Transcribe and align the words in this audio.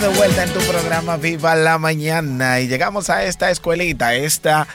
De 0.00 0.08
vuelta 0.16 0.44
en 0.44 0.50
tu 0.54 0.60
programa 0.60 1.18
Viva 1.18 1.54
la 1.54 1.76
Mañana. 1.76 2.58
Y 2.60 2.68
llegamos 2.68 3.10
a 3.10 3.24
esta 3.24 3.50
escuelita, 3.50 4.14
esta 4.14 4.66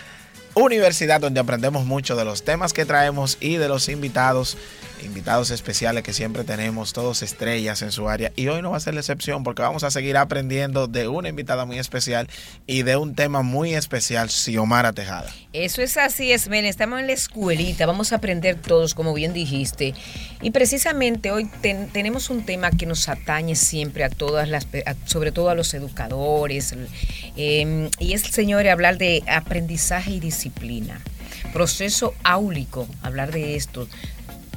universidad 0.53 1.19
donde 1.19 1.39
aprendemos 1.39 1.83
mucho 1.85 2.15
de 2.15 2.25
los 2.25 2.43
temas 2.43 2.73
que 2.73 2.85
traemos 2.85 3.37
y 3.39 3.55
de 3.55 3.67
los 3.67 3.89
invitados 3.89 4.55
invitados 5.05 5.51
especiales 5.51 6.03
que 6.03 6.13
siempre 6.13 6.43
tenemos, 6.43 6.93
todos 6.93 7.21
estrellas 7.21 7.81
en 7.81 7.91
su 7.91 8.09
área. 8.09 8.31
Y 8.35 8.47
hoy 8.47 8.61
no 8.61 8.71
va 8.71 8.77
a 8.77 8.79
ser 8.79 8.93
la 8.93 8.99
excepción 8.99 9.43
porque 9.43 9.61
vamos 9.61 9.83
a 9.83 9.91
seguir 9.91 10.17
aprendiendo 10.17 10.87
de 10.87 11.07
una 11.07 11.29
invitada 11.29 11.65
muy 11.65 11.79
especial 11.79 12.27
y 12.67 12.83
de 12.83 12.97
un 12.97 13.15
tema 13.15 13.41
muy 13.41 13.73
especial, 13.75 14.29
Xiomara 14.29 14.93
Tejada. 14.93 15.31
Eso 15.53 15.81
es 15.81 15.97
así, 15.97 16.31
Esmen. 16.31 16.65
Estamos 16.65 16.99
en 16.99 17.07
la 17.07 17.13
escuelita, 17.13 17.85
vamos 17.85 18.11
a 18.11 18.17
aprender 18.17 18.55
todos, 18.55 18.93
como 18.93 19.13
bien 19.13 19.33
dijiste. 19.33 19.93
Y 20.41 20.51
precisamente 20.51 21.31
hoy 21.31 21.49
tenemos 21.93 22.29
un 22.29 22.45
tema 22.45 22.71
que 22.71 22.85
nos 22.85 23.07
atañe 23.07 23.55
siempre 23.55 24.03
a 24.03 24.09
todas 24.09 24.49
las, 24.49 24.67
sobre 25.05 25.31
todo 25.31 25.49
a 25.49 25.55
los 25.55 25.73
educadores. 25.73 26.75
Em, 27.37 27.89
y 27.99 28.13
es, 28.13 28.21
señores, 28.23 28.71
hablar 28.71 28.97
de 28.97 29.23
aprendizaje 29.27 30.11
y 30.11 30.19
disciplina 30.19 31.01
proceso 31.55 32.13
áulico, 32.23 32.85
hablar 33.01 33.31
de 33.31 33.55
esto, 33.55 33.87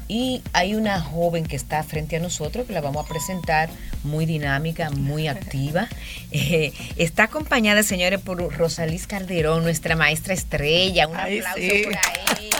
y 0.08 0.42
hay 0.54 0.74
una 0.74 1.00
joven 1.00 1.44
que 1.44 1.56
está 1.56 1.82
frente 1.82 2.16
a 2.16 2.20
nosotros, 2.20 2.66
que 2.66 2.72
la 2.72 2.80
vamos 2.80 3.04
a 3.04 3.08
presentar, 3.08 3.68
muy 4.04 4.26
dinámica, 4.26 4.90
muy 4.90 5.28
activa. 5.28 5.88
Eh, 6.30 6.72
está 6.96 7.24
acompañada, 7.24 7.82
señores, 7.82 8.20
por 8.20 8.38
Rosalís 8.56 9.06
Calderón, 9.06 9.62
nuestra 9.62 9.96
maestra 9.96 10.34
estrella. 10.34 11.06
Un 11.06 11.16
aplauso 11.16 11.54
para 11.84 12.02
él. 12.40 12.50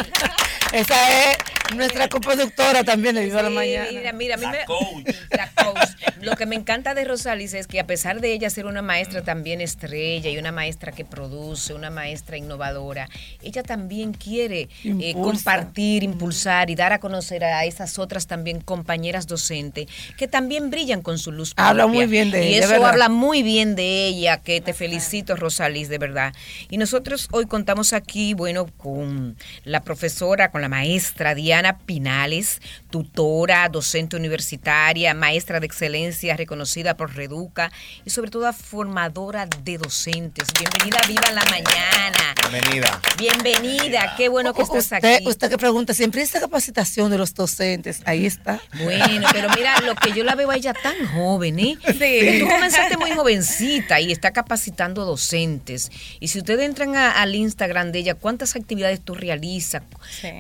Esa 0.73 1.31
es 1.33 1.39
nuestra 1.75 2.09
coproductora 2.09 2.85
también 2.85 3.15
de 3.15 3.25
Viva 3.25 3.43
la 3.43 3.51
Mañana. 3.51 3.89
Mira, 3.91 4.13
mira, 4.13 4.37
la, 4.37 4.51
me, 4.51 4.65
coach. 4.65 5.15
la 5.31 5.51
coach. 5.53 5.89
Lo 6.21 6.37
que 6.37 6.47
me 6.47 6.57
encanta 6.57 6.95
de 6.95 7.05
Rosalis 7.05 7.55
es 7.55 7.67
que 7.67 7.81
a 7.81 7.87
pesar 7.87 8.21
de 8.21 8.33
ella 8.33 8.51
ser 8.51 8.67
una 8.67 8.83
maestra 8.83 9.23
también 9.23 9.61
estrella 9.61 10.31
y 10.31 10.39
una 10.39 10.53
maestra 10.53 10.93
que 10.93 11.05
produce, 11.05 11.75
una 11.75 11.91
maestra 11.91 12.37
innovadora, 12.37 13.09
ella 13.43 13.63
también 13.63 14.13
quiere 14.13 14.69
eh, 14.85 15.15
compartir, 15.15 16.03
impulsar 16.03 16.71
y 16.71 16.75
dar 16.75 16.93
a 16.93 17.01
conocer 17.01 17.45
a 17.45 17.65
esas 17.65 17.99
otras 17.99 18.27
también 18.27 18.61
compañeras 18.61 19.27
docentes 19.27 19.87
que 20.17 20.29
también 20.29 20.71
brillan 20.71 21.03
con 21.03 21.19
su 21.19 21.28
luz. 21.31 21.53
Habla 21.57 21.87
muy 21.87 22.07
bien 22.07 22.31
de 22.31 22.47
ella. 22.47 22.51
Y 22.51 22.59
eso 22.59 22.87
habla 22.87 23.09
muy 23.09 23.43
bien 23.43 23.75
de 23.75 24.07
ella, 24.07 24.39
que 24.39 24.61
te 24.61 24.75
felicito, 24.75 25.37
Rosalis, 25.37 25.89
de 25.89 25.99
verdad. 25.99 26.35
Y 26.71 26.79
nosotros 26.79 27.29
hoy 27.33 27.47
contamos 27.47 27.93
aquí, 27.93 28.35
bueno, 28.35 28.67
con 28.77 29.37
la 29.65 29.83
profesora, 29.83 30.51
con 30.51 30.61
la 30.61 30.69
maestra 30.69 31.35
Diana 31.35 31.79
Pinales, 31.79 32.61
tutora, 32.91 33.69
docente 33.69 34.17
universitaria, 34.17 35.15
maestra 35.15 35.61
de 35.61 35.67
excelencia 35.67 36.37
reconocida 36.37 36.97
por 36.97 37.15
Reduca 37.15 37.71
y 38.05 38.11
sobre 38.11 38.31
todo 38.31 38.53
formadora 38.53 39.47
de 39.47 39.79
docentes. 39.79 40.49
Bienvenida 40.59 40.99
Viva 41.07 41.31
la 41.33 41.45
Mañana. 41.45 42.35
Bienvenida. 42.51 43.01
Bienvenida, 43.19 44.15
qué 44.17 44.29
bueno 44.29 44.55
que 44.55 44.63
estés 44.63 44.93
aquí. 44.93 45.27
Usted 45.27 45.51
que 45.51 45.59
pregunta 45.59 45.93
siempre 45.95 46.23
esta 46.23 46.41
capacitación 46.41 47.11
de 47.11 47.19
los 47.19 47.35
docentes, 47.35 48.01
ahí 48.05 48.27
está. 48.27 48.61
Bueno, 48.83 49.29
pero 49.33 49.49
mira, 49.55 49.81
lo 49.81 49.95
que 49.95 50.13
yo 50.13 50.25
la 50.25 50.35
veo 50.35 50.51
a 50.51 50.57
ella 50.57 50.73
tan 50.73 50.95
joven, 51.07 51.18
¿eh? 51.59 51.77
Sí. 51.99 52.41
Tú 52.41 52.49
comenzaste 52.49 52.97
muy 52.97 53.11
jovencita 53.11 54.01
y 54.01 54.13
está 54.13 54.31
capacitando 54.31 55.05
docentes. 55.05 55.91
Y 56.21 56.29
si 56.29 56.39
ustedes 56.39 56.63
entran 56.63 56.97
al 56.97 57.35
Instagram 57.35 57.93
de 57.93 58.01
ella, 58.01 58.15
¿cuántas 58.15 58.57
actividades 58.57 59.01
tú 59.01 59.15
realizas? 59.15 59.83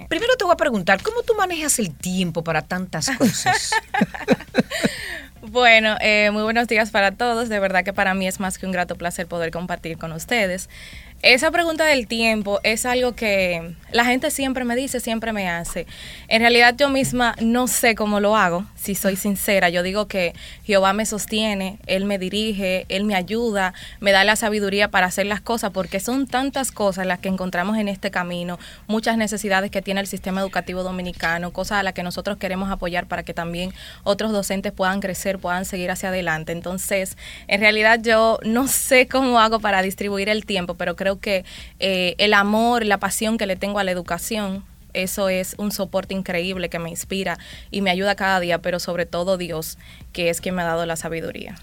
Primero 0.08 0.36
te 0.36 0.44
voy 0.44 0.52
a 0.52 0.56
preguntar, 0.56 1.02
¿cómo 1.02 1.22
tú 1.22 1.34
manejas 1.34 1.78
el 1.78 1.94
tiempo 1.94 2.42
para 2.44 2.62
tantas 2.62 3.10
cosas? 3.10 3.72
Bueno, 5.50 5.96
eh, 6.00 6.30
muy 6.30 6.42
buenos 6.42 6.68
días 6.68 6.90
para 6.90 7.12
todos. 7.12 7.48
De 7.48 7.58
verdad 7.58 7.84
que 7.84 7.92
para 7.92 8.12
mí 8.12 8.26
es 8.26 8.38
más 8.38 8.58
que 8.58 8.66
un 8.66 8.72
grato 8.72 8.96
placer 8.96 9.26
poder 9.26 9.50
compartir 9.50 9.96
con 9.96 10.12
ustedes. 10.12 10.68
Esa 11.22 11.50
pregunta 11.50 11.84
del 11.84 12.06
tiempo 12.06 12.60
es 12.62 12.86
algo 12.86 13.16
que 13.16 13.74
la 13.90 14.04
gente 14.04 14.30
siempre 14.30 14.64
me 14.64 14.76
dice, 14.76 15.00
siempre 15.00 15.32
me 15.32 15.48
hace. 15.48 15.84
En 16.28 16.42
realidad 16.42 16.76
yo 16.78 16.90
misma 16.90 17.34
no 17.40 17.66
sé 17.66 17.96
cómo 17.96 18.20
lo 18.20 18.36
hago, 18.36 18.66
si 18.76 18.94
soy 18.94 19.16
sincera. 19.16 19.68
Yo 19.68 19.82
digo 19.82 20.06
que 20.06 20.32
Jehová 20.62 20.92
me 20.92 21.06
sostiene, 21.06 21.78
Él 21.86 22.04
me 22.04 22.20
dirige, 22.20 22.86
Él 22.88 23.02
me 23.02 23.16
ayuda, 23.16 23.74
me 23.98 24.12
da 24.12 24.22
la 24.22 24.36
sabiduría 24.36 24.92
para 24.92 25.08
hacer 25.08 25.26
las 25.26 25.40
cosas, 25.40 25.72
porque 25.72 25.98
son 25.98 26.28
tantas 26.28 26.70
cosas 26.70 27.04
las 27.04 27.18
que 27.18 27.28
encontramos 27.28 27.78
en 27.78 27.88
este 27.88 28.12
camino, 28.12 28.60
muchas 28.86 29.16
necesidades 29.16 29.72
que 29.72 29.82
tiene 29.82 30.00
el 30.00 30.06
sistema 30.06 30.40
educativo 30.40 30.84
dominicano, 30.84 31.52
cosas 31.52 31.78
a 31.78 31.82
las 31.82 31.94
que 31.94 32.04
nosotros 32.04 32.36
queremos 32.36 32.70
apoyar 32.70 33.06
para 33.06 33.24
que 33.24 33.34
también 33.34 33.72
otros 34.04 34.30
docentes 34.30 34.70
puedan 34.70 35.00
crecer, 35.00 35.40
puedan 35.40 35.64
seguir 35.64 35.90
hacia 35.90 36.10
adelante. 36.10 36.52
Entonces, 36.52 37.16
en 37.48 37.60
realidad 37.60 37.98
yo 38.00 38.38
no 38.44 38.68
sé 38.68 39.08
cómo 39.08 39.40
hago 39.40 39.58
para 39.58 39.82
distribuir 39.82 40.28
el 40.28 40.46
tiempo, 40.46 40.74
pero 40.74 40.94
creo 40.94 41.07
creo 41.08 41.20
que 41.20 41.44
eh, 41.78 42.16
el 42.18 42.34
amor, 42.34 42.84
la 42.84 42.98
pasión 42.98 43.38
que 43.38 43.46
le 43.46 43.56
tengo 43.56 43.78
a 43.78 43.84
la 43.84 43.90
educación, 43.90 44.62
eso 44.92 45.30
es 45.30 45.54
un 45.58 45.72
soporte 45.72 46.14
increíble 46.14 46.68
que 46.68 46.78
me 46.78 46.90
inspira 46.90 47.38
y 47.70 47.80
me 47.80 47.90
ayuda 47.90 48.14
cada 48.14 48.38
día, 48.40 48.58
pero 48.58 48.78
sobre 48.78 49.06
todo 49.06 49.38
Dios, 49.38 49.78
que 50.12 50.28
es 50.28 50.42
quien 50.42 50.54
me 50.54 50.60
ha 50.62 50.66
dado 50.66 50.86
la 50.86 50.96
sabiduría. 50.96 51.56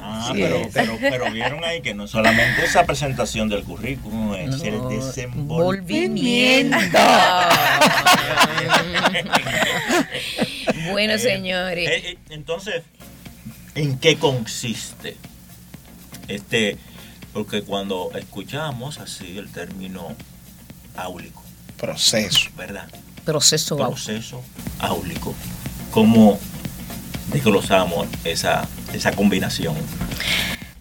Ah, 0.00 0.32
pero, 0.34 0.62
pero, 1.00 1.30
vieron 1.30 1.62
ahí 1.64 1.80
que 1.80 1.94
no 1.94 2.08
solamente 2.08 2.64
esa 2.64 2.84
presentación 2.84 3.48
del 3.48 3.62
currículum, 3.62 4.34
es 4.34 4.60
el 4.62 4.80
desenvolvimiento. 4.88 6.76
bueno, 10.90 11.12
eh, 11.14 11.18
señores. 11.18 11.88
Eh, 11.88 12.18
entonces, 12.30 12.82
¿en 13.74 13.98
qué 13.98 14.16
consiste 14.16 15.16
este 16.28 16.76
porque 17.36 17.60
cuando 17.60 18.12
escuchamos 18.14 18.98
así 18.98 19.36
el 19.36 19.52
término 19.52 20.16
áulico. 20.96 21.42
Proceso. 21.76 22.48
¿Verdad? 22.56 22.88
Proceso 23.26 23.76
Proceso 23.76 24.42
áulico. 24.78 25.34
¿Cómo 25.90 26.38
desglosamos 27.30 28.08
esa, 28.24 28.66
esa 28.94 29.12
combinación? 29.12 29.74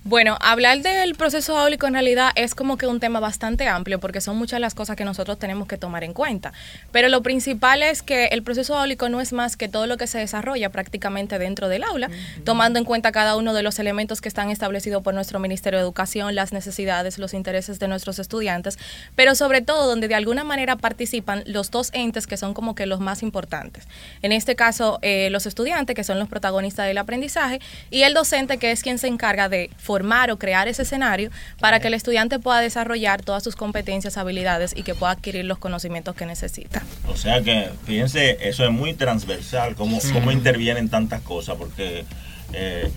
Bueno, 0.07 0.37
hablar 0.39 0.83
del 0.83 1.15
proceso 1.15 1.57
áulico 1.57 1.87
en 1.87 1.93
realidad 1.93 2.29
es 2.35 2.53
como 2.53 2.77
que 2.77 2.85
un 2.85 2.99
tema 2.99 3.19
bastante 3.19 3.67
amplio 3.67 3.99
porque 3.99 4.21
son 4.21 4.37
muchas 4.37 4.59
las 4.59 4.75
cosas 4.75 4.95
que 4.95 5.03
nosotros 5.03 5.39
tenemos 5.39 5.67
que 5.67 5.79
tomar 5.79 6.03
en 6.03 6.13
cuenta. 6.13 6.53
Pero 6.91 7.09
lo 7.09 7.23
principal 7.23 7.81
es 7.81 8.03
que 8.03 8.25
el 8.25 8.43
proceso 8.43 8.77
áulico 8.77 9.09
no 9.09 9.19
es 9.19 9.33
más 9.33 9.57
que 9.57 9.67
todo 9.67 9.87
lo 9.87 9.97
que 9.97 10.05
se 10.05 10.19
desarrolla 10.19 10.69
prácticamente 10.69 11.39
dentro 11.39 11.69
del 11.69 11.83
aula, 11.83 12.11
tomando 12.43 12.77
en 12.77 12.85
cuenta 12.85 13.11
cada 13.11 13.35
uno 13.35 13.55
de 13.55 13.63
los 13.63 13.79
elementos 13.79 14.21
que 14.21 14.27
están 14.27 14.51
establecidos 14.51 15.01
por 15.01 15.15
nuestro 15.15 15.39
Ministerio 15.39 15.79
de 15.79 15.83
Educación, 15.83 16.35
las 16.35 16.53
necesidades, 16.53 17.17
los 17.17 17.33
intereses 17.33 17.79
de 17.79 17.87
nuestros 17.87 18.19
estudiantes, 18.19 18.77
pero 19.15 19.33
sobre 19.33 19.61
todo 19.61 19.87
donde 19.87 20.07
de 20.07 20.13
alguna 20.13 20.43
manera 20.43 20.75
participan 20.75 21.41
los 21.47 21.71
dos 21.71 21.89
entes 21.93 22.27
que 22.27 22.37
son 22.37 22.53
como 22.53 22.75
que 22.75 22.85
los 22.85 22.99
más 22.99 23.23
importantes. 23.23 23.87
En 24.21 24.33
este 24.33 24.55
caso, 24.55 24.99
eh, 25.01 25.29
los 25.31 25.47
estudiantes, 25.47 25.95
que 25.95 26.03
son 26.03 26.19
los 26.19 26.29
protagonistas 26.29 26.85
del 26.85 26.99
aprendizaje, 26.99 27.59
y 27.89 28.03
el 28.03 28.13
docente, 28.13 28.59
que 28.59 28.69
es 28.69 28.83
quien 28.83 28.99
se 28.99 29.07
encarga 29.07 29.49
de 29.49 29.71
formar 29.79 29.94
formar 29.95 30.29
o 30.29 30.37
crear 30.37 30.67
ese 30.67 30.81
escenario 30.81 31.29
para 31.57 31.79
que 31.79 31.87
el 31.87 31.93
estudiante 31.93 32.37
pueda 32.37 32.59
desarrollar 32.59 33.21
todas 33.21 33.41
sus 33.41 33.55
competencias, 33.55 34.17
habilidades 34.17 34.73
y 34.75 34.83
que 34.83 34.93
pueda 34.93 35.13
adquirir 35.13 35.45
los 35.45 35.57
conocimientos 35.57 36.17
que 36.17 36.25
necesita. 36.25 36.83
O 37.07 37.15
sea 37.15 37.41
que, 37.41 37.69
fíjense, 37.85 38.37
eso 38.41 38.65
es 38.65 38.71
muy 38.71 38.93
transversal, 38.93 39.75
cómo, 39.75 39.99
cómo 40.11 40.33
intervienen 40.33 40.89
tantas 40.89 41.21
cosas, 41.21 41.55
porque 41.55 42.03
eh, 42.51 42.91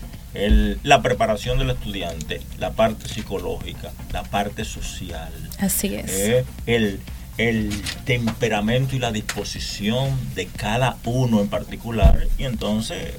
la 0.83 1.01
preparación 1.01 1.57
del 1.59 1.71
estudiante, 1.71 2.41
la 2.59 2.73
parte 2.73 3.09
psicológica, 3.09 3.93
la 4.13 4.25
parte 4.25 4.65
social. 4.65 5.33
Así 5.61 5.95
es. 5.95 6.11
Eh, 6.11 6.45
el 6.67 6.99
el 7.39 7.71
temperamento 8.05 8.97
y 8.97 8.99
la 8.99 9.13
disposición 9.13 10.19
de 10.35 10.47
cada 10.47 10.97
uno 11.05 11.41
en 11.41 11.49
particular 11.49 12.27
y 12.37 12.45
entonces 12.45 13.15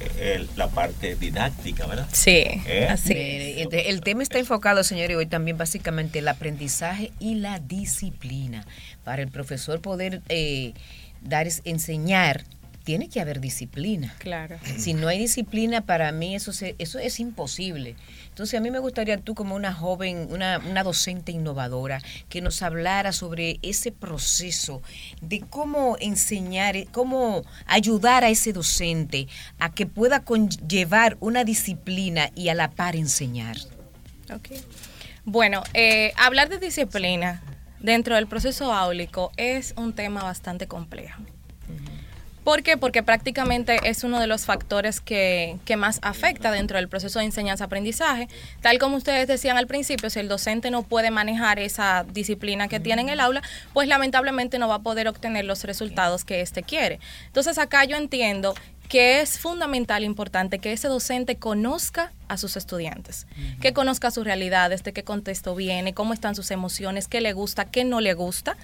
la 0.56 0.68
parte 0.68 1.16
didáctica, 1.16 1.86
¿verdad? 1.86 2.06
Sí, 2.12 2.44
¿Eh? 2.66 2.86
así. 2.88 3.14
El, 3.14 4.00
tema 4.02 4.22
está 4.22 4.38
enfocado, 4.38 4.84
señor, 4.84 5.10
y 5.10 5.14
hoy 5.14 5.26
también 5.26 5.56
básicamente 5.56 6.18
el 6.18 6.28
aprendizaje 6.28 7.12
y 7.18 7.36
la 7.36 7.58
disciplina. 7.58 8.66
Para 9.04 9.22
el 9.22 9.28
profesor 9.28 9.80
poder 9.80 10.20
eh, 10.28 10.74
dar, 11.22 11.48
enseñar 11.64 12.44
tiene 12.90 13.08
que 13.08 13.20
haber 13.20 13.40
disciplina. 13.40 14.16
Claro. 14.18 14.58
Si 14.76 14.94
no 14.94 15.06
hay 15.06 15.16
disciplina, 15.16 15.82
para 15.82 16.10
mí 16.10 16.34
eso, 16.34 16.50
eso 16.76 16.98
es 16.98 17.20
imposible. 17.20 17.94
Entonces, 18.30 18.58
a 18.58 18.60
mí 18.60 18.68
me 18.72 18.80
gustaría 18.80 19.16
tú 19.16 19.36
como 19.36 19.54
una 19.54 19.72
joven, 19.72 20.26
una, 20.28 20.58
una 20.58 20.82
docente 20.82 21.30
innovadora, 21.30 22.02
que 22.28 22.40
nos 22.40 22.62
hablara 22.62 23.12
sobre 23.12 23.60
ese 23.62 23.92
proceso 23.92 24.82
de 25.20 25.38
cómo 25.38 25.98
enseñar, 26.00 26.74
cómo 26.90 27.44
ayudar 27.66 28.24
a 28.24 28.28
ese 28.28 28.52
docente 28.52 29.28
a 29.60 29.72
que 29.72 29.86
pueda 29.86 30.24
conllevar 30.24 31.16
una 31.20 31.44
disciplina 31.44 32.32
y 32.34 32.48
a 32.48 32.54
la 32.54 32.72
par 32.72 32.96
enseñar. 32.96 33.56
Okay. 34.34 34.60
Bueno, 35.24 35.62
eh, 35.74 36.12
hablar 36.16 36.48
de 36.48 36.58
disciplina 36.58 37.40
dentro 37.78 38.16
del 38.16 38.26
proceso 38.26 38.72
áulico 38.72 39.30
es 39.36 39.74
un 39.76 39.92
tema 39.92 40.24
bastante 40.24 40.66
complejo 40.66 41.22
¿Por 42.50 42.64
qué? 42.64 42.76
Porque 42.76 43.04
prácticamente 43.04 43.78
es 43.84 44.02
uno 44.02 44.18
de 44.18 44.26
los 44.26 44.44
factores 44.44 45.00
que, 45.00 45.58
que 45.64 45.76
más 45.76 46.00
afecta 46.02 46.50
dentro 46.50 46.78
del 46.78 46.88
proceso 46.88 47.20
de 47.20 47.26
enseñanza-aprendizaje. 47.26 48.26
Tal 48.60 48.80
como 48.80 48.96
ustedes 48.96 49.28
decían 49.28 49.56
al 49.56 49.68
principio, 49.68 50.10
si 50.10 50.18
el 50.18 50.26
docente 50.26 50.72
no 50.72 50.82
puede 50.82 51.12
manejar 51.12 51.60
esa 51.60 52.04
disciplina 52.12 52.66
que 52.66 52.80
tiene 52.80 53.02
en 53.02 53.08
el 53.08 53.20
aula, 53.20 53.40
pues 53.72 53.86
lamentablemente 53.86 54.58
no 54.58 54.66
va 54.66 54.74
a 54.74 54.78
poder 54.80 55.06
obtener 55.06 55.44
los 55.44 55.62
resultados 55.62 56.24
que 56.24 56.40
éste 56.40 56.64
quiere. 56.64 56.98
Entonces 57.28 57.56
acá 57.56 57.84
yo 57.84 57.96
entiendo 57.96 58.54
que 58.90 59.20
es 59.20 59.38
fundamental, 59.38 60.02
importante 60.02 60.58
que 60.58 60.72
ese 60.72 60.88
docente 60.88 61.36
conozca 61.36 62.12
a 62.26 62.36
sus 62.36 62.56
estudiantes, 62.56 63.28
que 63.60 63.72
conozca 63.72 64.10
sus 64.10 64.24
realidades, 64.24 64.82
de 64.82 64.92
qué 64.92 65.04
contexto 65.04 65.54
viene, 65.54 65.94
cómo 65.94 66.12
están 66.12 66.34
sus 66.34 66.50
emociones, 66.50 67.06
qué 67.06 67.20
le 67.20 67.32
gusta, 67.32 67.66
qué 67.66 67.84
no 67.84 68.00
le 68.00 68.14
gusta, 68.14 68.56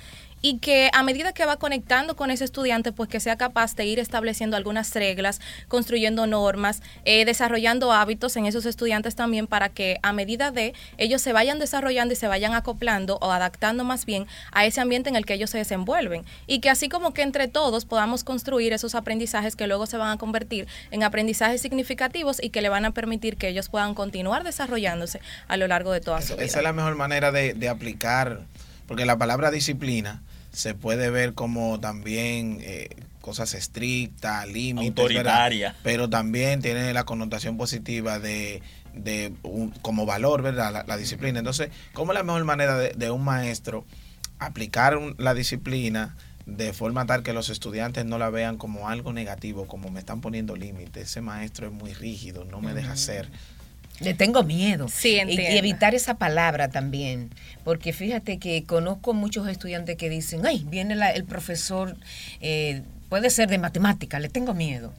y 0.42 0.58
que 0.58 0.90
a 0.92 1.02
medida 1.02 1.32
que 1.32 1.46
va 1.46 1.56
conectando 1.56 2.16
con 2.16 2.30
ese 2.30 2.44
estudiante, 2.44 2.92
pues 2.92 3.08
que 3.08 3.20
sea 3.20 3.36
capaz 3.36 3.74
de 3.74 3.86
ir 3.86 3.98
estableciendo 3.98 4.56
algunas 4.56 4.94
reglas, 4.94 5.40
construyendo 5.68 6.26
normas, 6.26 6.82
eh, 7.04 7.24
desarrollando 7.24 7.92
hábitos 7.92 8.36
en 8.36 8.46
esos 8.46 8.66
estudiantes 8.66 9.16
también 9.16 9.46
para 9.46 9.68
que 9.68 9.98
a 10.02 10.12
medida 10.12 10.50
de 10.50 10.74
ellos 10.98 11.22
se 11.22 11.32
vayan 11.32 11.58
desarrollando 11.58 12.12
y 12.12 12.16
se 12.16 12.28
vayan 12.28 12.54
acoplando 12.54 13.18
o 13.20 13.32
adaptando 13.32 13.84
más 13.84 14.06
bien 14.06 14.26
a 14.52 14.66
ese 14.66 14.80
ambiente 14.80 15.08
en 15.08 15.16
el 15.16 15.26
que 15.26 15.34
ellos 15.34 15.50
se 15.50 15.58
desenvuelven. 15.58 16.24
Y 16.46 16.60
que 16.60 16.70
así 16.70 16.88
como 16.88 17.12
que 17.12 17.22
entre 17.22 17.48
todos 17.48 17.84
podamos 17.84 18.24
construir 18.24 18.72
esos 18.72 18.94
aprendizajes 18.94 19.56
que 19.56 19.66
luego 19.66 19.86
se 19.86 19.96
van 19.96 20.10
a 20.10 20.18
convertir 20.18 20.68
en 20.90 21.02
aprendizajes 21.02 21.60
significativos 21.60 22.42
y 22.42 22.50
que 22.50 22.62
le 22.62 22.68
van 22.68 22.84
a 22.84 22.92
permitir 22.92 23.36
que 23.36 23.48
ellos 23.48 23.68
puedan 23.68 23.94
continuar 23.94 24.44
desarrollándose 24.44 25.20
a 25.48 25.56
lo 25.56 25.66
largo 25.66 25.92
de 25.92 26.00
toda 26.00 26.20
su 26.22 26.34
vida. 26.34 26.44
Esa 26.44 26.58
es 26.58 26.64
la 26.64 26.72
mejor 26.72 26.94
manera 26.96 27.32
de, 27.32 27.54
de 27.54 27.68
aplicar, 27.68 28.42
porque 28.86 29.06
la 29.06 29.18
palabra 29.18 29.50
disciplina 29.50 30.22
se 30.52 30.74
puede 30.74 31.10
ver 31.10 31.34
como 31.34 31.80
también 31.80 32.58
eh, 32.62 32.88
cosas 33.20 33.54
estrictas, 33.54 34.48
límites, 34.48 34.98
Autoritaria. 35.00 35.68
¿verdad? 35.68 35.80
pero 35.82 36.08
también 36.08 36.62
tiene 36.62 36.92
la 36.94 37.04
connotación 37.04 37.56
positiva 37.56 38.18
de, 38.18 38.62
de 38.94 39.32
un- 39.42 39.70
como 39.82 40.06
valor, 40.06 40.42
¿verdad? 40.42 40.72
La, 40.72 40.84
la 40.84 40.96
disciplina. 40.96 41.40
Entonces, 41.40 41.70
¿cómo 41.92 42.12
es 42.12 42.18
la 42.18 42.22
mejor 42.24 42.44
manera 42.44 42.76
de, 42.78 42.90
de 42.94 43.10
un 43.10 43.24
maestro 43.24 43.84
aplicar 44.38 44.96
un- 44.96 45.14
la 45.18 45.34
disciplina 45.34 46.16
de 46.46 46.72
forma 46.72 47.04
tal 47.06 47.22
que 47.24 47.32
los 47.32 47.48
estudiantes 47.48 48.04
no 48.04 48.18
la 48.18 48.30
vean 48.30 48.56
como 48.56 48.88
algo 48.88 49.12
negativo, 49.12 49.66
como 49.66 49.90
me 49.90 49.98
están 49.98 50.20
poniendo 50.20 50.54
límites, 50.54 51.10
ese 51.10 51.20
maestro 51.20 51.66
es 51.66 51.72
muy 51.72 51.92
rígido, 51.92 52.44
no 52.44 52.60
me 52.60 52.72
deja 52.72 52.94
ser. 52.96 53.28
Le 54.00 54.14
tengo 54.14 54.42
miedo. 54.42 54.88
Sí, 54.88 55.14
y, 55.14 55.18
entiendo. 55.20 55.52
y 55.54 55.58
evitar 55.58 55.94
esa 55.94 56.14
palabra 56.14 56.68
también. 56.68 57.30
Porque 57.64 57.92
fíjate 57.92 58.38
que 58.38 58.64
conozco 58.64 59.14
muchos 59.14 59.48
estudiantes 59.48 59.96
que 59.96 60.08
dicen, 60.10 60.44
ay, 60.46 60.64
viene 60.68 60.94
la- 60.94 61.10
el 61.12 61.24
profesor, 61.24 61.96
eh, 62.40 62.82
puede 63.08 63.30
ser 63.30 63.48
de 63.48 63.58
matemática, 63.58 64.18
le 64.20 64.28
tengo 64.28 64.52
miedo. 64.54 64.92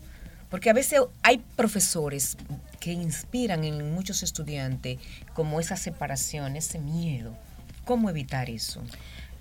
Porque 0.49 0.69
a 0.69 0.73
veces 0.73 1.01
hay 1.23 1.41
profesores 1.55 2.37
que 2.79 2.93
inspiran 2.93 3.63
en 3.65 3.91
muchos 3.93 4.23
estudiantes 4.23 4.97
como 5.33 5.59
esa 5.59 5.75
separación, 5.75 6.55
ese 6.55 6.79
miedo. 6.79 7.35
¿Cómo 7.85 8.09
evitar 8.09 8.49
eso? 8.49 8.81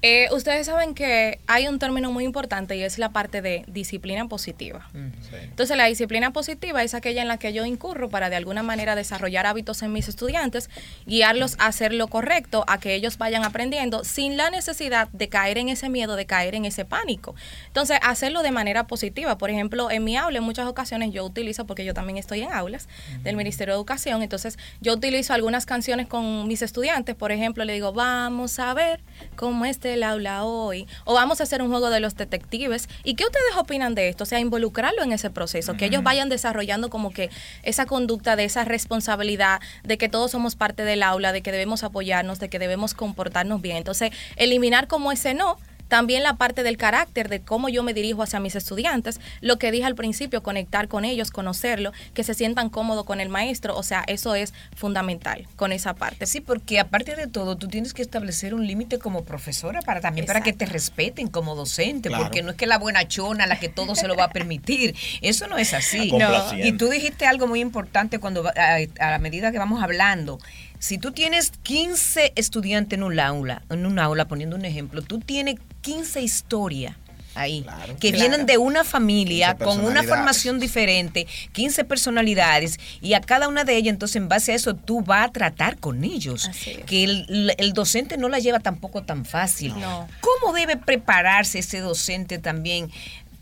Eh, 0.02 0.28
ustedes 0.32 0.66
saben 0.66 0.94
que 0.94 1.40
hay 1.46 1.69
un 1.69 1.78
término 1.78 2.12
muy 2.12 2.25
importante 2.25 2.76
y 2.76 2.82
es 2.82 2.98
la 2.98 3.10
parte 3.10 3.43
de 3.43 3.64
disciplina 3.66 4.28
positiva. 4.28 4.88
Entonces, 5.32 5.76
la 5.76 5.87
disciplina 5.87 6.32
positiva 6.32 6.82
es 6.82 6.94
aquella 6.94 7.22
en 7.22 7.28
la 7.28 7.38
que 7.38 7.52
yo 7.52 7.64
incurro 7.64 8.08
para 8.08 8.31
de 8.31 8.37
alguna 8.37 8.62
manera 8.62 8.94
desarrollar 8.94 9.46
hábitos 9.46 9.82
en 9.82 9.93
mis 9.93 10.08
estudiantes, 10.08 10.70
guiarlos 11.06 11.56
a 11.58 11.66
hacer 11.66 11.94
lo 11.94 12.08
correcto, 12.08 12.64
a 12.69 12.78
que 12.78 12.94
ellos 12.94 13.19
vayan 13.19 13.44
aprendiendo 13.44 14.04
sin 14.04 14.37
la 14.37 14.50
necesidad 14.50 15.08
de 15.08 15.28
caer 15.28 15.58
en 15.58 15.69
ese 15.69 15.88
miedo, 15.88 16.16
de 16.16 16.26
caer 16.26 16.54
en 16.54 16.64
ese 16.64 16.84
pánico. 16.84 17.34
Entonces, 17.69 17.98
hacerlo 18.02 18.43
de 18.43 18.50
manera 18.50 18.87
positiva. 18.87 19.38
Por 19.38 19.50
ejemplo, 19.50 19.90
en 19.90 20.04
mi 20.04 20.16
aula, 20.16 20.38
en 20.38 20.44
muchas 20.44 20.66
ocasiones 20.66 21.12
yo 21.12 21.25
utilizo, 21.25 21.66
porque 21.66 21.84
yo 21.84 21.94
también 21.94 22.19
estoy 22.19 22.43
en 22.43 22.52
aulas 22.52 22.88
del 23.22 23.37
Ministerio 23.37 23.75
de 23.75 23.78
Educación, 23.78 24.22
entonces 24.22 24.58
yo 24.81 24.93
utilizo 24.94 25.32
algunas 25.32 25.66
canciones 25.66 26.06
con 26.06 26.46
mis 26.48 26.62
estudiantes. 26.62 27.14
Por 27.14 27.32
ejemplo, 27.32 27.64
le 27.64 27.72
digo, 27.72 27.93
vamos 27.93 28.58
a 28.58 28.75
ver 28.75 29.00
cómo 29.37 29.64
está 29.86 29.94
el 29.94 30.02
aula 30.02 30.44
hoy, 30.44 30.86
o 31.04 31.14
vamos 31.14 31.40
a 31.40 31.44
hacer 31.44 31.62
un 31.62 31.70
juego 31.70 31.90
de 31.90 32.00
los 32.00 32.16
detectives. 32.16 32.88
¿Y 33.04 33.14
qué 33.14 33.24
ustedes 33.24 33.56
opinan 33.56 33.94
de 33.94 34.08
esto? 34.08 34.24
O 34.24 34.26
sea, 34.26 34.40
involucrarlo 34.40 35.02
en 35.02 35.12
ese 35.12 35.30
proceso, 35.30 35.74
que 35.76 35.86
ellos 35.86 36.02
vayan 36.02 36.28
desarrollando 36.28 36.90
como 36.90 37.10
que 37.10 37.30
esa 37.62 37.86
conducta 37.86 38.36
de 38.36 38.44
esa 38.44 38.64
responsabilidad, 38.64 39.60
de 39.84 39.98
que 39.98 40.08
todos 40.08 40.30
somos 40.30 40.56
parte 40.56 40.84
del 40.84 41.02
aula, 41.02 41.32
de 41.32 41.42
que 41.42 41.52
debemos 41.52 41.84
apoyarnos, 41.84 42.38
de 42.40 42.48
que 42.48 42.58
debemos 42.58 42.94
comportarnos 42.94 43.60
bien. 43.60 43.76
Entonces, 43.76 44.10
eliminar 44.36 44.88
como 44.88 45.12
ese 45.12 45.34
no. 45.34 45.58
También 45.88 46.22
la 46.22 46.34
parte 46.36 46.62
del 46.62 46.76
carácter, 46.76 47.28
de 47.28 47.40
cómo 47.40 47.68
yo 47.68 47.82
me 47.82 47.94
dirijo 47.94 48.22
hacia 48.22 48.40
mis 48.40 48.56
estudiantes, 48.56 49.20
lo 49.40 49.58
que 49.58 49.70
dije 49.70 49.84
al 49.84 49.94
principio, 49.94 50.42
conectar 50.42 50.88
con 50.88 51.04
ellos, 51.04 51.30
conocerlo, 51.30 51.92
que 52.14 52.24
se 52.24 52.34
sientan 52.34 52.70
cómodos 52.70 53.04
con 53.04 53.20
el 53.20 53.28
maestro, 53.28 53.76
o 53.76 53.82
sea, 53.82 54.02
eso 54.06 54.34
es 54.34 54.52
fundamental 54.74 55.46
con 55.56 55.72
esa 55.72 55.94
parte. 55.94 56.26
Sí, 56.26 56.40
porque 56.40 56.78
aparte 56.80 57.16
de 57.16 57.26
todo, 57.26 57.56
tú 57.56 57.68
tienes 57.68 57.92
que 57.94 58.02
establecer 58.02 58.54
un 58.54 58.66
límite 58.66 58.98
como 58.98 59.24
profesora 59.24 59.80
para 59.82 60.00
también 60.00 60.26
para 60.26 60.40
que 60.42 60.52
te 60.52 60.66
respeten 60.66 61.28
como 61.28 61.54
docente, 61.54 62.08
Claro. 62.08 62.24
porque 62.24 62.42
no 62.42 62.50
es 62.50 62.56
que 62.56 62.66
la 62.66 62.78
buena 62.78 63.06
chona, 63.08 63.46
la 63.46 63.58
que 63.58 63.68
todo 63.68 63.94
se 63.94 64.06
lo 64.08 64.16
va 64.16 64.24
a 64.24 64.30
permitir. 64.30 64.94
Eso 65.22 65.46
no 65.48 65.58
es 65.58 65.72
así. 65.74 66.08
Complaciente. 66.10 66.68
Y 66.68 66.72
tú 66.72 66.88
dijiste 66.88 67.26
algo 67.26 67.46
muy 67.46 67.60
importante 67.60 68.18
cuando 68.18 68.42
va- 68.42 68.54
a, 68.56 68.76
a 69.06 69.10
la 69.12 69.18
medida 69.18 69.52
que 69.52 69.58
vamos 69.58 69.82
hablando. 69.82 70.38
Si 70.78 70.98
tú 70.98 71.12
tienes 71.12 71.52
15 71.62 72.32
estudiantes 72.36 72.98
en 72.98 73.02
un 73.02 73.18
aula, 73.18 73.62
en 73.70 73.86
un 73.86 73.98
aula 73.98 74.26
poniendo 74.28 74.56
un 74.56 74.64
ejemplo, 74.66 75.00
tú 75.02 75.20
tienes 75.20 75.56
15 75.86 76.20
historias 76.20 76.94
ahí 77.34 77.60
Claro. 77.62 77.96
que 78.00 78.10
Claro. 78.12 78.18
vienen 78.30 78.46
de 78.46 78.56
una 78.56 78.82
familia 78.82 79.56
15 79.56 79.64
con 79.64 79.84
una 79.84 80.02
formación 80.02 80.58
diferente, 80.58 81.26
15 81.52 81.84
personalidades 81.84 82.78
y 83.02 83.12
a 83.12 83.20
cada 83.20 83.46
una 83.48 83.64
de 83.64 83.76
ellas 83.76 83.92
entonces 83.92 84.16
en 84.16 84.28
base 84.28 84.52
a 84.52 84.54
eso 84.54 84.74
tú 84.74 85.02
vas 85.02 85.28
a 85.28 85.32
tratar 85.32 85.76
con 85.78 86.02
ellos. 86.02 86.48
Así 86.48 86.70
es. 86.70 86.84
Que 86.86 87.04
el, 87.04 87.52
el 87.58 87.72
docente 87.74 88.16
no 88.16 88.30
la 88.30 88.38
lleva 88.38 88.58
tampoco 88.60 89.02
tan 89.02 89.26
fácil. 89.26 89.78
No. 89.78 90.08
¿Cómo 90.22 90.54
debe 90.54 90.76
prepararse 90.78 91.58
ese 91.58 91.80
docente 91.80 92.38
también? 92.38 92.90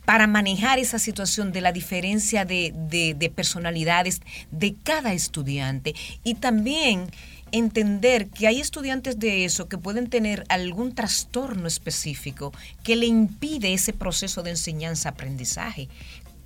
para 0.06 0.26
manejar 0.26 0.79
esa 0.79 0.99
situación 0.99 1.50
de 1.50 1.62
la 1.62 1.73
diferencia 1.73 2.44
de, 2.44 2.75
de- 2.76 3.14
de 3.14 3.31
personalidades 3.31 4.20
de 4.50 4.75
cada 4.82 5.14
estudiante 5.14 5.94
y 6.23 6.35
también 6.35 7.11
entender 7.55 8.29
que 8.29 8.49
hay 8.49 8.61
estudiantes 8.61 9.19
de 9.19 9.45
eso 9.45 9.69
que 9.69 9.79
pueden 9.79 10.09
tener 10.09 10.45
algún 10.49 10.95
trastorno 10.95 11.69
específico 11.69 12.53
que 12.83 12.97
le 12.97 13.06
impide 13.06 13.73
ese 13.73 13.93
proceso 13.93 14.43
de 14.43 14.51
enseñanza-aprendizaje. 14.51 15.89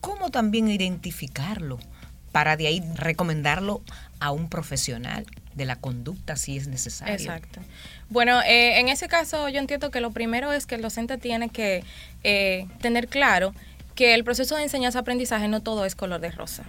¿Cómo 0.02 0.31
también 0.31 0.70
identificarlo 0.70 1.78
para 2.31 2.56
de 2.56 2.66
ahí 2.66 2.82
recomendarlo 2.94 3.82
a 4.20 4.32
un 4.32 4.50
profesional 4.50 5.25
de 5.55 5.64
la 5.64 5.76
conducta 5.76 6.37
si 6.37 6.58
es 6.58 6.69
necesario? 6.69 7.14
Exacto. 7.14 7.60
Bueno, 8.10 8.43
eh, 8.43 8.79
en 8.79 8.88
ese 8.88 9.08
caso 9.08 9.48
yo 9.48 9.60
entiendo 9.60 9.91
que 9.91 10.00
lo 10.00 10.10
primero 10.10 10.53
es 10.53 10.67
que 10.67 10.74
el 10.74 10.82
docente 10.82 11.17
tiene 11.17 11.48
que 11.48 11.84
eh, 12.22 12.67
tener 12.82 13.08
claro 13.08 13.55
que 13.94 14.15
el 14.15 14.24
proceso 14.24 14.56
de 14.56 14.62
enseñanza-aprendizaje 14.62 15.48
no 15.48 15.60
todo 15.60 15.84
es 15.84 15.96
color 15.96 16.20
de 16.20 16.31
rosa. 16.31 16.65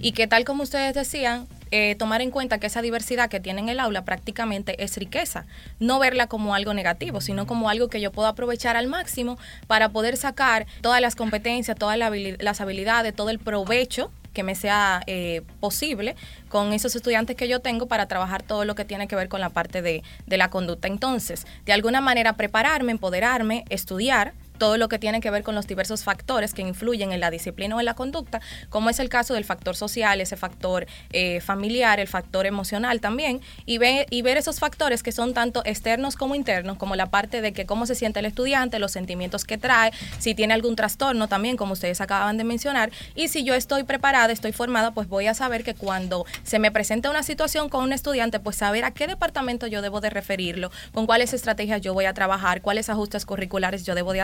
Y 0.00 0.12
que 0.12 0.26
tal 0.26 0.44
como 0.44 0.64
ustedes 0.64 0.94
decían, 0.94 1.46
eh, 1.76 1.96
tomar 1.96 2.22
en 2.22 2.30
cuenta 2.30 2.58
que 2.58 2.68
esa 2.68 2.82
diversidad 2.82 3.28
que 3.28 3.40
tiene 3.40 3.60
en 3.60 3.68
el 3.68 3.80
aula 3.80 4.04
prácticamente 4.04 4.84
es 4.84 4.96
riqueza. 4.96 5.44
No 5.80 5.98
verla 5.98 6.28
como 6.28 6.54
algo 6.54 6.72
negativo, 6.72 7.20
sino 7.20 7.48
como 7.48 7.68
algo 7.68 7.88
que 7.88 8.00
yo 8.00 8.12
puedo 8.12 8.28
aprovechar 8.28 8.76
al 8.76 8.86
máximo 8.86 9.38
para 9.66 9.88
poder 9.88 10.16
sacar 10.16 10.68
todas 10.82 11.00
las 11.00 11.16
competencias, 11.16 11.76
todas 11.76 11.98
las 11.98 12.60
habilidades, 12.60 13.12
todo 13.12 13.30
el 13.30 13.40
provecho 13.40 14.12
que 14.32 14.44
me 14.44 14.54
sea 14.54 15.02
eh, 15.08 15.42
posible 15.58 16.14
con 16.48 16.72
esos 16.72 16.94
estudiantes 16.94 17.34
que 17.34 17.48
yo 17.48 17.58
tengo 17.58 17.88
para 17.88 18.06
trabajar 18.06 18.44
todo 18.44 18.64
lo 18.64 18.76
que 18.76 18.84
tiene 18.84 19.08
que 19.08 19.16
ver 19.16 19.28
con 19.28 19.40
la 19.40 19.50
parte 19.50 19.82
de, 19.82 20.04
de 20.26 20.36
la 20.36 20.50
conducta. 20.50 20.86
Entonces, 20.86 21.44
de 21.64 21.72
alguna 21.72 22.00
manera 22.00 22.34
prepararme, 22.34 22.92
empoderarme, 22.92 23.64
estudiar 23.68 24.32
todo 24.58 24.76
lo 24.76 24.88
que 24.88 24.98
tiene 24.98 25.20
que 25.20 25.30
ver 25.30 25.42
con 25.42 25.54
los 25.54 25.66
diversos 25.66 26.04
factores 26.04 26.54
que 26.54 26.62
influyen 26.62 27.12
en 27.12 27.20
la 27.20 27.30
disciplina 27.30 27.76
o 27.76 27.80
en 27.80 27.86
la 27.86 27.94
conducta, 27.94 28.40
como 28.68 28.90
es 28.90 28.98
el 28.98 29.08
caso 29.08 29.34
del 29.34 29.44
factor 29.44 29.76
social, 29.76 30.20
ese 30.20 30.36
factor 30.36 30.86
eh, 31.10 31.40
familiar, 31.40 32.00
el 32.00 32.08
factor 32.08 32.46
emocional 32.46 33.00
también, 33.00 33.40
y, 33.66 33.78
y 34.10 34.22
ver 34.22 34.36
esos 34.36 34.60
factores 34.60 35.02
que 35.02 35.12
son 35.12 35.34
tanto 35.34 35.62
externos 35.64 36.16
como 36.16 36.34
internos, 36.34 36.76
como 36.76 36.96
la 36.96 37.06
parte 37.06 37.40
de 37.40 37.52
que 37.52 37.66
cómo 37.66 37.86
se 37.86 37.94
siente 37.94 38.20
el 38.20 38.26
estudiante, 38.26 38.78
los 38.78 38.92
sentimientos 38.92 39.44
que 39.44 39.58
trae, 39.58 39.92
si 40.18 40.34
tiene 40.34 40.54
algún 40.54 40.76
trastorno 40.76 41.28
también, 41.28 41.56
como 41.56 41.72
ustedes 41.72 42.00
acaban 42.00 42.36
de 42.36 42.44
mencionar, 42.44 42.90
y 43.14 43.28
si 43.28 43.44
yo 43.44 43.54
estoy 43.54 43.84
preparada, 43.84 44.32
estoy 44.32 44.52
formada, 44.52 44.92
pues 44.92 45.08
voy 45.08 45.26
a 45.26 45.34
saber 45.34 45.64
que 45.64 45.74
cuando 45.74 46.26
se 46.42 46.58
me 46.58 46.70
presenta 46.70 47.10
una 47.10 47.22
situación 47.22 47.68
con 47.68 47.84
un 47.84 47.92
estudiante, 47.92 48.40
pues 48.40 48.56
saber 48.56 48.84
a 48.84 48.92
qué 48.92 49.06
departamento 49.06 49.66
yo 49.66 49.82
debo 49.82 50.00
de 50.00 50.10
referirlo, 50.10 50.70
con 50.92 51.06
cuáles 51.06 51.32
estrategias 51.32 51.80
yo 51.80 51.94
voy 51.94 52.04
a 52.04 52.14
trabajar, 52.14 52.62
cuáles 52.62 52.88
ajustes 52.88 53.26
curriculares 53.26 53.84
yo 53.84 53.94
debo 53.94 54.12
de 54.12 54.20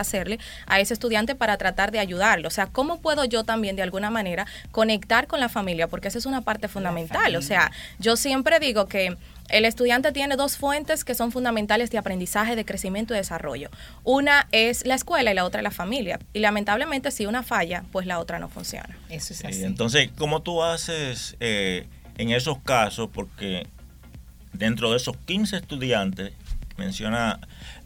a 0.67 0.79
ese 0.79 0.93
estudiante 0.93 1.35
para 1.35 1.57
tratar 1.57 1.91
de 1.91 1.99
ayudarlo. 1.99 2.47
O 2.47 2.51
sea, 2.51 2.67
¿cómo 2.67 2.99
puedo 3.01 3.25
yo 3.25 3.43
también 3.43 3.75
de 3.75 3.81
alguna 3.81 4.09
manera 4.09 4.45
conectar 4.71 5.27
con 5.27 5.39
la 5.39 5.49
familia? 5.49 5.87
Porque 5.87 6.07
esa 6.07 6.17
es 6.17 6.25
una 6.25 6.41
parte 6.41 6.67
fundamental. 6.67 7.35
O 7.35 7.41
sea, 7.41 7.71
yo 7.99 8.15
siempre 8.15 8.59
digo 8.59 8.87
que 8.87 9.15
El 9.49 9.65
estudiante 9.65 10.13
tiene 10.13 10.37
dos 10.37 10.55
fuentes 10.55 11.03
que 11.03 11.13
son 11.13 11.33
fundamentales 11.33 11.89
de 11.91 11.97
aprendizaje, 11.97 12.55
de 12.55 12.63
crecimiento 12.63 13.13
y 13.13 13.17
desarrollo. 13.17 13.69
Una 14.05 14.47
es 14.53 14.85
la 14.85 14.95
escuela 14.95 15.31
y 15.31 15.33
la 15.33 15.43
otra 15.43 15.61
la 15.61 15.71
familia. 15.71 16.19
Y 16.31 16.39
lamentablemente 16.39 17.11
si 17.11 17.25
una 17.25 17.43
falla, 17.43 17.83
pues 17.91 18.05
la 18.07 18.19
otra 18.19 18.39
no 18.39 18.47
funciona. 18.47 18.97
Eso 19.09 19.33
es 19.33 19.39
Sí, 19.39 19.47
así. 19.47 19.63
entonces, 19.65 20.09
¿cómo 20.17 20.41
tú 20.41 20.63
haces 20.63 21.35
eh, 21.41 21.85
en 22.17 22.29
esos 22.31 22.59
casos? 22.59 23.09
Porque 23.13 23.67
dentro 24.53 24.91
de 24.91 24.95
esos 24.97 25.17
15 25.25 25.57
estudiantes, 25.57 26.31
menciona 26.77 27.39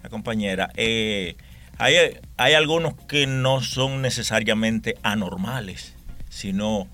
la 0.03 0.09
compañera, 0.09 0.69
eh, 0.75 1.35
hay, 1.77 1.95
hay 2.37 2.53
algunos 2.53 2.93
que 3.07 3.27
no 3.27 3.61
son 3.61 4.01
necesariamente 4.01 4.95
anormales, 5.03 5.95
sino 6.29 6.87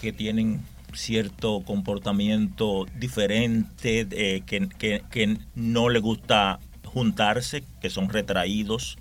que 0.00 0.12
tienen 0.12 0.62
cierto 0.92 1.62
comportamiento 1.64 2.86
diferente, 2.98 4.06
eh, 4.10 4.42
que, 4.46 4.68
que- 4.68 5.02
que 5.10 5.36
no 5.54 5.88
les 5.88 6.02
gusta 6.02 6.58
juntarse, 6.84 7.64
que 7.82 7.90
son 7.90 8.08
retraídos 8.08 8.96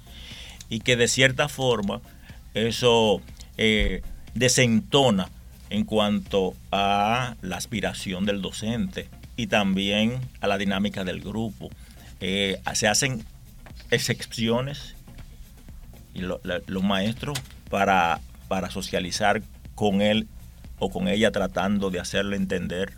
y 0.70 0.80
que 0.80 0.96
de 0.98 1.08
cierta 1.08 1.48
forma 1.48 2.02
eso 2.54 3.22
eh, 3.58 4.02
desentona 4.34 5.30
en 5.70 5.84
cuanto 5.86 6.56
a 6.72 7.36
la 7.42 7.56
aspiración 7.58 8.26
del 8.26 8.42
docente 8.42 9.08
y 9.38 9.48
también 9.48 10.20
a 10.42 10.48
la 10.48 10.58
dinámica 10.58 11.04
del 11.04 11.22
grupo. 11.22 11.70
Eh, 12.20 12.60
se 12.74 12.88
hacen 12.88 13.24
excepciones 13.92 14.96
y 16.14 16.22
lo- 16.22 16.40
la- 16.44 16.62
los 16.68 16.84
maestros 16.84 17.40
para, 17.70 18.20
para 18.48 18.70
socializar 18.70 19.42
con 19.76 20.02
él 20.02 20.28
o 20.80 20.90
con 20.90 21.08
ella 21.08 21.32
tratando 21.32 21.90
de 21.90 22.00
hacerle 22.00 22.36
entender. 22.38 22.94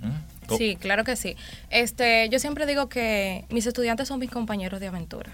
¿Mm? 0.00 0.56
Sí, 0.56 0.76
claro 0.76 1.04
que 1.04 1.16
sí. 1.16 1.36
Este, 1.70 2.28
yo 2.30 2.38
siempre 2.38 2.64
digo 2.66 2.88
que 2.88 3.44
mis 3.50 3.66
estudiantes 3.66 4.08
son 4.08 4.18
mis 4.18 4.30
compañeros 4.30 4.80
de 4.80 4.86
aventura. 4.86 5.30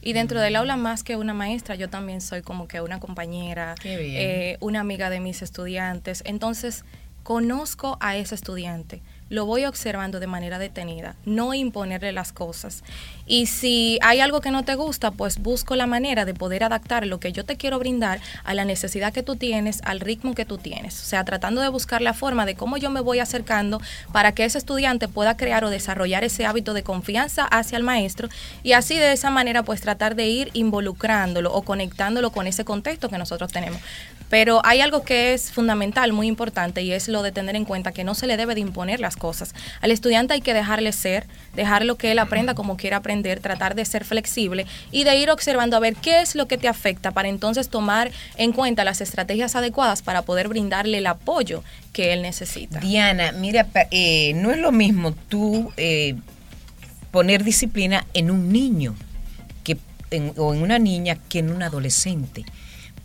Y 0.00 0.12
dentro 0.14 0.40
del 0.40 0.56
aula, 0.56 0.76
más 0.76 1.02
que 1.02 1.16
una 1.16 1.34
maestra, 1.34 1.74
yo 1.74 1.88
también 1.90 2.20
soy 2.20 2.42
como 2.42 2.66
que 2.68 2.80
una 2.80 2.98
compañera, 3.00 3.74
eh, 3.84 4.56
una 4.60 4.80
amiga 4.80 5.10
de 5.10 5.20
mis 5.20 5.42
estudiantes. 5.42 6.22
Entonces, 6.24 6.84
conozco 7.24 7.98
a 8.00 8.16
ese 8.16 8.34
estudiante, 8.36 9.02
lo 9.28 9.44
voy 9.44 9.64
observando 9.66 10.18
de 10.20 10.26
manera 10.28 10.58
detenida, 10.58 11.16
no 11.26 11.52
imponerle 11.52 12.12
las 12.12 12.32
cosas. 12.32 12.84
Y 13.28 13.46
si 13.46 13.98
hay 14.00 14.20
algo 14.20 14.40
que 14.40 14.50
no 14.50 14.64
te 14.64 14.74
gusta, 14.74 15.10
pues 15.10 15.38
busco 15.38 15.76
la 15.76 15.86
manera 15.86 16.24
de 16.24 16.34
poder 16.34 16.64
adaptar 16.64 17.06
lo 17.06 17.20
que 17.20 17.32
yo 17.32 17.44
te 17.44 17.56
quiero 17.56 17.78
brindar 17.78 18.20
a 18.42 18.54
la 18.54 18.64
necesidad 18.64 19.12
que 19.12 19.22
tú 19.22 19.36
tienes, 19.36 19.80
al 19.84 20.00
ritmo 20.00 20.34
que 20.34 20.46
tú 20.46 20.56
tienes. 20.56 21.00
O 21.00 21.04
sea, 21.04 21.24
tratando 21.24 21.60
de 21.60 21.68
buscar 21.68 22.00
la 22.00 22.14
forma 22.14 22.46
de 22.46 22.54
cómo 22.54 22.78
yo 22.78 22.88
me 22.88 23.02
voy 23.02 23.18
acercando 23.18 23.80
para 24.12 24.32
que 24.32 24.44
ese 24.44 24.56
estudiante 24.56 25.08
pueda 25.08 25.36
crear 25.36 25.62
o 25.64 25.70
desarrollar 25.70 26.24
ese 26.24 26.46
hábito 26.46 26.72
de 26.72 26.82
confianza 26.82 27.44
hacia 27.44 27.76
el 27.76 27.84
maestro 27.84 28.28
y 28.62 28.72
así 28.72 28.96
de 28.96 29.12
esa 29.12 29.30
manera 29.30 29.62
pues 29.62 29.82
tratar 29.82 30.14
de 30.14 30.26
ir 30.26 30.50
involucrándolo 30.54 31.52
o 31.52 31.62
conectándolo 31.62 32.32
con 32.32 32.46
ese 32.46 32.64
contexto 32.64 33.10
que 33.10 33.18
nosotros 33.18 33.52
tenemos. 33.52 33.80
Pero 34.28 34.60
hay 34.64 34.80
algo 34.80 35.02
que 35.02 35.32
es 35.32 35.50
fundamental, 35.50 36.12
muy 36.12 36.26
importante, 36.26 36.82
y 36.82 36.92
es 36.92 37.08
lo 37.08 37.22
de 37.22 37.32
tener 37.32 37.56
en 37.56 37.64
cuenta 37.64 37.92
que 37.92 38.04
no 38.04 38.14
se 38.14 38.26
le 38.26 38.36
debe 38.36 38.54
de 38.54 38.60
imponer 38.60 39.00
las 39.00 39.16
cosas. 39.16 39.54
Al 39.80 39.90
estudiante 39.90 40.34
hay 40.34 40.42
que 40.42 40.52
dejarle 40.52 40.92
ser, 40.92 41.26
dejarlo 41.54 41.96
que 41.96 42.12
él 42.12 42.18
aprenda 42.18 42.54
como 42.54 42.76
quiera 42.76 42.98
aprender, 42.98 43.17
tratar 43.22 43.74
de 43.74 43.84
ser 43.84 44.04
flexible 44.04 44.66
y 44.90 45.04
de 45.04 45.16
ir 45.16 45.30
observando 45.30 45.76
a 45.76 45.80
ver 45.80 45.94
qué 45.96 46.20
es 46.20 46.34
lo 46.34 46.46
que 46.48 46.58
te 46.58 46.68
afecta 46.68 47.10
para 47.10 47.28
entonces 47.28 47.68
tomar 47.68 48.10
en 48.36 48.52
cuenta 48.52 48.84
las 48.84 49.00
estrategias 49.00 49.56
adecuadas 49.56 50.02
para 50.02 50.22
poder 50.22 50.48
brindarle 50.48 50.98
el 50.98 51.06
apoyo 51.06 51.62
que 51.92 52.12
él 52.12 52.22
necesita. 52.22 52.80
Diana, 52.80 53.32
mira, 53.32 53.66
eh, 53.90 54.32
no 54.34 54.50
es 54.50 54.58
lo 54.58 54.72
mismo 54.72 55.12
tú 55.12 55.72
eh, 55.76 56.14
poner 57.10 57.44
disciplina 57.44 58.06
en 58.14 58.30
un 58.30 58.52
niño 58.52 58.94
que 59.64 59.76
o 60.36 60.54
en 60.54 60.62
una 60.62 60.78
niña 60.78 61.18
que 61.28 61.40
en 61.40 61.50
un 61.50 61.62
adolescente. 61.62 62.44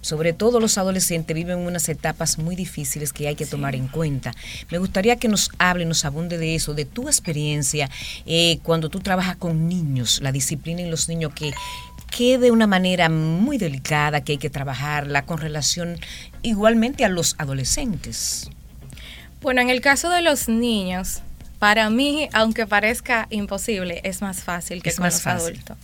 Sobre 0.04 0.34
todo 0.34 0.60
los 0.60 0.78
adolescentes 0.78 1.34
viven 1.34 1.60
unas 1.60 1.90
etapas 1.90 2.38
muy 2.38 2.56
difíciles 2.56 3.14
que 3.14 3.28
hay 3.28 3.36
que 3.36 3.46
tomar 3.46 3.74
en 3.74 3.88
cuenta. 3.88 4.34
Me 4.70 4.78
gustaría 4.78 5.16
que 5.16 5.30
nos 5.30 5.50
hable, 5.58 5.86
nos 5.86 6.06
abunde 6.06 6.38
de 6.38 6.54
eso, 6.54 6.76
de 6.76 6.86
tu 6.86 7.08
experiencia 7.08 7.90
eh, 8.26 8.60
cuando 8.64 8.90
tú 8.90 9.00
trabajas 9.00 9.38
con 9.38 9.68
niños, 9.68 10.20
la 10.22 10.32
disciplina 10.32 10.82
en 10.82 10.92
los 10.92 11.10
niños 11.10 11.34
que 11.34 11.54
que 12.16 12.38
de 12.38 12.52
una 12.52 12.68
manera 12.68 13.10
muy 13.10 13.58
delicada 13.58 14.22
que 14.24 14.34
hay 14.34 14.38
que 14.38 14.52
trabajarla 14.52 15.26
con 15.26 15.40
relación 15.40 15.98
igualmente 16.44 17.06
a 17.06 17.10
los 17.10 17.34
adolescentes. 17.40 18.52
Bueno, 19.42 19.62
en 19.62 19.72
el 19.72 19.82
caso 19.82 20.12
de 20.12 20.22
los 20.22 20.48
niños, 20.48 21.22
para 21.64 21.90
mí, 21.90 22.28
aunque 22.34 22.68
parezca 22.68 23.26
imposible, 23.30 24.02
es 24.04 24.22
más 24.22 24.44
fácil 24.44 24.84
que 24.84 24.90
Es 24.90 24.98
con 24.98 25.04
más 25.04 25.14
los 25.14 25.22
fácil. 25.22 25.54
adultos. 25.54 25.78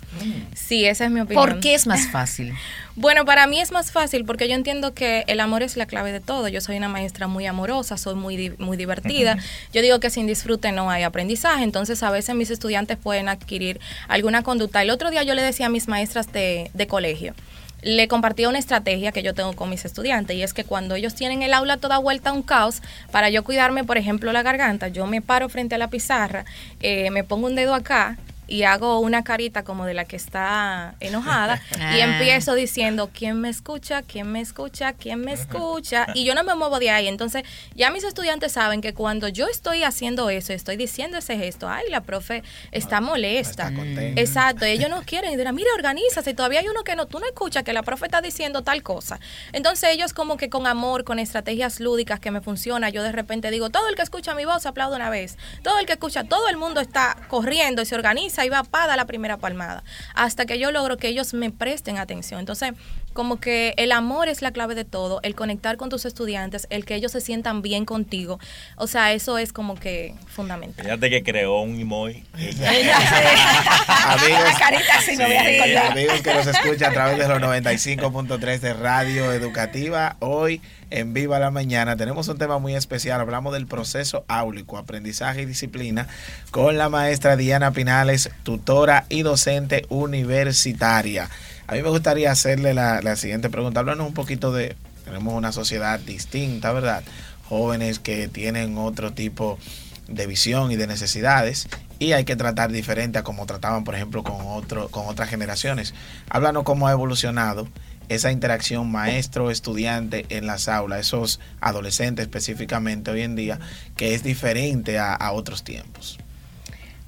Sí, 0.53 0.83
esa 0.83 1.05
es 1.05 1.11
mi 1.11 1.21
opinión. 1.21 1.41
¿Por 1.41 1.61
qué 1.61 1.73
es 1.73 1.87
más 1.87 2.05
fácil? 2.07 2.53
Bueno, 2.97 3.23
para 3.23 3.47
mí 3.47 3.61
es 3.61 3.71
más 3.71 3.93
fácil 3.93 4.25
porque 4.25 4.49
yo 4.49 4.55
entiendo 4.55 4.93
que 4.93 5.23
el 5.27 5.39
amor 5.39 5.63
es 5.63 5.77
la 5.77 5.85
clave 5.85 6.11
de 6.11 6.19
todo. 6.19 6.49
Yo 6.49 6.59
soy 6.59 6.75
una 6.75 6.89
maestra 6.89 7.27
muy 7.27 7.45
amorosa, 7.45 7.95
soy 7.95 8.15
muy, 8.15 8.53
muy 8.57 8.75
divertida. 8.75 9.37
Yo 9.71 9.81
digo 9.81 10.01
que 10.01 10.09
sin 10.09 10.27
disfrute 10.27 10.73
no 10.73 10.89
hay 10.91 11.03
aprendizaje, 11.03 11.63
entonces 11.63 12.03
a 12.03 12.11
veces 12.11 12.35
mis 12.35 12.49
estudiantes 12.49 12.97
pueden 12.97 13.29
adquirir 13.29 13.79
alguna 14.09 14.43
conducta. 14.43 14.81
El 14.81 14.89
otro 14.89 15.11
día 15.11 15.23
yo 15.23 15.33
le 15.33 15.41
decía 15.41 15.67
a 15.67 15.69
mis 15.69 15.87
maestras 15.87 16.33
de, 16.33 16.71
de 16.73 16.87
colegio, 16.87 17.35
le 17.81 18.07
compartía 18.07 18.49
una 18.49 18.59
estrategia 18.59 19.11
que 19.11 19.23
yo 19.23 19.33
tengo 19.33 19.53
con 19.53 19.69
mis 19.69 19.85
estudiantes 19.85 20.35
y 20.35 20.43
es 20.43 20.53
que 20.53 20.63
cuando 20.63 20.95
ellos 20.95 21.15
tienen 21.15 21.41
el 21.41 21.53
aula 21.53 21.77
toda 21.77 21.97
vuelta 21.97 22.31
a 22.31 22.33
un 22.33 22.43
caos, 22.43 22.81
para 23.11 23.29
yo 23.29 23.43
cuidarme, 23.43 23.83
por 23.83 23.97
ejemplo, 23.97 24.31
la 24.31 24.43
garganta, 24.43 24.87
yo 24.87 25.07
me 25.07 25.21
paro 25.21 25.49
frente 25.49 25.75
a 25.75 25.77
la 25.77 25.89
pizarra, 25.89 26.45
eh, 26.81 27.09
me 27.11 27.23
pongo 27.23 27.47
un 27.47 27.55
dedo 27.55 27.73
acá 27.73 28.17
y 28.49 28.63
hago 28.63 28.99
una 28.99 29.23
carita 29.23 29.63
como 29.63 29.85
de 29.85 29.93
la 29.93 30.05
que 30.05 30.15
está 30.15 30.95
enojada 30.99 31.61
y 31.95 32.01
Ah. 32.01 32.03
empiezo 32.03 32.53
diciendo 32.55 33.09
quién 33.13 33.39
me 33.39 33.49
escucha, 33.49 34.01
quién 34.01 34.31
me 34.31 34.41
escucha, 34.41 34.93
quién 34.93 35.21
me 35.21 35.33
escucha 35.33 36.07
y 36.13 36.23
yo 36.25 36.35
no 36.35 36.43
me 36.43 36.55
muevo 36.55 36.79
de 36.79 36.89
ahí. 36.89 37.07
Entonces 37.07 37.43
ya 37.75 37.91
mis 37.91 38.03
estudiantes 38.03 38.51
saben 38.53 38.81
que 38.81 38.93
cuando 38.93 39.27
yo 39.27 39.47
estoy 39.47 39.83
haciendo 39.83 40.29
eso, 40.29 40.53
estoy 40.53 40.77
diciendo 40.77 41.17
ese 41.17 41.37
gesto, 41.37 41.69
ay, 41.69 41.85
la 41.89 42.01
profe 42.01 42.43
está 42.71 43.01
molesta. 43.01 43.67
está 43.69 43.75
contenta. 43.75 44.21
Exacto, 44.21 44.65
ellos 44.65 44.89
no 44.89 45.01
quieren 45.05 45.31
y 45.33 45.37
dirán, 45.37 45.55
mira, 45.55 45.69
organízase, 45.75 46.33
todavía 46.33 46.59
hay 46.59 46.67
uno 46.67 46.83
que 46.83 46.95
no, 46.95 47.05
tú 47.07 47.19
no 47.19 47.25
escuchas 47.25 47.63
que 47.63 47.73
la 47.73 47.83
profe 47.83 48.05
está 48.05 48.21
diciendo 48.21 48.63
tal 48.63 48.83
cosa. 48.83 49.19
Entonces 49.53 49.89
ellos 49.91 50.13
como 50.13 50.37
que 50.37 50.49
con 50.49 50.67
amor, 50.67 51.03
con 51.03 51.19
estrategias 51.19 51.79
lúdicas 51.79 52.19
que 52.19 52.31
me 52.31 52.41
funcionan, 52.41 52.91
yo 52.91 53.03
de 53.03 53.11
repente 53.11 53.51
digo, 53.51 53.69
todo 53.69 53.87
el 53.89 53.95
que 53.95 54.01
escucha 54.01 54.33
mi 54.33 54.45
voz 54.45 54.65
aplaude 54.65 54.95
una 54.95 55.09
vez, 55.09 55.37
todo 55.63 55.77
el 55.79 55.85
que 55.85 55.93
escucha, 55.93 56.23
todo 56.23 56.47
el 56.49 56.57
mundo 56.57 56.81
está 56.81 57.15
corriendo 57.27 57.81
y 57.81 57.85
se 57.85 57.95
organiza 57.95 58.38
y 58.45 58.49
va 58.49 58.63
para 58.63 58.95
la 58.95 59.05
primera 59.05 59.37
palmada, 59.37 59.83
hasta 60.13 60.45
que 60.45 60.59
yo 60.59 60.71
logro 60.71 60.97
que 60.97 61.07
ellos 61.07 61.33
me 61.33 61.51
presten 61.51 61.97
atención. 61.97 62.39
Entonces, 62.39 62.73
como 63.13 63.39
que 63.39 63.73
el 63.77 63.91
amor 63.91 64.27
es 64.29 64.41
la 64.41 64.51
clave 64.51 64.75
de 64.75 64.85
todo, 64.85 65.19
el 65.23 65.35
conectar 65.35 65.77
con 65.77 65.89
tus 65.89 66.05
estudiantes, 66.05 66.67
el 66.69 66.85
que 66.85 66.95
ellos 66.95 67.11
se 67.11 67.21
sientan 67.21 67.61
bien 67.61 67.85
contigo, 67.85 68.39
o 68.77 68.87
sea, 68.87 69.13
eso 69.13 69.37
es 69.37 69.51
como 69.53 69.75
que 69.75 70.13
fundamental. 70.27 70.85
Fíjate 70.85 71.09
que 71.09 71.23
creó 71.23 71.61
un 71.61 71.79
emoji. 71.79 72.23
Amigos, 72.33 74.43
La 74.43 74.59
carita 74.59 74.93
así 74.97 75.15
me 75.17 75.25
voy 75.25 75.35
a 75.35 75.43
Sí. 75.43 75.47
recordar. 75.59 75.91
amigos 75.91 76.21
que 76.21 76.33
nos 76.33 76.47
escuchan 76.47 76.91
a 76.91 76.93
través 76.93 77.17
de 77.17 77.27
los 77.27 77.39
95.3 77.41 78.59
de 78.59 78.73
Radio 78.73 79.31
Educativa, 79.33 80.15
hoy 80.19 80.61
en 80.91 81.13
Viva 81.13 81.37
la 81.39 81.51
Mañana 81.51 81.95
tenemos 81.97 82.27
un 82.29 82.37
tema 82.37 82.57
muy 82.57 82.75
especial. 82.75 83.21
Hablamos 83.21 83.53
del 83.53 83.67
proceso 83.67 84.25
áulico, 84.27 84.77
aprendizaje 84.77 85.43
y 85.43 85.45
disciplina 85.45 86.07
con 86.51 86.77
la 86.77 86.89
maestra 86.89 87.35
Diana 87.35 87.71
Pinales, 87.71 88.31
tutora 88.43 89.05
y 89.09 89.21
docente 89.21 89.85
universitaria. 89.89 91.29
A 91.69 91.73
mí 91.73 91.83
me 91.83 91.89
gustaría 91.89 92.31
hacerle 92.31 92.73
la, 92.73 92.99
la 93.03 93.15
siguiente 93.15 93.51
pregunta. 93.51 93.81
Háblanos 93.81 94.07
un 94.07 94.15
poquito 94.15 94.51
de, 94.51 94.75
tenemos 95.05 95.35
una 95.35 95.51
sociedad 95.51 95.99
distinta, 95.99 96.73
¿verdad? 96.73 97.03
Jóvenes 97.47 97.99
que 97.99 98.27
tienen 98.27 98.75
otro 98.79 99.13
tipo 99.13 99.59
de 100.07 100.25
visión 100.25 100.71
y 100.71 100.77
de 100.77 100.87
necesidades 100.87 101.67
y 101.99 102.13
hay 102.13 102.25
que 102.25 102.35
tratar 102.35 102.71
diferente 102.71 103.19
a 103.19 103.23
como 103.23 103.45
trataban 103.45 103.83
por 103.83 103.93
ejemplo 103.93 104.23
con 104.23 104.37
otro 104.47 104.89
con 104.89 105.05
otras 105.05 105.29
generaciones 105.29 105.93
háblanos 106.29 106.63
cómo 106.63 106.87
ha 106.87 106.91
evolucionado 106.91 107.67
esa 108.07 108.31
interacción 108.31 108.89
maestro 108.89 109.51
estudiante 109.51 110.25
en 110.29 110.47
las 110.47 110.67
aulas 110.67 111.01
esos 111.01 111.39
adolescentes 111.61 112.23
específicamente 112.23 113.11
hoy 113.11 113.21
en 113.21 113.35
día 113.35 113.59
que 113.95 114.15
es 114.15 114.23
diferente 114.23 114.97
a, 114.97 115.13
a 115.13 115.31
otros 115.33 115.63
tiempos 115.63 116.17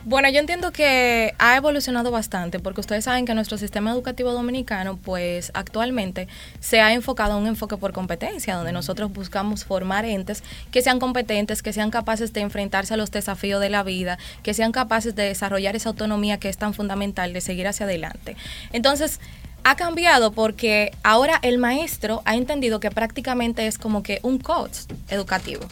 Bueno, 0.04 0.28
yo 0.30 0.40
entiendo 0.40 0.72
que 0.72 1.36
ha 1.38 1.56
evolucionado 1.56 2.10
bastante 2.10 2.60
porque 2.60 2.82
ustedes 2.82 3.06
saben 3.06 3.28
que 3.28 3.36
nuestro 3.36 3.60
sistema 3.60 3.92
educativo 3.92 4.32
dominicano, 4.32 4.98
pues 4.98 5.52
actualmente 5.54 6.28
se 6.60 6.82
ha 6.82 6.92
enfocado 6.92 7.34
a 7.34 7.38
un 7.38 7.46
enfoque 7.46 7.78
por 7.78 7.94
competencia, 7.94 8.56
donde 8.56 8.72
nosotros 8.72 9.14
buscamos 9.14 9.64
formar 9.64 10.06
entes 10.06 10.44
que 10.72 10.82
sean 10.82 11.00
competentes, 11.00 11.62
que 11.62 11.72
sean 11.72 11.92
capaces 11.92 12.34
de 12.34 12.42
enfrentarse 12.42 12.96
a 12.96 12.98
los 12.98 13.12
desafíos 13.12 13.62
de 13.62 13.70
la 13.70 13.84
vida, 13.84 14.18
que 14.42 14.56
sean 14.56 14.72
capaces 14.72 15.14
de 15.14 15.24
desarrollar 15.24 15.76
esa 15.76 15.90
autonomía 15.90 16.40
que 16.40 16.50
es 16.50 16.58
tan 16.58 16.74
fundamental 16.74 17.32
de 17.32 17.42
seguir 17.42 17.68
hacia 17.68 17.86
adelante. 17.86 18.36
Entonces, 18.74 19.20
ha 19.64 19.76
cambiado 19.76 20.32
porque 20.32 20.94
ahora 21.04 21.38
el 21.44 21.60
maestro 21.60 22.24
ha 22.26 22.36
entendido 22.36 22.80
que 22.80 22.90
prácticamente 22.90 23.68
es 23.68 23.78
como 23.78 24.02
que 24.02 24.20
un 24.24 24.40
coach 24.40 24.80
educativo. 25.10 25.68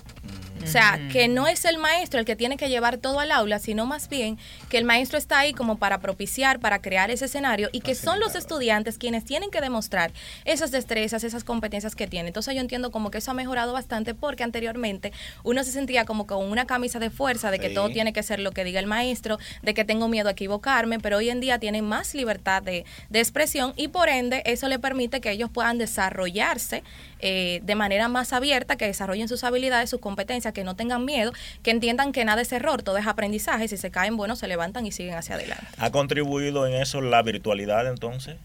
O 0.64 0.68
sea, 0.68 1.00
que 1.12 1.28
no 1.28 1.48
es 1.48 1.66
el 1.66 1.78
maestro 1.78 2.20
el 2.20 2.26
que 2.26 2.36
tiene 2.36 2.58
que 2.58 2.70
llevar 2.70 2.98
todo 2.98 3.20
al 3.20 3.32
aula, 3.32 3.60
sino 3.60 3.86
más 3.86 4.10
bien 4.10 4.38
que 4.70 4.78
el 4.78 4.84
maestro 4.86 5.18
está 5.18 5.40
ahí 5.40 5.54
como 5.54 5.78
para 5.78 6.00
propiciar, 6.00 6.60
para 6.60 6.82
crear 6.82 7.10
ese 7.12 7.26
escenario 7.26 7.70
y 7.72 7.80
que 7.82 7.96
son 7.96 8.20
los 8.20 8.36
estudiantes 8.36 8.98
quienes 8.98 9.26
tienen 9.26 9.50
que 9.52 9.62
demostrar 9.62 10.12
esas 10.46 10.72
destrezas, 10.72 11.24
esas 11.24 11.44
competencias 11.44 11.96
que 11.96 12.08
tienen. 12.08 12.28
Entonces 12.28 12.54
yo 12.56 12.62
entiendo 12.62 12.92
como 12.92 13.10
que 13.10 13.18
eso 13.20 13.32
ha 13.32 13.34
mejorado 13.34 13.74
bastante 13.74 14.14
porque 14.14 14.44
anteriormente 14.44 15.12
uno 15.44 15.64
se 15.64 15.72
sentía 15.72 16.06
como 16.06 16.28
con 16.28 16.46
una 16.46 16.66
camisa 16.66 17.00
de 17.00 17.10
fuerza 17.10 17.52
de 17.52 17.60
que 17.60 17.70
Sí. 17.70 17.74
todo 17.76 17.90
tiene 17.90 18.14
que 18.14 18.22
ser 18.24 18.40
lo 18.40 18.52
que 18.52 18.64
diga 18.64 18.80
el 18.80 18.88
maestro, 18.88 19.40
de 19.62 19.74
que 19.74 19.86
tengo 19.86 20.08
miedo 20.08 20.28
a 20.30 20.34
equivocarme, 20.34 21.00
pero 21.00 21.18
hoy 21.18 21.30
en 21.30 21.40
día 21.40 21.60
tienen 21.60 21.86
más 21.86 22.14
libertad 22.14 22.62
de, 22.62 22.86
de 23.10 23.20
expresión 23.20 23.74
y 23.76 23.88
por 23.88 24.10
ende 24.10 24.42
eso 24.46 24.68
le 24.68 24.80
permite 24.80 25.22
que 25.22 25.32
ellos 25.32 25.50
puedan 25.52 25.78
desarrollarse 25.78 26.84
eh, 27.22 27.60
de 27.64 27.76
manera 27.76 28.08
más 28.08 28.32
abierta, 28.34 28.78
que 28.78 28.86
desarrollen 28.86 29.28
sus 29.28 29.44
habilidades, 29.44 29.90
sus 29.90 30.00
competencias, 30.00 30.49
que 30.52 30.64
no 30.64 30.76
tengan 30.76 31.06
miedo, 31.06 31.34
que 31.64 31.72
entiendan 31.72 32.12
que 32.12 32.26
nada 32.26 32.42
es 32.42 32.52
error, 32.52 32.84
todo 32.84 32.98
es 32.98 33.08
aprendizaje, 33.08 33.68
si 33.68 33.78
se 33.78 33.92
caen, 33.92 34.18
bueno, 34.18 34.36
se 34.36 34.48
levantan 34.48 34.86
y 34.86 34.92
siguen 34.92 35.16
hacia 35.16 35.36
adelante. 35.36 35.66
¿Ha 35.78 35.92
contribuido 35.92 36.68
en 36.68 36.74
eso 36.74 37.02
la 37.02 37.22
virtualidad 37.22 37.88
entonces? 37.88 38.38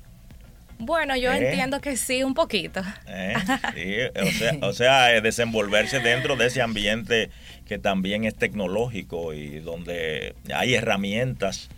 Bueno, 0.78 1.16
yo 1.16 1.32
¿Eh? 1.32 1.48
entiendo 1.48 1.80
que 1.80 1.96
sí, 1.96 2.22
un 2.22 2.34
poquito. 2.34 2.82
¿Eh? 3.06 3.34
Sí, 3.74 3.96
o 4.20 4.30
sea, 4.30 4.58
o 4.62 4.72
sea, 4.72 5.16
eh, 5.16 5.20
desenvolverse 5.20 6.00
dentro 6.00 6.36
de 6.36 6.46
ese 6.46 6.62
ambiente 6.62 7.30
que 7.66 7.78
también 7.78 8.24
es 8.24 8.34
tecnológico 8.34 9.32
y 9.32 9.60
donde 9.60 10.34
hay 10.52 10.74
herramientas 10.74 11.68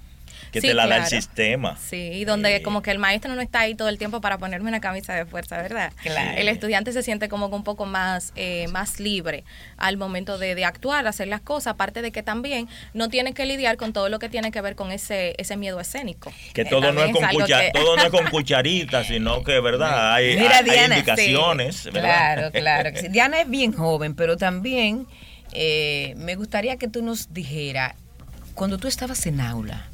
que 0.52 0.60
Sí, 0.60 0.68
te 0.68 0.74
la 0.74 0.86
da 0.86 0.96
el 0.98 1.06
sistema. 1.06 1.76
Sí, 1.76 1.96
y 2.12 2.24
donde 2.24 2.56
Sí. 2.58 2.62
como 2.62 2.82
que 2.82 2.90
el 2.90 2.98
maestro 2.98 3.34
no 3.34 3.40
está 3.42 3.60
ahí 3.60 3.74
todo 3.74 3.88
el 3.88 3.98
tiempo 3.98 4.20
para 4.20 4.38
ponerme 4.38 4.68
una 4.68 4.80
camisa 4.80 5.14
de 5.14 5.26
fuerza, 5.26 5.56
¿verdad? 5.60 5.92
Claro. 6.02 6.38
El 6.38 6.48
estudiante 6.48 6.92
se 6.92 7.02
siente 7.02 7.28
como 7.28 7.50
que 7.50 7.56
un 7.56 7.64
poco 7.64 7.86
más, 7.86 8.32
eh, 8.36 8.66
más 8.68 9.00
libre 9.00 9.44
al 9.76 9.96
momento 9.96 10.38
de, 10.38 10.54
de 10.54 10.64
actuar, 10.64 11.06
hacer 11.06 11.28
las 11.28 11.40
cosas, 11.40 11.72
aparte 11.74 12.02
de 12.02 12.12
que 12.12 12.22
también 12.22 12.68
no 12.94 13.08
tiene 13.08 13.34
que 13.34 13.44
lidiar 13.46 13.76
con 13.76 13.92
todo 13.92 14.08
lo 14.08 14.18
que 14.18 14.28
tiene 14.28 14.50
que 14.50 14.60
ver 14.60 14.74
con 14.76 14.92
ese, 14.92 15.34
ese 15.38 15.56
miedo 15.56 15.80
escénico. 15.80 16.32
Que 16.54 16.62
Eh, 16.62 16.66
todo 16.66 16.92
no, 16.92 17.02
es 17.02 17.12
con 17.12 17.26
que- 17.28 17.70
todo 17.72 17.96
no 17.96 18.02
es 18.02 18.10
con 18.10 18.26
cucharitas, 18.30 19.06
sino 19.06 19.42
que, 19.44 19.60
¿verdad? 19.60 20.14
Hay, 20.14 20.36
Mira, 20.36 20.58
hay- 20.58 20.64
hay 20.68 20.70
Diana, 20.70 20.98
indicaciones. 20.98 21.76
sí, 21.76 21.90
¿verdad? 21.90 22.50
Claro, 22.50 22.50
claro. 22.52 22.90
Diana 23.10 23.40
es 23.40 23.48
bien 23.50 23.72
joven, 23.72 24.14
pero 24.14 24.36
también 24.36 25.06
eh, 25.52 26.14
me 26.16 26.34
gustaría 26.34 26.76
que 26.76 26.88
tú 26.88 27.02
nos 27.02 27.32
dijeras, 27.32 27.94
cuando 28.54 28.78
tú 28.78 28.88
estabas 28.88 29.24
en 29.26 29.40
aula, 29.40 29.88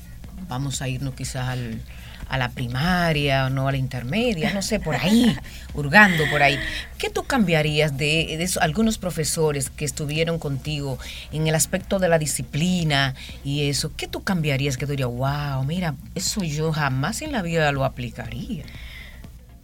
vamos 0.52 0.80
a 0.82 0.88
irnos 0.88 1.14
quizás 1.14 1.49
al- 1.49 1.80
a 2.28 2.38
la 2.38 2.49
primaria 2.49 3.44
o 3.47 3.50
no 3.50 3.68
a 3.68 3.73
la 3.73 3.76
intermedia, 3.78 4.54
no 4.54 4.62
sé, 4.62 4.80
por 4.80 4.94
ahí, 4.97 5.37
hurgando 5.75 6.25
por 6.30 6.42
ahí. 6.42 6.59
¿Qué 6.97 7.11
tú 7.11 7.25
cambiarías 7.25 7.99
de, 7.99 8.37
de 8.38 8.42
esos- 8.42 8.62
algunos 8.62 8.97
profesores 8.97 9.68
que 9.68 9.85
estuvieron 9.85 10.38
contigo 10.38 10.99
en 11.32 11.47
el 11.47 11.54
aspecto 11.54 11.99
de 11.99 12.09
la 12.09 12.18
disciplina 12.18 13.14
y 13.44 13.68
eso? 13.68 13.92
¿Qué 13.97 14.09
tú 14.09 14.23
cambiarías 14.23 14.78
que 14.78 14.87
tú 14.87 14.92
dirías, 14.92 15.11
wow, 15.11 15.62
mira, 15.66 15.94
eso 16.14 16.42
yo 16.42 16.73
jamás 16.73 17.21
en 17.21 17.32
la 17.32 17.42
vida 17.42 17.71
lo 17.73 17.85
aplicaría? 17.85 18.64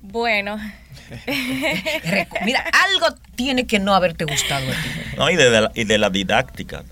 Bueno, 0.03 0.59
Mira, 2.45 2.65
algo 2.73 3.17
tiene 3.35 3.67
que 3.67 3.79
no 3.79 3.95
haberte 3.95 4.25
gustado 4.25 4.67
a 4.67 4.73
ti. 4.73 4.89
No, 5.17 5.31
y 5.31 5.37
de, 5.37 5.51
la, 5.51 5.71
y 5.75 5.85
de 5.85 5.99
la 5.99 6.11
didáctica. 6.11 6.85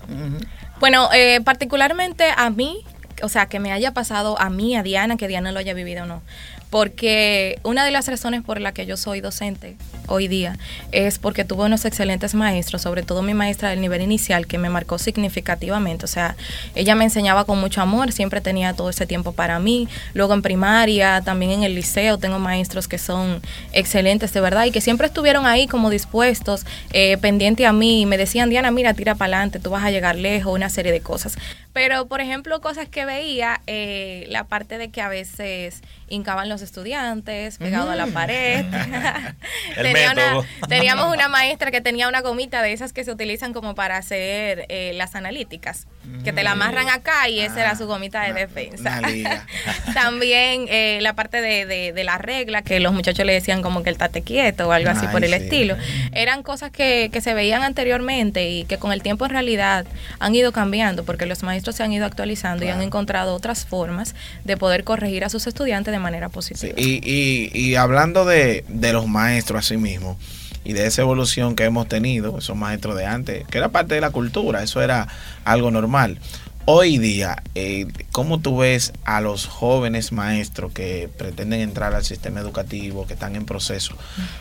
Bueno, 0.79 1.09
eh, 1.13 1.39
particularmente 1.43 2.25
a 2.35 2.49
mí, 2.49 2.79
o 3.23 3.29
sea, 3.29 3.47
que 3.47 3.59
me 3.59 3.71
haya 3.71 3.93
pasado 3.93 4.39
a 4.39 4.49
mí, 4.49 4.75
a 4.75 4.83
Diana, 4.83 5.17
que 5.17 5.27
Diana 5.27 5.51
lo 5.51 5.59
haya 5.59 5.73
vivido 5.73 6.03
o 6.03 6.07
no. 6.07 6.21
Porque 6.69 7.59
una 7.63 7.85
de 7.85 7.91
las 7.91 8.07
razones 8.07 8.43
por 8.43 8.59
la 8.59 8.73
que 8.73 8.85
yo 8.85 8.97
soy 8.97 9.21
docente 9.21 9.77
hoy 10.07 10.27
día 10.27 10.57
es 10.91 11.19
porque 11.19 11.45
tuve 11.45 11.65
unos 11.65 11.85
excelentes 11.85 12.33
maestros, 12.33 12.81
sobre 12.81 13.03
todo 13.03 13.21
mi 13.21 13.33
maestra 13.33 13.69
del 13.69 13.81
nivel 13.81 14.01
inicial, 14.01 14.47
que 14.47 14.57
me 14.57 14.69
marcó 14.69 14.97
significativamente. 14.97 16.05
O 16.05 16.07
sea, 16.07 16.35
ella 16.75 16.95
me 16.95 17.05
enseñaba 17.05 17.45
con 17.45 17.59
mucho 17.59 17.81
amor, 17.81 18.11
siempre 18.11 18.41
tenía 18.41 18.73
todo 18.73 18.89
ese 18.89 19.05
tiempo 19.05 19.31
para 19.31 19.59
mí. 19.59 19.87
Luego 20.13 20.33
en 20.33 20.41
primaria, 20.41 21.21
también 21.21 21.51
en 21.51 21.63
el 21.63 21.75
liceo, 21.75 22.17
tengo 22.17 22.39
maestros 22.39 22.87
que 22.87 22.97
son 22.97 23.41
excelentes 23.71 24.33
de 24.33 24.41
verdad 24.41 24.65
y 24.65 24.71
que 24.71 24.81
siempre 24.81 25.07
estuvieron 25.07 25.45
ahí 25.45 25.67
como 25.67 25.89
dispuestos, 25.89 26.65
eh, 26.91 27.17
pendiente 27.17 27.65
a 27.65 27.73
mí. 27.73 28.05
Me 28.05 28.17
decían, 28.17 28.49
Diana, 28.49 28.71
mira, 28.71 28.93
tira 28.93 29.15
para 29.15 29.37
adelante, 29.37 29.59
tú 29.59 29.69
vas 29.69 29.83
a 29.83 29.91
llegar 29.91 30.15
lejos, 30.15 30.53
una 30.53 30.69
serie 30.69 30.91
de 30.91 31.01
cosas. 31.01 31.37
Pero, 31.73 32.07
por 32.07 32.21
ejemplo, 32.21 32.59
cosas 32.59 32.89
que 32.89 33.05
veía, 33.05 33.61
eh, 33.67 34.25
la 34.29 34.45
parte 34.45 34.77
de 34.77 34.89
que 34.89 35.01
a 35.01 35.09
veces 35.09 35.81
hincaban 36.09 36.49
los 36.49 36.56
estudiantes 36.61 37.57
pegado 37.57 37.89
a 37.91 37.95
la 37.95 38.07
pared. 38.07 38.65
El 39.77 39.83
Tenía 39.93 40.11
una- 40.11 40.41
teníamos 40.69 41.13
una 41.13 41.27
maestra 41.27 41.71
que 41.71 41.81
tenía 41.81 42.07
una 42.07 42.21
gomita 42.21 42.61
de 42.61 42.73
esas 42.73 42.93
que 42.93 43.03
se 43.03 43.11
utilizan 43.11 43.53
como 43.53 43.75
para 43.75 43.97
hacer 43.97 44.65
eh, 44.69 44.91
las 44.95 45.15
analíticas, 45.15 45.87
que 46.23 46.33
te 46.33 46.43
la 46.43 46.51
amarran 46.51 46.89
acá 46.89 47.29
y 47.29 47.39
esa 47.39 47.61
era 47.61 47.75
su 47.77 47.87
gomita 47.87 48.21
de 48.23 48.31
Una- 48.31 48.39
defensa. 48.41 48.99
una. 48.99 49.45
También 49.93 50.65
eh, 50.69 50.99
la 51.01 51.13
parte 51.13 51.41
de, 51.41 51.65
de- 51.65 51.93
de 51.93 52.03
la 52.03 52.17
regla, 52.17 52.61
que 52.61 52.79
los 52.79 52.93
muchachos 52.93 53.25
le 53.25 53.33
decían 53.33 53.61
como 53.61 53.83
que 53.83 53.89
el 53.89 53.97
tate 53.97 54.21
quieto 54.21 54.67
o 54.67 54.71
algo 54.71 54.89
así 54.89 55.05
Ay, 55.05 55.11
por 55.11 55.23
el 55.23 55.29
sí. 55.31 55.35
estilo. 55.37 55.77
Eran 56.11 56.43
cosas 56.43 56.71
que, 56.71 57.09
que 57.11 57.21
se 57.21 57.33
veían 57.33 57.63
anteriormente 57.63 58.49
y 58.49 58.65
que 58.65 58.77
con 58.77 58.91
el 58.91 59.01
tiempo 59.01 59.25
en 59.25 59.31
realidad 59.31 59.85
han 60.19 60.35
ido 60.35 60.51
cambiando 60.51 61.05
porque 61.05 61.25
los 61.25 61.43
maestros 61.43 61.75
se 61.77 61.83
han 61.83 61.93
ido 61.93 62.05
actualizando 62.05 62.65
y 62.65 62.69
han 62.69 62.81
encontrado 62.81 63.33
otras 63.33 63.65
formas 63.65 64.15
de 64.43 64.57
poder 64.57 64.83
corregir 64.83 65.23
a 65.23 65.29
sus 65.29 65.47
estudiantes 65.47 65.91
de 65.91 65.99
manera 65.99 66.27
Sí, 66.27 66.33
positiva. 66.33 66.73
y, 66.77 67.01
y, 67.03 67.51
y 67.57 67.75
hablando 67.75 68.25
de, 68.25 68.65
de 68.67 68.93
los 68.93 69.07
maestros 69.07 69.65
así 69.65 69.77
mismo 69.77 70.19
y 70.67 70.73
de 70.73 70.85
esa 70.85 71.01
evolución 71.01 71.55
que 71.55 71.63
hemos 71.63 71.87
tenido, 71.87 72.37
esos 72.39 72.57
maestros 72.57 72.97
de 72.97 73.05
antes, 73.05 73.47
que 73.47 73.57
era 73.57 73.69
parte 73.69 73.95
de 73.95 74.01
la 74.01 74.09
cultura, 74.09 74.61
eso 74.61 74.81
era 74.81 75.07
algo 75.45 75.71
normal. 75.71 76.19
Hoy 76.65 76.97
día, 76.97 77.41
eh, 77.55 77.87
¿cómo 78.11 78.41
tú 78.41 78.57
ves 78.57 78.91
a 79.05 79.21
los 79.21 79.45
jóvenes 79.45 80.11
maestros 80.11 80.73
que 80.73 81.07
pretenden 81.17 81.61
entrar 81.61 81.95
al 81.95 82.03
sistema 82.03 82.41
educativo, 82.41 83.07
que 83.07 83.13
están 83.13 83.37
en 83.37 83.45
proceso? 83.45 83.95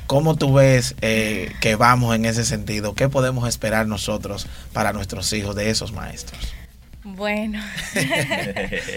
¿Cómo 0.08 0.34
tú 0.34 0.52
ves 0.54 0.96
eh, 1.02 1.52
que 1.60 1.76
vamos 1.76 2.16
en 2.16 2.24
ese 2.24 2.44
sentido? 2.44 2.96
¿Qué 2.96 3.08
podemos 3.08 3.48
esperar 3.48 3.86
nosotros 3.86 4.48
para 4.72 4.92
nuestros 4.92 5.32
hijos 5.32 5.54
de 5.54 5.70
esos 5.70 5.92
maestros? 5.92 6.40
Bueno. 7.04 7.62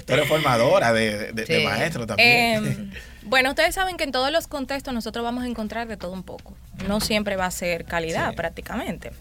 Tú 0.07 0.13
eres 0.13 0.27
formadora 0.27 0.91
de, 0.93 1.31
de- 1.31 1.45
de 1.45 1.45
Sí. 1.59 1.63
maestros 1.63 2.07
también. 2.07 2.65
Eh, 2.65 2.97
bueno, 3.29 3.49
ustedes 3.49 3.75
saben 3.75 3.95
que 3.97 4.03
en 4.03 4.11
todos 4.11 4.31
los 4.31 4.47
contextos 4.47 4.93
nosotros 4.93 5.23
vamos 5.23 5.43
a 5.43 5.47
encontrar 5.47 5.87
de 5.87 5.97
todo 5.97 6.11
un 6.11 6.23
poco. 6.23 6.55
No 6.87 6.99
siempre 6.99 7.35
va 7.35 7.45
a 7.45 7.51
ser 7.51 7.85
calidad 7.85 8.31
Sí. 8.31 8.35
prácticamente. 8.35 9.11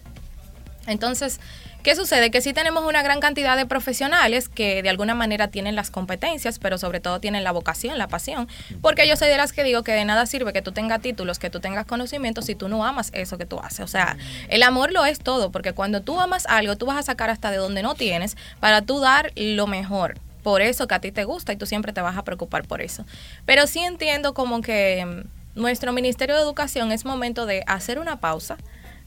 Entonces, 0.87 1.39
¿qué 1.83 1.95
sucede? 1.95 2.31
Que 2.31 2.41
sí 2.41 2.51
tenemos 2.51 2.83
una 2.83 3.03
gran 3.03 3.19
cantidad 3.19 3.55
de 3.55 3.67
profesionales 3.67 4.49
que 4.49 4.81
de 4.81 4.89
alguna 4.89 5.13
manera 5.13 5.49
tienen 5.49 5.75
las 5.75 5.91
competencias, 5.91 6.57
pero 6.57 6.79
sobre 6.79 6.99
todo 6.99 7.19
tienen 7.19 7.43
la 7.43 7.51
vocación, 7.51 7.99
la 7.99 8.07
pasión. 8.07 8.47
Porque 8.81 9.07
yo 9.07 9.15
soy 9.15 9.27
de 9.29 9.37
las 9.37 9.53
que 9.53 9.63
digo 9.63 9.83
que 9.83 9.91
de 9.91 10.03
nada 10.05 10.25
sirve 10.25 10.51
que 10.51 10.63
tú 10.63 10.71
tengas 10.71 11.01
títulos, 11.01 11.37
que 11.37 11.51
tú 11.51 11.59
tengas 11.59 11.85
conocimientos 11.85 12.45
si 12.45 12.55
tú 12.55 12.69
no 12.69 12.83
amas 12.85 13.11
eso 13.13 13.37
que 13.37 13.45
tú 13.45 13.59
haces. 13.59 13.81
O 13.81 13.87
sea, 13.87 14.17
el 14.47 14.63
amor 14.63 14.91
lo 14.91 15.05
es 15.05 15.19
todo, 15.19 15.51
porque 15.51 15.73
cuando 15.73 16.01
tú 16.01 16.19
amas 16.19 16.47
algo, 16.47 16.75
tú 16.75 16.87
vas 16.87 16.97
a 16.97 17.03
sacar 17.03 17.29
hasta 17.29 17.51
de 17.51 17.57
donde 17.57 17.83
no 17.83 17.93
tienes 17.93 18.35
para 18.59 18.81
tú 18.81 18.99
dar 18.99 19.31
lo 19.35 19.67
mejor 19.67 20.15
por 20.49 20.63
eso 20.63 20.87
que 20.87 20.95
a 20.95 20.99
ti 20.99 21.11
te 21.11 21.25
gusta 21.25 21.53
y 21.53 21.57
tú 21.57 21.67
siempre 21.67 21.93
te 21.93 22.01
vas 22.01 22.17
a 22.17 22.23
preocupar 22.23 22.67
por 22.67 22.81
eso. 22.81 23.05
Pero 23.45 23.67
sí 23.67 23.81
entiendo 23.81 24.33
como 24.33 24.61
que 24.61 25.05
mm, 25.05 25.59
nuestro 25.61 25.93
Ministerio 25.93 26.35
de 26.35 26.41
Educación 26.41 26.91
es 26.91 27.05
momento 27.05 27.45
de 27.45 27.63
hacer 27.67 27.99
una 27.99 28.19
pausa, 28.19 28.57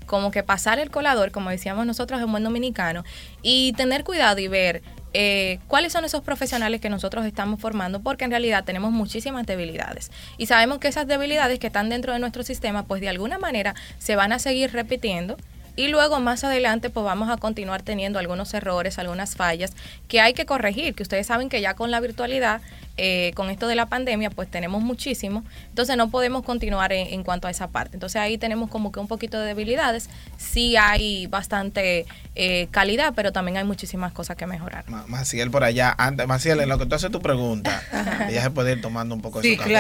como 0.07 0.31
que 0.31 0.45
pasar 0.45 0.79
el 0.79 0.93
colador, 0.93 1.33
como 1.33 1.51
decíamos 1.51 1.85
nosotros 1.85 2.21
en 2.21 2.31
buen 2.31 2.45
dominicano, 2.45 3.03
y 3.43 3.73
tener 3.73 4.05
cuidado 4.05 4.39
y 4.39 4.47
ver 4.47 4.83
eh, 5.15 5.59
cuáles 5.67 5.93
son 5.93 6.05
esos 6.05 6.23
profesionales 6.23 6.81
que 6.81 6.89
nosotros 6.89 7.27
estamos 7.27 7.59
formando, 7.59 7.99
porque 7.99 8.25
en 8.25 8.31
realidad 8.31 8.63
tenemos 8.63 8.93
muchísimas 8.93 9.45
debilidades. 9.45 10.13
Y 10.39 10.47
sabemos 10.47 10.79
que 10.79 10.87
esas 10.87 11.09
debilidades 11.09 11.59
que 11.59 11.67
están 11.67 11.89
dentro 11.89 12.13
de 12.13 12.21
nuestro 12.21 12.45
sistema, 12.45 12.85
pues 12.85 13.01
de 13.01 13.09
alguna 13.09 13.41
manera 13.41 13.75
se 13.99 14.15
van 14.15 14.31
a 14.31 14.39
seguir 14.39 14.71
repitiendo. 14.73 15.37
Y 15.75 15.89
luego 15.89 16.21
más 16.21 16.45
adelante 16.45 16.91
pues 16.91 17.05
vamos 17.05 17.31
a 17.31 17.37
continuar 17.39 17.83
teniendo 17.83 18.19
algunos 18.19 18.53
errores, 18.53 18.99
algunas 18.99 19.37
fallas 19.37 19.73
que 20.09 20.21
hay 20.21 20.35
que 20.35 20.45
corregir, 20.45 20.95
que 20.95 21.03
ustedes 21.03 21.27
saben 21.27 21.49
que 21.49 21.61
ya 21.61 21.75
con 21.75 21.91
la 21.91 22.01
virtualidad, 22.01 22.61
eh, 22.97 23.33
con 23.35 23.51
esto 23.51 23.67
de 23.69 23.75
la 23.75 23.87
pandemia, 23.87 24.31
pues 24.31 24.51
tenemos 24.51 24.83
muchísimo, 24.83 25.45
entonces 25.69 25.97
no 25.97 26.11
podemos 26.11 26.43
continuar 26.45 26.93
en, 26.93 27.07
en 27.09 27.23
cuanto 27.25 27.49
a 27.49 27.51
esa 27.51 27.69
parte. 27.69 27.97
Entonces 27.97 28.21
ahí 28.21 28.39
tenemos 28.39 28.69
como 28.71 28.93
que 28.93 29.01
un 29.01 29.09
poquito 29.09 29.41
de 29.41 29.47
debilidades, 29.47 30.09
sí 30.37 30.77
hay 30.77 31.27
bastante 31.27 32.07
eh, 32.35 32.69
calidad, 32.71 33.13
pero 33.17 33.33
también 33.33 33.57
hay 33.59 33.65
muchísimas 33.65 34.13
cosas 34.13 34.37
que 34.37 34.47
mejorar. 34.47 34.85
Ma- 34.89 35.05
Maciel 35.09 35.51
por 35.51 35.65
allá, 35.65 35.95
antes, 35.99 36.27
Maciel, 36.27 36.61
en 36.61 36.69
lo 36.69 36.79
que 36.79 36.87
tú 36.87 36.95
haces 36.95 37.11
tu 37.11 37.21
pregunta, 37.23 37.83
ella 38.29 38.43
se 38.43 38.51
puede 38.51 38.73
ir 38.73 38.81
tomando 38.81 39.15
un 39.15 39.21
poco 39.23 39.41
de 39.41 39.49
Sí, 39.49 39.55
su 39.55 39.59
café. 39.63 39.71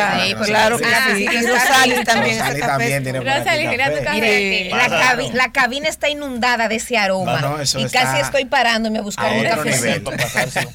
claro, 0.44 0.78
no 0.78 0.86
Ah, 0.86 1.06
olvide. 1.10 1.16
sí. 1.16 1.22
Y 1.22 2.04
también. 2.04 2.38
Rosalie 2.38 2.52
ese 2.52 2.60
café. 2.60 2.60
también 2.66 3.02
tiene 3.02 3.20
Rosalie, 3.20 3.68
mira 3.68 3.86
tu 3.90 3.94
café. 3.96 4.04
café. 4.04 4.20
Mire, 4.20 4.70
la, 4.70 4.88
cabi- 4.88 5.32
la 5.32 5.52
cabina 5.52 5.88
está 5.88 6.08
inundada 6.08 6.68
de 6.68 6.76
ese 6.76 6.96
aroma. 6.98 7.40
No, 7.40 7.50
no, 7.56 7.60
eso 7.60 7.78
y 7.78 7.84
está 7.84 8.02
casi 8.02 8.20
estoy 8.22 8.44
parándome 8.46 8.98
a 8.98 9.02
buscar 9.02 9.26
a 9.32 9.34
un 9.36 9.44
cafecito. 9.44 10.10
nivel. 10.10 10.68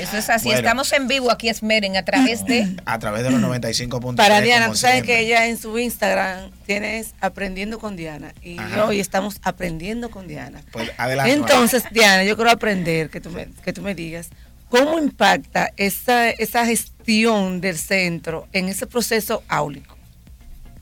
Eso 0.00 0.16
es 0.16 0.30
así. 0.30 0.44
Bueno. 0.46 0.58
Estamos 0.58 0.92
en 0.92 1.08
vivo 1.08 1.30
aquí, 1.30 1.48
es 1.48 1.62
Meren, 1.76 1.96
a 1.98 2.04
través 2.04 2.46
de... 2.46 2.74
A 2.86 2.98
través 2.98 3.22
de 3.22 3.30
los 3.30 3.38
95 3.38 4.00
puntos. 4.00 4.24
Para 4.24 4.40
Diana, 4.40 4.68
tú 4.68 4.76
sabes 4.76 5.02
que 5.02 5.20
ella 5.20 5.46
en 5.46 5.58
su 5.58 5.78
Instagram 5.78 6.50
tienes 6.64 7.14
Aprendiendo 7.20 7.78
con 7.78 7.96
Diana. 7.96 8.32
Y 8.42 8.58
Ajá. 8.58 8.86
hoy 8.86 8.98
estamos 8.98 9.40
aprendiendo 9.42 10.10
con 10.10 10.26
Diana. 10.26 10.62
Pues 10.72 10.90
adelante. 10.96 11.32
Entonces, 11.32 11.84
Diana, 11.92 12.24
yo 12.24 12.34
quiero 12.34 12.50
aprender 12.50 13.10
que 13.10 13.20
tú 13.20 13.30
me, 13.30 13.48
que 13.62 13.74
tú 13.74 13.82
me 13.82 13.94
digas 13.94 14.30
cómo 14.70 14.98
impacta 14.98 15.70
esa, 15.76 16.30
esa 16.30 16.64
gestión 16.64 17.60
del 17.60 17.76
centro 17.76 18.48
en 18.54 18.68
ese 18.68 18.86
proceso 18.86 19.42
áulico. 19.48 19.96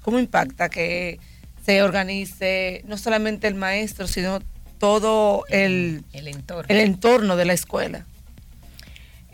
¿Cómo 0.02 0.20
impacta 0.20 0.68
que 0.68 1.18
se 1.66 1.82
organice 1.82 2.82
no 2.86 2.98
solamente 2.98 3.48
el 3.48 3.56
maestro, 3.56 4.06
sino 4.06 4.40
todo 4.78 5.44
el, 5.48 6.04
El 6.12 6.28
entorno. 6.28 6.66
el 6.68 6.80
entorno 6.80 7.36
de 7.36 7.44
la 7.46 7.52
escuela? 7.54 8.06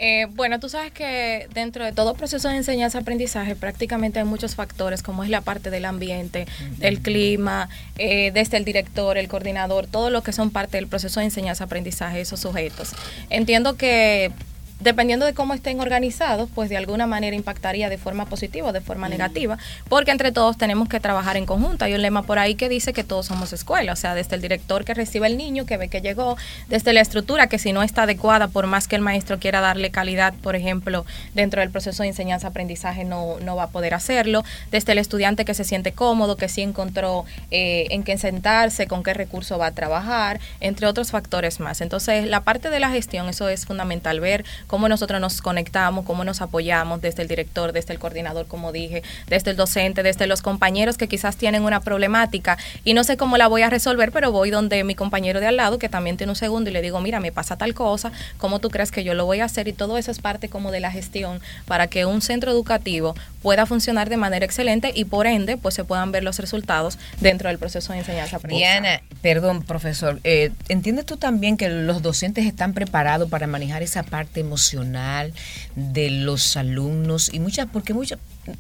Eh, 0.03 0.27
bueno, 0.31 0.59
tú 0.59 0.71
sabes 0.71 0.93
que 0.93 1.47
dentro 1.53 1.85
de 1.85 1.93
todo 1.93 2.15
proceso 2.15 2.49
de 2.49 2.57
enseñanza-aprendizaje 2.57 3.55
prácticamente 3.55 4.19
hay 4.19 4.25
muchos 4.25 4.55
factores, 4.55 5.03
como 5.03 5.25
es 5.25 5.29
la 5.29 5.43
parte 5.43 5.69
del 5.69 5.85
ambiente, 5.85 6.47
del 6.79 7.01
clima, 7.01 7.69
eh, 7.99 8.31
desde 8.33 8.57
el 8.57 8.65
director, 8.65 9.19
el 9.19 9.29
coordinador, 9.29 9.87
todo 9.87 10.09
lo 10.09 10.23
que 10.23 10.33
son 10.33 10.51
parte 10.51 10.79
del 10.79 10.87
proceso 10.87 11.21
de 11.21 11.27
enseñanza-aprendizaje, 11.27 12.23
esos 12.23 12.41
sujetos. 12.41 12.93
Entiendo 13.29 13.77
que 13.77 14.33
dependiendo 14.81 15.27
de 15.27 15.35
cómo 15.35 15.55
estén 15.55 15.81
organizados, 15.81 16.49
pues 16.55 16.69
de 16.69 16.77
alguna 16.77 17.07
manera 17.07 17.37
impactaría 17.37 17.89
de 17.89 17.99
forma 17.99 18.27
positiva 18.27 18.69
o 18.69 18.73
de 18.73 18.81
forma 18.81 19.09
negativa, 19.09 19.59
porque 19.89 20.11
entre 20.11 20.33
todos 20.33 20.57
tenemos 20.57 20.89
que 20.89 21.01
trabajar 21.01 21.37
en 21.37 21.47
conjunto. 21.47 21.85
Hay 21.85 21.95
un 21.95 22.03
lema 22.03 22.23
por 22.23 22.39
ahí 22.39 22.55
que 22.55 22.69
dice 22.69 22.93
que 22.93 23.05
todos 23.05 23.27
somos 23.27 23.53
escuela, 23.53 23.93
o 23.93 23.97
sea, 23.97 24.15
desde 24.15 24.37
el 24.37 24.43
director 24.43 24.85
que 24.85 24.95
recibe 24.95 25.27
el 25.27 25.37
niño, 25.37 25.67
que 25.67 25.77
ve 25.77 25.89
que 25.89 26.01
llegó, 26.01 26.37
desde 26.69 26.93
la 26.93 27.01
estructura 27.01 27.47
que 27.47 27.59
si 27.59 27.73
no 27.73 27.83
está 27.83 28.03
adecuada, 28.03 28.49
por 28.49 28.67
más 28.67 28.89
que 28.89 28.97
el 28.97 29.03
maestro 29.03 29.39
quiera 29.39 29.61
darle 29.61 29.91
calidad, 29.91 30.35
por 30.43 30.57
ejemplo, 30.57 31.05
dentro 31.35 31.61
del 31.61 31.71
proceso 31.71 32.03
de 32.03 32.09
enseñanza-aprendizaje 32.09 33.05
no, 33.05 33.39
no 33.41 33.57
va 33.57 33.65
a 33.65 33.69
poder 33.69 33.95
hacerlo, 33.95 34.45
desde 34.71 34.93
el 34.93 34.99
estudiante 34.99 35.45
que 35.45 35.55
se 35.55 35.65
siente 35.65 35.93
cómodo, 35.93 36.37
que 36.37 36.49
sí 36.49 36.63
encontró 36.63 37.25
eh, 37.51 37.87
en 37.91 38.03
qué 38.03 38.17
sentarse, 38.19 38.87
con 38.87 39.03
qué 39.03 39.15
recurso 39.15 39.59
va 39.59 39.67
a 39.67 39.73
trabajar, 39.73 40.41
entre 40.61 40.87
otros 40.87 41.11
factores 41.11 41.61
más. 41.61 41.81
Entonces, 41.81 42.27
la 42.27 42.43
parte 42.43 42.71
de 42.71 42.81
la 42.81 42.91
gestión, 42.91 43.29
eso 43.29 43.49
es 43.49 43.67
fundamental, 43.67 44.21
ver 44.21 44.45
cómo 44.71 44.89
nosotros 44.89 45.21
nos 45.21 45.43
conectamos, 45.43 46.05
cómo 46.05 46.23
nos 46.23 46.41
apoyamos 46.41 47.01
desde 47.01 47.23
el 47.23 47.29
director, 47.29 47.73
desde 47.73 47.93
el 47.93 47.99
coordinador, 47.99 48.47
como 48.47 48.71
dije, 48.71 49.03
desde 49.27 49.51
el 49.51 49.57
docente, 49.57 50.05
desde 50.05 50.29
los 50.29 50.43
compañeros 50.43 50.97
que 50.97 51.09
quizás 51.09 51.37
tienen 51.37 51.65
una 51.65 51.81
problemática 51.81 52.57
y 52.85 52.95
no 52.95 53.03
sé 53.03 53.17
cómo 53.17 53.37
la 53.37 53.49
voy 53.49 53.63
a 53.63 53.69
resolver, 53.69 54.13
pero 54.13 54.31
voy 54.31 54.51
donde 54.51 54.85
mi 54.85 54.95
compañero 54.95 55.41
de 55.41 55.49
al 55.49 55.57
lado, 55.57 55.81
que 55.81 55.89
también 55.89 56.17
tiene 56.17 56.31
un 56.31 56.37
segundo, 56.37 56.71
y 56.71 56.73
le 56.73 56.83
digo, 56.83 57.01
mira, 57.01 57.19
me 57.19 57.33
pasa 57.33 57.57
tal 57.57 57.75
cosa, 57.75 58.13
¿cómo 58.39 58.61
tú 58.61 58.71
crees 58.71 58.93
que 58.93 59.03
yo 59.03 59.15
lo 59.15 59.27
voy 59.27 59.41
a 59.41 59.47
hacer? 59.47 59.67
Y 59.67 59.73
todo 59.73 59.99
eso 59.99 60.13
es 60.13 60.21
parte 60.21 60.49
como 60.49 60.71
de 60.71 60.79
la 60.79 60.93
gestión 60.93 61.41
para 61.67 61.89
que 61.89 62.07
un 62.07 62.23
centro 62.23 62.53
educativo 62.53 63.17
pueda 63.43 63.67
funcionar 63.67 64.09
de 64.09 64.19
manera 64.19 64.45
excelente 64.45 64.93
y 64.95 65.05
por 65.05 65.27
ende, 65.27 65.57
pues 65.57 65.75
se 65.75 65.83
puedan 65.83 66.13
ver 66.13 66.23
los 66.23 66.39
resultados 66.39 66.97
dentro 67.21 67.49
del 67.49 67.59
proceso 67.59 67.93
de 67.93 67.99
enseñanza-aprendizaje. 67.99 68.81
Diana, 68.81 69.03
perdón, 69.21 69.65
profesor, 69.65 70.21
eh, 70.23 70.53
¿entiendes 70.69 71.07
tú 71.07 71.17
también 71.17 71.57
que 71.57 71.69
los 71.69 72.03
docentes 72.03 72.47
están 72.47 72.73
preparados 72.73 73.29
para 73.29 73.49
manejar 73.49 73.83
esa 73.83 74.05
parte 74.05 74.39
emocional 74.39 74.60
de 75.77 76.11
los 76.11 76.57
alumnos? 76.57 77.31
Y 77.33 77.41
muchas, 77.41 77.67
porque 77.73 77.95
muchas, 77.95 78.19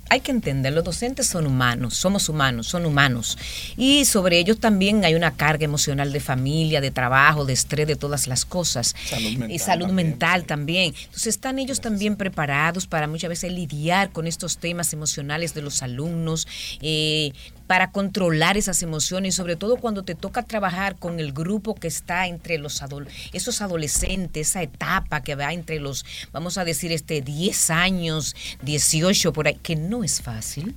hay 0.08 0.20
que 0.20 0.30
entender, 0.30 0.72
los 0.72 0.84
docentes 0.84 1.26
son 1.26 1.46
humanos, 1.46 1.94
somos 1.94 2.28
humanos, 2.28 2.66
son 2.66 2.86
humanos. 2.86 3.38
Y 3.76 4.04
sobre 4.04 4.38
ellos 4.38 4.58
también 4.58 5.04
hay 5.04 5.14
una 5.14 5.32
carga 5.32 5.64
emocional 5.64 6.12
de 6.12 6.20
familia, 6.20 6.80
de 6.80 6.90
trabajo, 6.90 7.44
de 7.44 7.52
estrés, 7.52 7.86
de 7.86 7.96
todas 7.96 8.26
las 8.26 8.44
cosas. 8.44 8.94
Salud 9.08 9.30
mental 9.30 9.50
y 9.50 9.58
salud 9.58 9.86
también. 9.86 10.08
mental 10.08 10.44
también. 10.44 10.94
Entonces, 10.96 11.26
¿están 11.28 11.58
ellos 11.58 11.80
también 11.80 12.16
preparados 12.16 12.86
para 12.86 13.06
muchas 13.06 13.30
veces 13.30 13.52
lidiar 13.52 14.10
con 14.10 14.26
estos 14.26 14.58
temas 14.58 14.92
emocionales 14.92 15.54
de 15.54 15.62
los 15.62 15.82
alumnos? 15.82 16.46
Eh, 16.80 17.32
para 17.70 17.92
controlar 17.92 18.56
esas 18.56 18.82
emociones 18.82 19.36
sobre 19.36 19.54
todo 19.54 19.76
cuando 19.76 20.02
te 20.02 20.16
toca 20.16 20.42
trabajar 20.42 20.96
con 20.96 21.20
el 21.20 21.32
grupo 21.32 21.76
que 21.76 21.86
está 21.86 22.26
entre 22.26 22.58
los 22.58 22.82
adol 22.82 23.06
esos 23.32 23.62
adolescentes, 23.62 24.48
esa 24.48 24.62
etapa 24.64 25.22
que 25.22 25.36
va 25.36 25.52
entre 25.52 25.78
los, 25.78 26.04
vamos 26.32 26.58
a 26.58 26.64
decir, 26.64 26.90
este 26.90 27.20
10 27.20 27.70
años, 27.70 28.34
18 28.62 29.32
por 29.32 29.46
ahí, 29.46 29.54
que 29.54 29.76
no 29.76 30.02
es 30.02 30.20
fácil. 30.20 30.74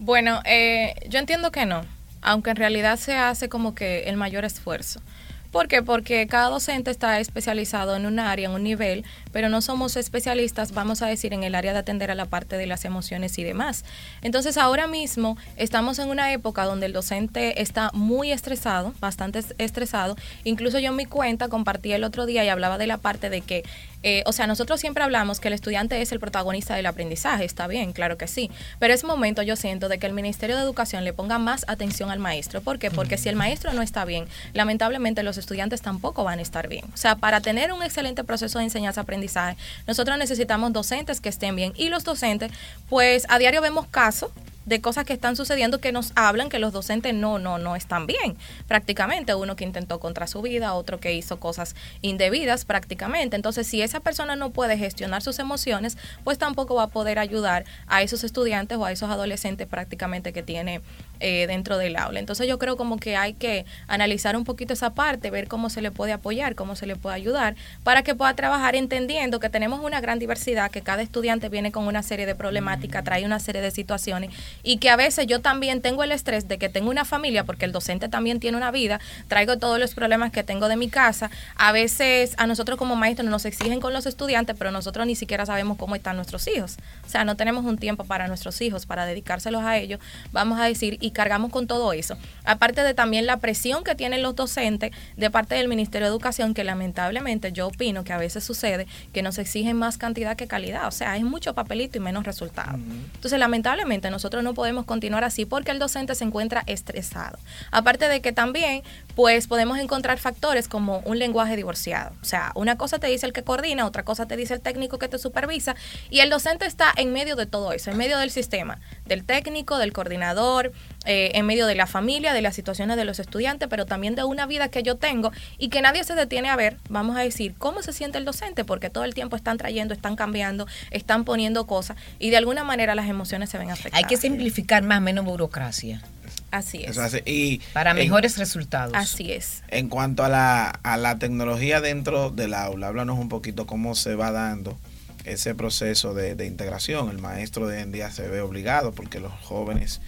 Bueno, 0.00 0.42
eh, 0.44 0.96
yo 1.08 1.20
entiendo 1.20 1.52
que 1.52 1.66
no, 1.66 1.84
aunque 2.20 2.50
en 2.50 2.56
realidad 2.56 2.98
se 2.98 3.14
hace 3.14 3.48
como 3.48 3.76
que 3.76 4.08
el 4.08 4.16
mayor 4.16 4.44
esfuerzo. 4.44 5.00
¿Por 5.50 5.68
qué? 5.68 5.82
Porque 5.82 6.26
cada 6.26 6.50
docente 6.50 6.90
está 6.90 7.18
especializado 7.20 7.96
en 7.96 8.06
un 8.06 8.18
área, 8.18 8.48
en 8.48 8.54
un 8.54 8.62
nivel, 8.62 9.04
pero 9.32 9.48
no 9.48 9.62
somos 9.62 9.96
especialistas, 9.96 10.72
vamos 10.72 11.02
a 11.02 11.06
decir, 11.06 11.32
en 11.32 11.44
el 11.44 11.54
área 11.54 11.72
de 11.72 11.78
atender 11.78 12.10
a 12.10 12.14
la 12.14 12.26
parte 12.26 12.56
de 12.56 12.66
las 12.66 12.84
emociones 12.84 13.38
y 13.38 13.44
demás. 13.44 13.84
Entonces, 14.22 14.56
ahora 14.58 14.86
mismo 14.86 15.36
estamos 15.56 15.98
en 15.98 16.08
una 16.08 16.32
época 16.32 16.64
donde 16.64 16.86
el 16.86 16.92
docente 16.92 17.62
está 17.62 17.90
muy 17.92 18.32
estresado, 18.32 18.92
bastante 19.00 19.38
es- 19.38 19.54
estresado. 19.58 20.16
Incluso 20.44 20.78
yo 20.78 20.90
en 20.90 20.96
mi 20.96 21.06
cuenta 21.06 21.48
compartí 21.48 21.92
el 21.92 22.04
otro 22.04 22.26
día 22.26 22.44
y 22.44 22.48
hablaba 22.48 22.76
de 22.78 22.86
la 22.86 22.98
parte 22.98 23.30
de 23.30 23.40
que, 23.40 23.64
eh, 24.02 24.22
o 24.26 24.32
sea, 24.32 24.46
nosotros 24.46 24.80
siempre 24.80 25.02
hablamos 25.02 25.40
que 25.40 25.48
el 25.48 25.54
estudiante 25.54 26.00
es 26.00 26.12
el 26.12 26.20
protagonista 26.20 26.74
del 26.74 26.86
aprendizaje, 26.86 27.44
está 27.44 27.66
bien, 27.66 27.92
claro 27.92 28.16
que 28.16 28.26
sí, 28.26 28.50
pero 28.78 28.94
es 28.94 29.04
momento, 29.04 29.42
yo 29.42 29.56
siento, 29.56 29.88
de 29.88 29.98
que 29.98 30.06
el 30.06 30.12
Ministerio 30.12 30.56
de 30.56 30.62
Educación 30.62 31.04
le 31.04 31.12
ponga 31.12 31.38
más 31.38 31.64
atención 31.68 32.10
al 32.10 32.18
maestro. 32.18 32.60
¿Por 32.60 32.78
qué? 32.78 32.90
Porque 32.90 33.18
si 33.18 33.28
el 33.28 33.36
maestro 33.36 33.72
no 33.72 33.82
está 33.82 34.04
bien, 34.04 34.26
lamentablemente 34.52 35.22
los 35.22 35.38
estudiantes 35.38 35.82
tampoco 35.82 36.24
van 36.24 36.38
a 36.38 36.42
estar 36.42 36.68
bien. 36.68 36.84
O 36.94 36.96
sea, 36.96 37.16
para 37.16 37.40
tener 37.40 37.72
un 37.72 37.82
excelente 37.82 38.24
proceso 38.24 38.58
de 38.58 38.64
enseñanza-aprendizaje, 38.64 39.56
nosotros 39.86 40.18
necesitamos 40.18 40.72
docentes 40.72 41.20
que 41.20 41.28
estén 41.28 41.56
bien. 41.56 41.72
Y 41.76 41.88
los 41.88 42.04
docentes, 42.04 42.52
pues 42.88 43.26
a 43.28 43.38
diario 43.38 43.60
vemos 43.60 43.86
casos 43.86 44.30
de 44.66 44.80
cosas 44.80 45.04
que 45.04 45.12
están 45.12 45.36
sucediendo 45.36 45.80
que 45.80 45.92
nos 45.92 46.12
hablan 46.16 46.48
que 46.48 46.58
los 46.58 46.72
docentes 46.72 47.14
no, 47.14 47.38
no, 47.38 47.58
no 47.58 47.76
están 47.76 48.06
bien, 48.06 48.36
prácticamente. 48.68 49.34
Uno 49.34 49.56
que 49.56 49.64
intentó 49.64 50.00
contra 50.00 50.26
su 50.26 50.42
vida, 50.42 50.74
otro 50.74 51.00
que 51.00 51.14
hizo 51.14 51.38
cosas 51.38 51.74
indebidas 52.02 52.64
prácticamente. 52.64 53.36
Entonces, 53.36 53.66
si 53.66 53.80
esa 53.80 54.00
persona 54.00 54.36
no 54.36 54.50
puede 54.50 54.76
gestionar 54.76 55.22
sus 55.22 55.38
emociones, 55.38 55.96
pues 56.24 56.38
tampoco 56.38 56.74
va 56.74 56.84
a 56.84 56.88
poder 56.88 57.18
ayudar 57.18 57.64
a 57.86 58.02
esos 58.02 58.24
estudiantes 58.24 58.76
o 58.76 58.84
a 58.84 58.92
esos 58.92 59.08
adolescentes 59.08 59.66
prácticamente 59.66 60.32
que 60.32 60.42
tiene 60.42 60.80
eh, 61.20 61.46
dentro 61.46 61.78
del 61.78 61.96
aula. 61.96 62.20
Entonces 62.20 62.48
yo 62.48 62.58
creo 62.58 62.76
como 62.76 62.98
que 62.98 63.16
hay 63.16 63.34
que 63.34 63.64
analizar 63.86 64.36
un 64.36 64.44
poquito 64.44 64.72
esa 64.72 64.94
parte, 64.94 65.30
ver 65.30 65.48
cómo 65.48 65.70
se 65.70 65.80
le 65.80 65.90
puede 65.90 66.12
apoyar, 66.12 66.54
cómo 66.54 66.76
se 66.76 66.86
le 66.86 66.96
puede 66.96 67.14
ayudar, 67.14 67.56
para 67.84 68.02
que 68.02 68.14
pueda 68.14 68.34
trabajar 68.34 68.74
entendiendo 68.74 69.40
que 69.40 69.48
tenemos 69.48 69.80
una 69.80 70.00
gran 70.00 70.18
diversidad, 70.18 70.70
que 70.70 70.82
cada 70.82 71.02
estudiante 71.02 71.48
viene 71.48 71.72
con 71.72 71.86
una 71.86 72.02
serie 72.02 72.26
de 72.26 72.34
problemáticas, 72.34 73.04
trae 73.04 73.24
una 73.24 73.38
serie 73.38 73.62
de 73.62 73.70
situaciones 73.70 74.30
y 74.62 74.78
que 74.78 74.90
a 74.90 74.96
veces 74.96 75.26
yo 75.26 75.40
también 75.40 75.80
tengo 75.80 76.04
el 76.04 76.12
estrés 76.12 76.48
de 76.48 76.58
que 76.58 76.68
tengo 76.68 76.90
una 76.90 77.04
familia, 77.04 77.44
porque 77.44 77.64
el 77.64 77.72
docente 77.72 78.08
también 78.08 78.40
tiene 78.40 78.56
una 78.56 78.70
vida, 78.70 79.00
traigo 79.28 79.58
todos 79.58 79.78
los 79.78 79.94
problemas 79.94 80.32
que 80.32 80.42
tengo 80.42 80.68
de 80.68 80.76
mi 80.76 80.88
casa. 80.88 81.30
A 81.56 81.72
veces 81.72 82.34
a 82.38 82.46
nosotros 82.46 82.78
como 82.78 82.96
maestros 82.96 83.28
nos 83.28 83.44
exigen 83.44 83.80
con 83.80 83.92
los 83.92 84.06
estudiantes, 84.06 84.56
pero 84.58 84.70
nosotros 84.70 85.06
ni 85.06 85.14
siquiera 85.14 85.46
sabemos 85.46 85.76
cómo 85.76 85.94
están 85.94 86.16
nuestros 86.16 86.46
hijos. 86.48 86.76
O 87.06 87.08
sea, 87.08 87.24
no 87.24 87.36
tenemos 87.36 87.64
un 87.64 87.78
tiempo 87.78 88.04
para 88.04 88.28
nuestros 88.28 88.60
hijos, 88.60 88.86
para 88.86 89.06
dedicárselos 89.06 89.62
a 89.62 89.78
ellos, 89.78 90.00
vamos 90.32 90.58
a 90.60 90.64
decir, 90.64 90.98
y 91.00 91.10
cargamos 91.10 91.50
con 91.50 91.66
todo 91.66 91.92
eso. 91.92 92.16
Aparte 92.44 92.82
de 92.82 92.94
también 92.94 93.26
la 93.26 93.38
presión 93.38 93.84
que 93.84 93.94
tienen 93.94 94.22
los 94.22 94.34
docentes 94.34 94.92
de 95.16 95.30
parte 95.30 95.54
del 95.54 95.68
Ministerio 95.68 96.06
de 96.06 96.10
Educación, 96.10 96.54
que 96.54 96.64
lamentablemente 96.64 97.52
yo 97.52 97.68
opino 97.68 98.04
que 98.04 98.12
a 98.12 98.18
veces 98.18 98.44
sucede 98.44 98.86
que 99.12 99.22
nos 99.22 99.38
exigen 99.38 99.76
más 99.76 99.98
cantidad 99.98 100.36
que 100.36 100.46
calidad. 100.46 100.86
O 100.86 100.90
sea, 100.90 101.16
es 101.16 101.22
mucho 101.22 101.54
papelito 101.54 101.98
y 101.98 102.00
menos 102.00 102.24
resultado. 102.24 102.78
Entonces, 103.14 103.38
lamentablemente 103.38 104.10
nosotros 104.10 104.42
no 104.46 104.54
podemos 104.54 104.84
continuar 104.84 105.24
así 105.24 105.44
porque 105.44 105.72
el 105.72 105.80
docente 105.80 106.14
se 106.14 106.22
encuentra 106.22 106.62
estresado. 106.66 107.36
Aparte 107.72 108.08
de 108.08 108.20
que 108.20 108.32
también, 108.32 108.82
pues 109.16 109.48
podemos 109.48 109.76
encontrar 109.78 110.18
factores 110.18 110.68
como 110.68 111.00
un 111.00 111.18
lenguaje 111.18 111.56
divorciado. 111.56 112.12
O 112.22 112.24
sea, 112.24 112.52
una 112.54 112.78
cosa 112.78 113.00
te 113.00 113.08
dice 113.08 113.26
el 113.26 113.32
que 113.32 113.42
coordina, 113.42 113.86
otra 113.86 114.04
cosa 114.04 114.26
te 114.26 114.36
dice 114.36 114.54
el 114.54 114.60
técnico 114.60 114.98
que 114.98 115.08
te 115.08 115.18
supervisa 115.18 115.74
y 116.10 116.20
el 116.20 116.30
docente 116.30 116.64
está 116.64 116.92
en 116.96 117.12
medio 117.12 117.34
de 117.34 117.46
todo 117.46 117.72
eso, 117.72 117.90
en 117.90 117.96
medio 117.96 118.18
del 118.18 118.30
sistema, 118.30 118.78
del 119.06 119.24
técnico, 119.24 119.78
del 119.78 119.92
coordinador, 119.92 120.72
eh, 121.04 121.30
en 121.34 121.46
medio 121.46 121.66
de 121.66 121.74
la 121.74 121.86
familia, 121.86 122.32
de 122.32 122.42
las 122.42 122.54
situaciones 122.54 122.96
de 122.96 123.04
los 123.04 123.18
estudiantes, 123.18 123.68
pero 123.68 123.86
también 123.86 124.14
de 124.14 124.24
una 124.24 124.46
vida 124.46 124.68
que 124.68 124.82
yo 124.82 124.96
tengo 124.96 125.30
y 125.58 125.68
que 125.68 125.80
nadie 125.82 126.02
se 126.04 126.14
detiene 126.14 126.48
a 126.48 126.56
ver, 126.56 126.76
vamos 126.88 127.16
a 127.16 127.20
decir, 127.20 127.54
cómo 127.58 127.82
se 127.82 127.92
siente 127.92 128.18
el 128.18 128.24
docente, 128.24 128.64
porque 128.64 128.90
todo 128.90 129.04
el 129.04 129.14
tiempo 129.14 129.36
están 129.36 129.56
trayendo, 129.58 129.94
están 129.94 130.16
cambiando, 130.16 130.66
están 130.90 131.24
poniendo 131.24 131.66
cosas 131.66 131.96
y 132.18 132.30
de 132.30 132.36
alguna 132.36 132.64
manera 132.64 132.94
las 132.94 133.08
emociones 133.08 133.50
se 133.50 133.58
ven 133.58 133.70
afectadas. 133.70 134.04
Hay 134.04 134.08
que 134.08 134.16
simplificar 134.16 134.82
más, 134.82 135.00
menos 135.00 135.24
burocracia, 135.24 136.02
Así 136.50 136.82
es. 136.84 136.96
Hace- 136.96 137.22
y 137.26 137.58
para 137.72 137.90
en- 137.90 137.96
mejores 137.98 138.38
resultados. 138.38 138.92
Así 138.94 139.32
es. 139.32 139.62
En 139.68 139.88
cuanto 139.88 140.24
a 140.24 140.28
la, 140.28 140.68
a 140.82 140.96
la 140.96 141.18
tecnología 141.18 141.80
dentro 141.80 142.30
del 142.30 142.54
aula, 142.54 142.88
háblanos 142.88 143.18
un 143.18 143.28
poquito 143.28 143.66
cómo 143.66 143.94
se 143.94 144.14
va 144.14 144.30
dando 144.30 144.78
ese 145.26 145.54
proceso 145.54 146.14
de, 146.14 146.34
de 146.34 146.46
integración. 146.46 147.10
El 147.10 147.18
maestro 147.18 147.66
de 147.66 147.76
hoy 147.76 147.82
en 147.82 147.92
día 147.92 148.10
se 148.10 148.26
ve 148.28 148.40
obligado 148.40 148.92
porque 148.92 149.20
los 149.20 149.32
jóvenes 149.32 150.00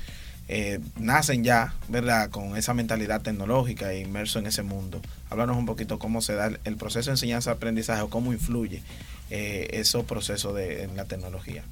eh, 0.48 0.80
nacen 0.96 1.44
ya, 1.44 1.74
¿verdad?, 1.88 2.30
con 2.30 2.56
esa 2.56 2.72
mentalidad 2.72 3.20
tecnológica 3.20 3.92
e 3.92 4.00
inmerso 4.00 4.38
en 4.38 4.46
ese 4.46 4.62
mundo. 4.62 5.02
Háblanos 5.28 5.56
un 5.56 5.66
poquito 5.66 5.98
cómo 5.98 6.22
se 6.22 6.34
da 6.34 6.46
el, 6.46 6.60
el 6.64 6.76
proceso 6.76 7.10
de 7.10 7.14
enseñanza-aprendizaje 7.14 8.00
o 8.00 8.08
cómo 8.08 8.32
influye 8.32 8.82
eh, 9.30 9.68
esos 9.72 10.04
procesos 10.04 10.54
de, 10.54 10.84
en 10.84 10.96
la 10.96 11.04
tecnología? 11.04 11.62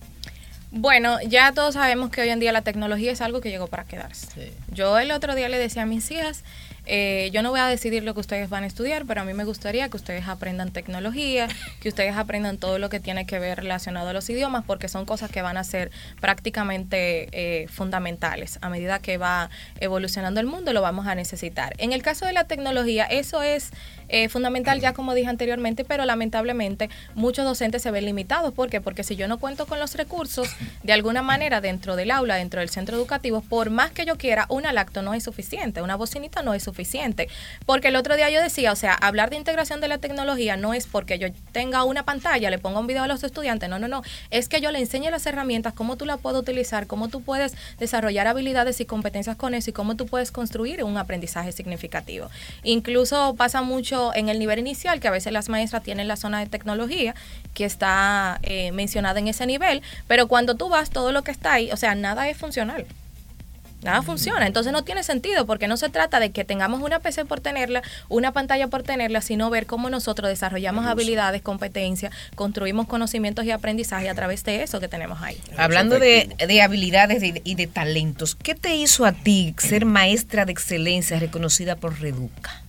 Bueno, 0.71 1.19
ya 1.23 1.53
todos 1.53 1.75
sabemos 1.75 2.11
que 2.11 2.21
hoy 2.21 2.29
en 2.29 2.39
día 2.39 2.53
la 2.53 2.63
tecnología 2.63 3.13
es 3.13 3.21
algo 3.21 3.41
que 3.41 3.51
llegó 3.51 3.67
para 3.67 3.85
quedarse. 3.85 4.27
Sí. 4.35 4.53
Yo 4.73 4.99
el 4.99 5.11
otro 5.11 5.35
día 5.35 5.49
le 5.49 5.59
decía 5.59 5.83
a 5.83 5.87
mis 5.87 6.11
hijas, 6.11 6.43
eh, 6.87 7.31
yo 7.33 7.43
no 7.43 7.51
voy 7.51 7.61
a 7.61 7.67
decidir 7.67 8.05
lo 8.05 8.15
que 8.15 8.21
ustedes 8.21 8.49
van 8.49 8.63
a 8.63 8.67
estudiar, 8.67 9.05
pero 9.07 9.21
a 9.21 9.25
mí 9.25 9.35
me 9.35 9.45
gustaría 9.45 9.89
que 9.89 9.97
ustedes 9.97 10.29
aprendan 10.29 10.71
tecnología, 10.71 11.49
que 11.81 11.89
ustedes 11.89 12.17
aprendan 12.17 12.59
todo 12.59 12.79
lo 12.79 12.89
que 12.89 13.01
tiene 13.01 13.27
que 13.27 13.41
ver 13.41 13.59
relacionado 13.59 14.09
a 14.11 14.13
los 14.13 14.31
idiomas, 14.31 14.65
porque 14.65 14.89
son 14.89 15.05
cosas 15.05 15.31
que 15.31 15.43
van 15.43 15.57
a 15.57 15.65
ser 15.65 15.91
prácticamente 16.21 17.29
eh, 17.33 17.67
fundamentales. 17.69 18.61
A 18.63 18.69
medida 18.69 19.01
que 19.01 19.19
va 19.19 19.51
evolucionando 19.81 20.39
el 20.39 20.47
mundo, 20.47 20.73
lo 20.73 20.81
vamos 20.81 21.09
a 21.09 21.17
necesitar. 21.17 21.75
En 21.79 21.93
el 21.93 22.03
caso 22.03 22.25
de 22.25 22.33
la 22.33 22.45
tecnología, 22.45 23.05
eso 23.05 23.43
es 23.43 23.71
eh, 24.09 24.29
fundamental, 24.29 24.81
ya 24.81 24.93
como 24.93 25.15
dije 25.15 25.29
anteriormente, 25.29 25.85
pero 25.85 26.05
lamentablemente 26.05 26.89
muchos 27.15 27.45
docentes 27.45 27.83
se 27.83 27.91
ven 27.91 28.05
limitados. 28.05 28.53
¿Por 28.55 28.71
qué? 28.71 28.81
Porque 28.81 29.03
si 29.03 29.17
yo 29.17 29.27
no 29.27 29.39
cuento 29.39 29.67
con 29.67 29.81
los 29.81 29.97
recursos, 29.97 30.49
de 30.85 30.93
alguna 30.93 31.23
manera 31.23 31.61
dentro 31.61 31.97
del 31.97 32.13
aula, 32.13 32.37
dentro 32.37 32.61
del 32.61 32.69
centro 32.69 32.97
educativo, 32.97 33.41
por 33.41 33.71
más 33.71 33.91
que 33.91 34.05
yo 34.05 34.17
quiera, 34.17 34.47
una 34.49 34.73
lacto 34.73 35.03
no 35.03 35.15
es 35.15 35.25
suficiente, 35.25 35.83
una 35.83 35.97
bocinita 35.97 36.43
no 36.43 36.55
es 36.55 36.63
suficiente. 36.63 36.76
Porque 37.65 37.89
el 37.89 37.97
otro 37.97 38.17
día 38.17 38.31
yo 38.31 38.41
decía, 38.41 38.73
o 38.73 38.77
sea, 38.77 38.95
hablar 38.95 39.31
de 39.31 39.37
integración 39.37 39.81
de 39.81 39.89
la 39.89 39.99
tecnología 39.99 40.57
no 40.57 40.75
es 40.75 40.87
porque 40.87 41.19
yo 41.19 41.29
tenga 41.53 41.85
una 41.85 42.05
pantalla, 42.05 42.51
le 42.51 42.59
ponga 42.59 42.81
un 42.81 42.87
video 42.87 43.03
a 43.03 43.09
los 43.09 43.25
estudiantes, 43.25 43.69
no, 43.69 43.79
no, 43.79 43.89
no, 43.89 44.03
es 44.31 44.49
que 44.49 44.61
yo 44.61 44.71
le 44.71 44.79
enseñe 44.79 45.11
las 45.11 45.27
herramientas, 45.27 45.73
cómo 45.73 45.97
tú 45.97 46.05
la 46.05 46.17
puedes 46.17 46.41
utilizar, 46.41 46.87
cómo 46.87 47.09
tú 47.09 47.23
puedes 47.23 47.55
desarrollar 47.79 48.27
habilidades 48.27 48.81
y 48.81 48.85
competencias 48.85 49.37
con 49.37 49.55
eso 49.55 49.71
y 49.71 49.73
cómo 49.73 49.97
tú 49.97 50.07
puedes 50.07 50.31
construir 50.31 50.85
un 50.85 50.99
aprendizaje 50.99 51.53
significativo. 51.53 52.29
Incluso 52.63 53.35
pasa 53.37 53.63
mucho 53.63 54.15
en 54.15 54.29
el 54.29 54.39
nivel 54.39 54.59
inicial, 54.59 55.01
que 55.01 55.09
a 55.09 55.11
veces 55.11 55.33
las 55.33 55.49
maestras 55.49 55.83
tienen 55.83 56.09
la 56.09 56.17
zona 56.17 56.41
de 56.41 56.47
tecnología 56.47 57.15
que 57.55 57.65
está 57.65 58.39
eh, 58.43 58.73
mencionada 58.73 59.19
en 59.19 59.29
ese 59.29 59.47
nivel, 59.47 59.83
pero 60.07 60.29
cuando 60.29 60.55
tú 60.55 60.69
vas, 60.69 60.91
todo 60.91 61.13
lo 61.13 61.23
que 61.23 61.31
está 61.31 61.55
ahí, 61.55 61.71
o 61.73 61.77
sea, 61.77 61.95
nada 61.95 62.29
es 62.29 62.37
funcional. 62.37 62.87
Nada 63.83 64.03
funciona, 64.03 64.47
entonces 64.47 64.73
no 64.73 64.85
tiene 64.85 65.03
sentido 65.03 65.47
porque 65.47 65.69
no 65.69 65.77
se 65.77 65.89
trata 65.89 66.19
de 66.19 66.31
que 66.31 66.45
tengamos 66.45 66.81
una 66.81 67.01
PC 67.01 67.25
por 67.25 67.41
tenerla, 67.41 67.83
una 68.09 68.33
pantalla 68.33 68.69
por 68.69 68.83
tenerla, 68.83 69.21
sino 69.21 69.51
ver 69.51 69.67
cómo 69.67 69.91
nosotros 69.91 70.29
desarrollamos 70.29 70.87
habilidades, 70.87 71.43
competencias, 71.43 72.13
construimos 72.35 72.87
conocimientos 72.87 73.45
y 73.45 73.51
aprendizaje 73.51 74.09
a 74.09 74.15
través 74.15 74.45
de 74.45 74.63
eso 74.63 74.81
que 74.81 74.89
tenemos 74.89 75.23
ahí. 75.23 75.39
Hablando 75.57 75.99
de, 75.99 76.35
de 76.39 76.63
habilidades 76.63 77.23
y 77.23 77.33
de, 77.33 77.43
y 77.45 77.55
de 77.55 77.67
talentos, 77.67 78.35
¿qué 78.35 78.55
te 78.55 78.75
hizo 78.75 79.05
a 79.05 79.13
ti 79.13 79.55
ser 79.59 79.85
maestra 79.85 80.47
de 80.47 80.53
excelencia 80.53 81.19
reconocida 81.21 81.77
por 81.77 82.01
Reduca? 82.01 82.63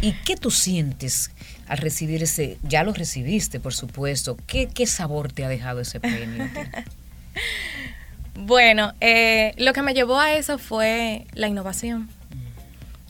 ¿Y 0.00 0.12
qué 0.24 0.36
tú 0.36 0.50
sientes 0.50 1.30
al 1.68 1.78
recibir 1.78 2.22
ese, 2.22 2.58
ya 2.62 2.82
lo 2.82 2.92
recibiste, 2.92 3.60
por 3.60 3.72
supuesto, 3.72 4.36
¿qué, 4.46 4.66
qué 4.66 4.86
sabor 4.86 5.32
te 5.32 5.44
ha 5.44 5.48
dejado 5.48 5.80
ese 5.80 6.00
premio? 6.00 6.50
Bueno, 8.44 8.92
eh, 9.00 9.54
lo 9.56 9.72
que 9.72 9.82
me 9.82 9.94
llevó 9.94 10.18
a 10.18 10.32
eso 10.32 10.58
fue 10.58 11.26
la 11.32 11.46
innovación. 11.46 12.08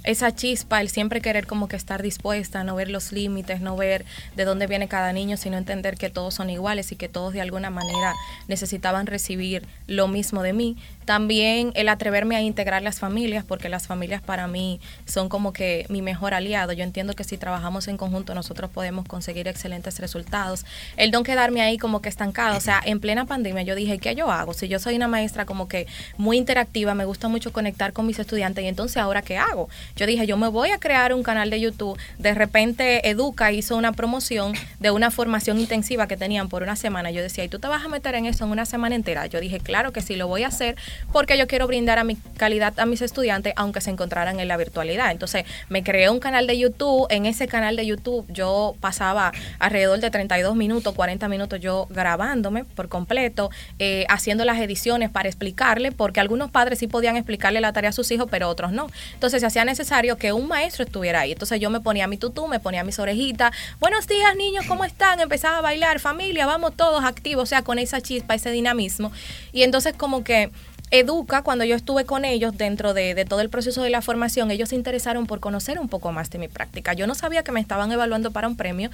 Esa 0.05 0.35
chispa, 0.35 0.81
el 0.81 0.89
siempre 0.89 1.21
querer 1.21 1.47
como 1.47 1.69
que 1.69 1.77
estar 1.77 2.03
dispuesta, 2.03 2.65
no 2.65 2.75
ver 2.75 2.91
los 2.91 3.13
límites, 3.13 3.61
no 3.61 3.77
ver 3.77 4.05
de 4.35 4.45
dónde 4.45 4.67
viene 4.67 4.89
cada 4.89 5.13
niño, 5.13 5.37
sino 5.37 5.57
entender 5.57 5.97
que 5.97 6.11
todos 6.11 6.35
son 6.35 6.51
iguales 6.51 6.91
y 6.91 6.97
que 6.97 7.09
todos 7.09 7.33
de 7.33 7.41
alguna 7.41 7.71
manera 7.71 8.15
necesitaban 8.49 9.07
recibir 9.07 9.65
lo 9.87 10.09
mismo 10.09 10.43
de 10.43 10.55
mí. 10.55 10.77
También 11.05 11.73
el 11.75 11.89
atreverme 11.89 12.35
a 12.35 12.41
integrar 12.41 12.83
las 12.83 12.99
familias, 12.99 13.45
porque 13.45 13.69
las 13.69 13.87
familias 13.87 14.23
para 14.23 14.49
mí 14.49 14.81
son 15.07 15.29
como 15.29 15.53
que 15.53 15.87
mi 15.89 16.03
mejor 16.03 16.35
aliado. 16.35 16.73
Yo 16.73 16.83
entiendo 16.83 17.15
que 17.15 17.23
si 17.23 17.39
trabajamos 17.39 17.87
en 17.87 17.97
conjunto 17.97 18.35
nosotros 18.35 18.71
podemos 18.71 19.07
conseguir 19.07 19.47
excelentes 19.47 20.01
resultados. 20.01 20.65
El 20.97 21.13
no 21.13 21.23
quedarme 21.23 21.61
ahí 21.63 21.79
como 21.79 22.03
que 22.03 22.09
estancado, 22.09 22.57
o 22.57 22.61
sea, 22.61 22.81
en 22.85 22.99
plena 22.99 23.25
pandemia 23.25 23.63
yo 23.63 23.77
dije, 23.77 23.99
¿qué 23.99 24.17
yo 24.17 24.33
hago? 24.33 24.53
Si 24.53 24.67
yo 24.67 24.81
soy 24.81 24.97
una 24.97 25.07
maestra 25.07 25.47
como 25.47 25.69
que 25.69 25.87
muy 26.17 26.39
interactiva, 26.39 26.95
me 26.95 27.05
gusta 27.05 27.29
mucho 27.29 27.53
conectar 27.53 27.93
con 27.93 28.07
mis 28.07 28.19
estudiantes 28.19 28.65
y 28.65 28.69
entonces 28.69 28.97
ahora 28.97 29.23
¿qué 29.23 29.39
hago? 29.39 29.69
Yo 29.97 30.07
dije, 30.07 30.27
yo 30.27 30.37
me 30.37 30.49
voy 30.49 30.71
a 30.71 30.79
crear 30.79 31.15
un 31.15 31.23
canal 31.23 31.51
de 31.51 31.61
YouTube. 31.61 31.99
De 32.19 32.35
repente 32.35 33.09
Educa 33.09 33.53
hizo 33.53 33.77
una 33.77 33.93
promoción 33.93 34.55
de 34.81 34.91
una 34.91 35.11
formación 35.11 35.59
intensiva 35.59 36.07
que 36.07 36.17
tenían 36.17 36.49
por 36.49 36.63
una 36.63 36.77
semana. 36.77 37.11
Yo 37.11 37.23
decía, 37.23 37.45
¿y 37.45 37.49
tú 37.49 37.59
te 37.59 37.69
vas 37.69 37.85
a 37.85 37.89
meter 37.89 38.15
en 38.15 38.27
eso 38.27 38.45
en 38.45 38.51
una 38.51 38.67
semana 38.67 38.95
entera? 38.95 39.27
Yo 39.27 39.41
dije, 39.41 39.61
claro 39.61 39.93
que 39.93 40.01
sí, 40.01 40.17
lo 40.17 40.29
voy 40.29 40.45
a 40.45 40.49
hacer 40.49 40.77
porque 41.13 41.39
yo 41.39 41.47
quiero 41.47 41.67
brindar 41.67 41.99
a 41.99 42.05
mi 42.05 42.17
calidad 42.37 42.79
a 42.79 42.87
mis 42.87 43.03
estudiantes 43.03 43.53
aunque 43.57 43.81
se 43.81 43.91
encontraran 43.91 44.41
en 44.41 44.49
la 44.49 44.57
virtualidad. 44.57 45.11
Entonces 45.11 45.45
me 45.69 45.83
creé 45.83 46.11
un 46.11 46.21
canal 46.21 46.47
de 46.47 46.59
YouTube, 46.59 47.07
en 47.11 47.27
ese 47.27 47.49
canal 47.49 47.77
de 47.77 47.87
YouTube 47.87 48.27
yo 48.29 48.75
pasaba 48.81 49.33
alrededor 49.59 50.01
de 50.01 50.11
32 50.11 50.57
minutos, 50.57 50.95
40 50.95 51.29
minutos 51.29 51.61
yo 51.61 51.87
grabándome 51.91 52.65
por 52.65 52.89
completo, 52.89 53.51
eh, 53.79 54.07
haciendo 54.09 54.45
las 54.45 54.59
ediciones 54.59 55.11
para 55.11 55.29
explicarle, 55.29 55.93
porque 55.93 56.21
algunos 56.21 56.51
padres 56.51 56.79
sí 56.79 56.87
podían 56.87 57.17
explicarle 57.17 57.61
la 57.61 57.73
tarea 57.73 57.91
a 57.91 57.93
sus 57.93 58.11
hijos, 58.11 58.29
pero 58.31 58.49
otros 58.49 58.73
no. 58.73 58.89
Entonces 59.15 59.41
se 59.41 59.47
hacía 59.47 59.65
necesario 59.83 60.17
que 60.17 60.33
un 60.33 60.47
maestro 60.47 60.85
estuviera 60.85 61.21
ahí. 61.21 61.33
Entonces 61.33 61.59
yo 61.59 61.69
me 61.69 61.81
ponía 61.81 62.07
mi 62.07 62.17
tutú, 62.17 62.47
me 62.47 62.61
ponía 62.61 62.85
mis 62.85 63.01
orejitas, 63.01 63.53
buenos 63.81 64.07
días 64.07 64.37
niños, 64.37 64.65
¿cómo 64.69 64.85
están? 64.85 65.19
Empezaba 65.19 65.59
a 65.59 65.61
bailar, 65.61 65.99
familia, 65.99 66.47
vamos 66.47 66.77
todos 66.77 67.05
activos, 67.05 67.43
o 67.43 67.47
sea, 67.47 67.63
con 67.63 67.81
esa 67.81 68.01
chispa, 68.01 68.37
ese 68.37 68.53
dinamismo. 68.53 69.11
Y 69.53 69.65
entonces 69.65 69.95
como 69.97 70.23
que 70.23 70.53
Educa, 70.95 71.41
cuando 71.41 71.65
yo 71.65 71.75
estuve 71.75 72.05
con 72.05 72.27
ellos 72.27 72.55
dentro 72.59 72.93
de, 72.93 73.15
de, 73.15 73.25
todo 73.25 73.41
el 73.41 73.49
proceso 73.49 73.83
de 73.83 73.89
la 73.89 74.03
formación, 74.03 74.51
ellos 74.51 74.69
se 74.69 74.75
interesaron 74.75 75.27
por 75.27 75.41
conocer 75.41 75.79
un 75.79 75.89
poco 75.89 76.13
más 76.13 76.29
de 76.29 76.37
mi 76.37 76.49
práctica. 76.49 76.93
Yo 76.93 77.07
no 77.07 77.15
sabía 77.15 77.43
que 77.43 77.51
me 77.51 77.61
estaban 77.61 77.91
evaluando 77.93 78.31
para 78.31 78.47
un 78.47 78.57
premio 78.57 78.91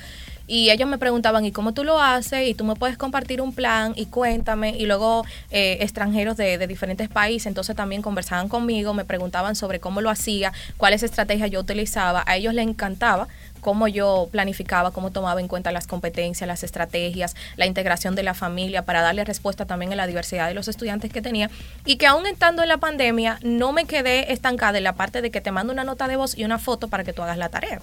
y 0.46 0.70
ellos 0.70 0.88
me 0.88 0.96
preguntaban, 0.96 1.44
¿y 1.44 1.50
cómo 1.50 1.74
tú 1.74 1.82
lo 1.82 2.00
haces? 2.00 2.46
Y 2.46 2.54
tú 2.54 2.64
me 2.64 2.76
puedes 2.76 2.96
compartir 2.96 3.42
un 3.42 3.52
plan 3.52 3.94
y 3.96 4.06
cuéntame. 4.06 4.76
Y 4.78 4.86
luego 4.86 5.24
eh, 5.50 5.78
extranjeros 5.80 6.36
de, 6.36 6.56
de, 6.56 6.68
diferentes 6.68 7.08
países, 7.08 7.46
entonces 7.46 7.74
también 7.74 8.00
conversaban 8.00 8.48
conmigo, 8.48 8.94
me 8.94 9.04
preguntaban 9.04 9.56
sobre 9.56 9.80
cómo 9.80 10.00
lo 10.00 10.08
hacía, 10.08 10.52
cuáles 10.76 11.02
estrategias 11.02 11.50
yo 11.50 11.58
utilizaba. 11.58 12.22
A 12.28 12.36
ellos 12.36 12.54
les 12.54 12.68
encantaba 12.68 13.26
cómo 13.68 13.86
yo 13.86 14.30
planificaba, 14.32 14.92
cómo 14.92 15.10
tomaba 15.10 15.42
en 15.42 15.46
cuenta 15.46 15.72
las 15.72 15.86
competencias, 15.86 16.48
las 16.48 16.62
estrategias, 16.62 17.36
la 17.58 17.66
integración 17.66 18.14
de 18.14 18.22
la 18.22 18.32
familia 18.32 18.80
para 18.86 19.02
darle 19.02 19.26
respuesta 19.26 19.66
también 19.66 19.92
a 19.92 19.94
la 19.94 20.06
diversidad 20.06 20.48
de 20.48 20.54
los 20.54 20.68
estudiantes 20.68 21.12
que 21.12 21.20
tenía 21.20 21.50
y 21.84 21.96
que 21.96 22.06
aún 22.06 22.24
estando 22.24 22.62
en 22.62 22.68
la 22.68 22.78
pandemia 22.78 23.38
no 23.42 23.74
me 23.74 23.84
quedé 23.84 24.32
estancada 24.32 24.78
en 24.78 24.84
la 24.84 24.94
parte 24.94 25.20
de 25.20 25.30
que 25.30 25.42
te 25.42 25.50
mando 25.50 25.70
una 25.70 25.84
nota 25.84 26.08
de 26.08 26.16
voz 26.16 26.38
y 26.38 26.46
una 26.46 26.58
foto 26.58 26.88
para 26.88 27.04
que 27.04 27.12
tú 27.12 27.20
hagas 27.20 27.36
la 27.36 27.50
tarea. 27.50 27.82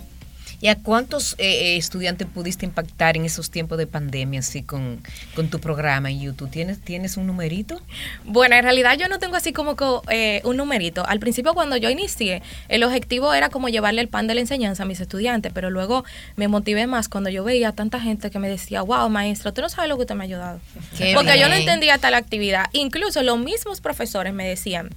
¿Y 0.62 0.68
a 0.68 0.76
cuántos 0.76 1.36
eh, 1.38 1.78
estudiantes 1.78 2.28
pudiste 2.28 2.66
impactar 2.66 3.18
en 3.18 3.26
esos 3.26 3.50
tiempos 3.52 3.78
de 3.78 3.88
pandemia, 3.88 4.40
así 4.40 4.64
con, 4.64 5.02
con, 5.36 5.50
tu 5.50 5.60
programa 5.60 6.10
en 6.10 6.22
YouTube? 6.22 6.50
¿Tienes, 6.50 6.80
¿Tienes 6.82 7.18
un 7.18 7.28
numerito? 7.28 7.82
Bueno, 8.24 8.56
en 8.56 8.64
realidad 8.64 8.98
yo 8.98 9.08
no 9.08 9.20
tengo 9.20 9.36
así 9.36 9.54
como 9.54 9.76
eh, 10.10 10.42
un 10.44 10.58
numerito. 10.58 11.06
Al 11.06 11.20
principio 11.20 11.54
cuando 11.54 11.78
yo 11.78 11.90
inicié, 11.90 12.42
el 12.70 12.84
objetivo 12.84 13.34
era 13.34 13.50
como 13.50 13.70
llevarle 13.70 14.02
el 14.02 14.08
pan 14.08 14.28
de 14.28 14.36
la 14.36 14.42
enseñanza 14.42 14.84
a 14.84 14.86
mis 14.86 15.00
estudiantes, 15.00 15.52
pero 15.54 15.70
luego 15.70 16.06
me 16.36 16.48
motivé 16.48 16.88
más 16.88 17.10
cuando 17.10 17.30
yo 17.30 17.44
veía 17.44 17.70
a 17.70 17.72
tanta 17.74 18.00
gente 18.00 18.32
que 18.32 18.40
me 18.40 18.50
decía, 18.50 18.82
wow, 18.82 19.10
maestro, 19.10 19.54
tú 19.54 19.62
no 19.62 19.70
sabes 19.70 19.90
lo 19.90 19.96
que 19.98 20.02
usted 20.02 20.16
me 20.16 20.24
ha 20.24 20.26
ayudado. 20.26 20.60
Qué 20.98 21.14
Porque 21.14 21.34
bien. 21.34 21.44
yo 21.44 21.50
no 21.50 21.56
entendía 21.56 21.98
tal 21.98 22.14
actividad. 22.14 22.66
Incluso 22.74 23.22
los 23.24 23.40
mismos 23.40 23.82
profesores 23.82 24.34
me 24.34 24.48
decían, 24.48 24.90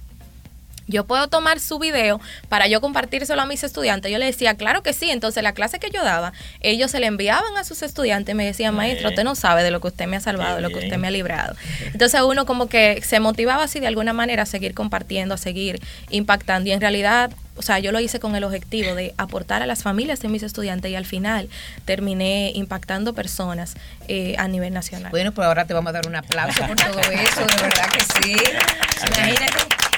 yo 0.89 1.05
puedo 1.05 1.27
tomar 1.27 1.59
su 1.59 1.79
video 1.79 2.19
para 2.49 2.67
yo 2.67 2.81
compartírselo 2.81 3.41
a 3.41 3.45
mis 3.45 3.63
estudiantes. 3.63 4.11
Yo 4.11 4.17
le 4.17 4.25
decía, 4.25 4.55
claro 4.55 4.83
que 4.83 4.93
sí. 4.93 5.11
Entonces, 5.11 5.43
la 5.43 5.53
clase 5.53 5.79
que 5.79 5.91
yo 5.91 6.03
daba, 6.03 6.33
ellos 6.61 6.91
se 6.91 6.99
le 6.99 7.07
enviaban 7.07 7.55
a 7.57 7.63
sus 7.63 7.83
estudiantes 7.83 8.33
y 8.33 8.35
me 8.35 8.45
decían, 8.45 8.75
maestro, 8.75 9.09
usted 9.09 9.23
no 9.23 9.35
sabe 9.35 9.63
de 9.63 9.71
lo 9.71 9.79
que 9.81 9.87
usted 9.87 10.07
me 10.07 10.17
ha 10.17 10.19
salvado, 10.19 10.55
de 10.55 10.61
lo 10.61 10.69
que 10.69 10.79
usted 10.79 10.97
me 10.97 11.07
ha 11.07 11.11
librado. 11.11 11.55
Entonces, 11.85 12.21
uno 12.21 12.45
como 12.45 12.67
que 12.67 13.01
se 13.05 13.19
motivaba 13.19 13.63
así 13.63 13.79
de 13.79 13.87
alguna 13.87 14.13
manera 14.13 14.43
a 14.43 14.45
seguir 14.45 14.73
compartiendo, 14.73 15.35
a 15.35 15.37
seguir 15.37 15.79
impactando. 16.09 16.69
Y 16.69 16.71
en 16.71 16.81
realidad, 16.81 17.31
o 17.55 17.61
sea, 17.61 17.77
yo 17.77 17.91
lo 17.91 17.99
hice 17.99 18.19
con 18.19 18.35
el 18.35 18.43
objetivo 18.43 18.95
de 18.95 19.13
aportar 19.17 19.61
a 19.61 19.67
las 19.67 19.83
familias 19.83 20.21
de 20.21 20.29
mis 20.29 20.41
estudiantes 20.41 20.89
y 20.89 20.95
al 20.95 21.05
final 21.05 21.49
terminé 21.85 22.51
impactando 22.55 23.13
personas 23.13 23.75
eh, 24.07 24.35
a 24.39 24.47
nivel 24.47 24.73
nacional. 24.73 25.11
Bueno, 25.11 25.33
pues 25.33 25.47
ahora 25.47 25.65
te 25.65 25.73
vamos 25.75 25.89
a 25.89 25.93
dar 25.93 26.07
un 26.07 26.15
aplauso 26.15 26.65
por 26.65 26.75
todo 26.75 26.99
eso, 26.99 27.41
de 27.41 27.61
verdad 27.61 27.89
que 27.91 27.99
sí. 27.99 28.35
Imagínate. 29.07 29.88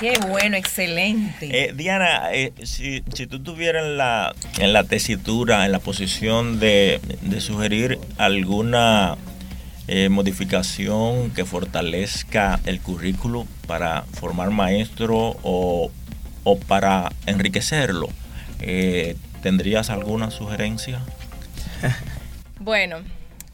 Qué 0.00 0.18
bueno, 0.28 0.56
excelente. 0.56 1.48
Eh, 1.50 1.72
Diana, 1.74 2.32
eh, 2.32 2.52
si, 2.62 3.02
si, 3.14 3.26
tú 3.26 3.36
estuvieras 3.36 3.84
en 3.84 3.96
la, 3.96 4.34
en 4.58 4.72
la 4.72 4.84
tesitura, 4.84 5.64
en 5.66 5.72
la 5.72 5.80
posición 5.80 6.60
de, 6.60 7.00
de 7.22 7.40
sugerir 7.40 7.98
alguna 8.16 9.16
eh, 9.90 10.10
modificación 10.10 11.30
que 11.30 11.46
fortalezca 11.46 12.60
el 12.66 12.78
currículo 12.78 13.46
para 13.66 14.02
formar 14.02 14.50
maestro 14.50 15.36
o, 15.42 15.90
o 16.44 16.58
para 16.60 17.10
enriquecerlo, 17.24 18.08
eh, 18.60 19.16
¿tendrías 19.42 19.88
alguna 19.88 20.30
sugerencia? 20.30 21.00
bueno, 22.60 22.98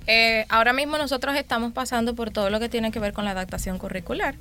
eh, 0.09 0.45
ahora 0.49 0.73
mismo 0.73 0.99
nosotros 0.99 1.37
estamos 1.37 1.73
pasando 1.73 2.17
por 2.17 2.31
todo 2.31 2.51
lo 2.51 2.59
que 2.59 2.69
tiene 2.69 2.91
que 2.91 2.99
ver 2.99 3.13
con 3.13 3.25
la 3.25 3.31
adaptación 3.31 3.79
curricular. 3.79 4.35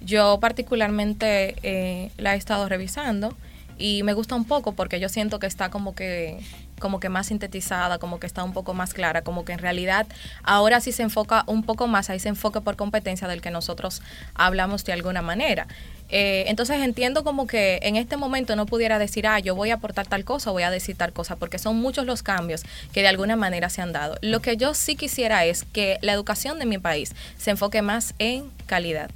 Yo 0.00 0.38
particularmente 0.40 1.56
eh, 1.62 2.10
la 2.16 2.34
he 2.34 2.38
estado 2.38 2.68
revisando 2.68 3.36
y 3.78 4.02
me 4.02 4.12
gusta 4.12 4.34
un 4.34 4.44
poco 4.44 4.72
porque 4.72 5.00
yo 5.00 5.08
siento 5.08 5.38
que 5.38 5.46
está 5.46 5.70
como 5.70 5.94
que 5.94 6.38
como 6.80 6.98
que 6.98 7.08
más 7.08 7.26
sintetizada, 7.28 7.98
como 7.98 8.18
que 8.18 8.26
está 8.26 8.42
un 8.42 8.52
poco 8.52 8.74
más 8.74 8.94
clara, 8.94 9.22
como 9.22 9.44
que 9.44 9.52
en 9.52 9.58
realidad 9.58 10.06
ahora 10.42 10.80
sí 10.80 10.90
se 10.92 11.02
enfoca 11.02 11.44
un 11.46 11.62
poco 11.62 11.86
más 11.86 12.10
a 12.10 12.14
ese 12.14 12.30
enfoque 12.30 12.60
por 12.62 12.74
competencia 12.74 13.28
del 13.28 13.40
que 13.40 13.50
nosotros 13.50 14.02
hablamos 14.34 14.84
de 14.84 14.94
alguna 14.94 15.22
manera. 15.22 15.68
Eh, 16.08 16.44
entonces 16.48 16.80
entiendo 16.80 17.22
como 17.22 17.46
que 17.46 17.78
en 17.82 17.94
este 17.94 18.16
momento 18.16 18.56
no 18.56 18.66
pudiera 18.66 18.98
decir, 18.98 19.28
ah, 19.28 19.38
yo 19.38 19.54
voy 19.54 19.70
a 19.70 19.74
aportar 19.74 20.08
tal 20.08 20.24
cosa 20.24 20.50
voy 20.50 20.64
a 20.64 20.70
decir 20.70 20.96
tal 20.96 21.12
cosa, 21.12 21.36
porque 21.36 21.58
son 21.58 21.76
muchos 21.76 22.06
los 22.06 22.22
cambios 22.22 22.62
que 22.92 23.02
de 23.02 23.08
alguna 23.08 23.36
manera 23.36 23.68
se 23.68 23.82
han 23.82 23.92
dado. 23.92 24.16
Lo 24.22 24.40
que 24.40 24.56
yo 24.56 24.74
sí 24.74 24.96
quisiera 24.96 25.44
es 25.44 25.64
que 25.64 25.98
la 26.00 26.14
educación 26.14 26.58
de 26.58 26.66
mi 26.66 26.78
país 26.78 27.14
se 27.38 27.50
enfoque 27.50 27.82
más 27.82 28.14
en 28.18 28.50
calidad 28.66 29.10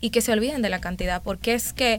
y 0.00 0.10
que 0.10 0.20
se 0.20 0.32
olviden 0.32 0.62
de 0.62 0.68
la 0.70 0.80
cantidad, 0.80 1.22
porque 1.22 1.54
es 1.54 1.72
que... 1.72 1.98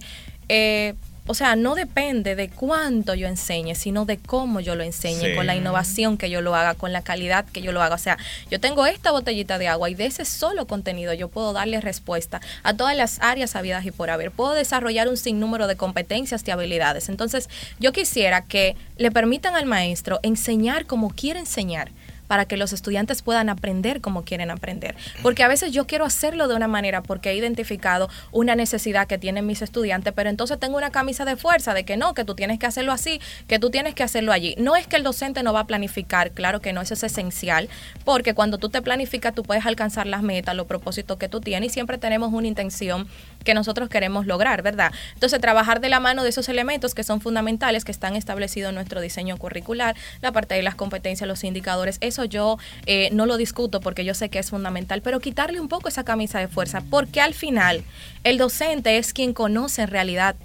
Eh, 0.49 0.95
o 1.27 1.35
sea, 1.35 1.55
no 1.55 1.75
depende 1.75 2.35
de 2.35 2.49
cuánto 2.49 3.13
yo 3.13 3.27
enseñe, 3.27 3.75
sino 3.75 4.05
de 4.05 4.17
cómo 4.17 4.59
yo 4.59 4.75
lo 4.75 4.83
enseñe, 4.83 5.35
con 5.35 5.45
la 5.45 5.55
innovación 5.55 6.17
que 6.17 6.31
yo 6.31 6.41
lo 6.41 6.55
haga, 6.55 6.73
con 6.73 6.91
la 6.91 7.03
calidad 7.03 7.45
que 7.45 7.61
yo 7.61 7.71
lo 7.71 7.81
haga. 7.81 7.95
O 7.95 7.99
sea, 7.99 8.17
yo 8.49 8.59
tengo 8.59 8.87
esta 8.87 9.11
botellita 9.11 9.59
de 9.59 9.67
agua 9.67 9.89
y 9.89 9.95
de 9.95 10.07
ese 10.07 10.25
solo 10.25 10.65
contenido 10.65 11.13
yo 11.13 11.29
puedo 11.29 11.53
darle 11.53 11.79
respuesta 11.79 12.41
a 12.63 12.73
todas 12.73 12.97
las 12.97 13.19
áreas 13.21 13.55
habidas 13.55 13.85
y 13.85 13.91
por 13.91 14.09
haber. 14.09 14.31
Puedo 14.31 14.53
desarrollar 14.53 15.07
un 15.07 15.17
sinnúmero 15.17 15.67
de 15.67 15.77
competencias 15.77 16.43
y 16.47 16.51
habilidades. 16.51 17.07
Entonces, 17.07 17.49
yo 17.79 17.93
quisiera 17.93 18.43
que 18.43 18.75
le 18.97 19.11
permitan 19.11 19.55
al 19.55 19.67
maestro 19.67 20.19
enseñar 20.23 20.87
como 20.87 21.11
quiere 21.11 21.39
enseñar 21.39 21.91
para 22.31 22.45
que 22.45 22.55
los 22.55 22.71
estudiantes 22.71 23.23
puedan 23.23 23.49
aprender 23.49 23.99
como 23.99 24.23
quieren 24.23 24.51
aprender. 24.51 24.95
Porque 25.21 25.43
a 25.43 25.49
veces 25.49 25.73
yo 25.73 25.85
quiero 25.85 26.05
hacerlo 26.05 26.47
de 26.47 26.55
una 26.55 26.69
manera 26.69 27.03
porque 27.03 27.29
he 27.29 27.35
identificado 27.35 28.07
una 28.31 28.55
necesidad 28.55 29.05
que 29.05 29.17
tienen 29.17 29.45
mis 29.45 29.61
estudiantes, 29.61 30.13
pero 30.15 30.29
entonces 30.29 30.57
tengo 30.57 30.77
una 30.77 30.91
camisa 30.91 31.25
de 31.25 31.35
fuerza 31.35 31.73
de 31.73 31.83
que 31.83 31.97
no, 31.97 32.13
que 32.13 32.23
tú 32.23 32.33
tienes 32.33 32.57
que 32.57 32.65
hacerlo 32.65 32.93
así, 32.93 33.19
que 33.49 33.59
tú 33.59 33.69
tienes 33.69 33.95
que 33.95 34.03
hacerlo 34.03 34.31
allí. 34.31 34.55
No 34.57 34.77
es 34.77 34.87
que 34.87 34.95
el 34.95 35.03
docente 35.03 35.43
no 35.43 35.51
va 35.51 35.59
a 35.59 35.67
planificar, 35.67 36.31
claro 36.31 36.61
que 36.61 36.71
no, 36.71 36.79
eso 36.79 36.93
es 36.93 37.03
esencial, 37.03 37.67
porque 38.05 38.33
cuando 38.33 38.57
tú 38.59 38.69
te 38.69 38.81
planificas 38.81 39.35
tú 39.35 39.43
puedes 39.43 39.65
alcanzar 39.65 40.07
las 40.07 40.23
metas, 40.23 40.55
los 40.55 40.67
propósitos 40.67 41.17
que 41.17 41.27
tú 41.27 41.41
tienes 41.41 41.71
y 41.71 41.73
siempre 41.73 41.97
tenemos 41.97 42.31
una 42.31 42.47
intención 42.47 43.09
que 43.43 43.53
nosotros 43.53 43.89
queremos 43.89 44.25
lograr, 44.25 44.61
¿verdad? 44.61 44.91
Entonces, 45.13 45.39
trabajar 45.41 45.81
de 45.81 45.89
la 45.89 45.99
mano 45.99 46.23
de 46.23 46.29
esos 46.29 46.49
elementos 46.49 46.93
que 46.93 47.03
son 47.03 47.21
fundamentales, 47.21 47.85
que 47.85 47.91
están 47.91 48.15
establecidos 48.15 48.69
en 48.69 48.75
nuestro 48.75 49.01
diseño 49.01 49.37
curricular, 49.37 49.95
la 50.21 50.31
parte 50.31 50.55
de 50.55 50.63
las 50.63 50.75
competencias, 50.75 51.27
los 51.27 51.43
indicadores, 51.43 51.97
eso 52.01 52.25
yo 52.25 52.57
eh, 52.85 53.09
no 53.11 53.25
lo 53.25 53.37
discuto 53.37 53.79
porque 53.79 54.05
yo 54.05 54.13
sé 54.13 54.29
que 54.29 54.39
es 54.39 54.49
fundamental, 54.49 55.01
pero 55.01 55.19
quitarle 55.19 55.59
un 55.59 55.67
poco 55.67 55.87
esa 55.87 56.03
camisa 56.03 56.39
de 56.39 56.47
fuerza, 56.47 56.81
porque 56.89 57.21
al 57.21 57.33
final 57.33 57.83
el 58.23 58.37
docente 58.37 58.97
es 58.97 59.13
quien 59.13 59.33
conoce 59.33 59.83
en 59.83 59.87
realidad 59.87 60.35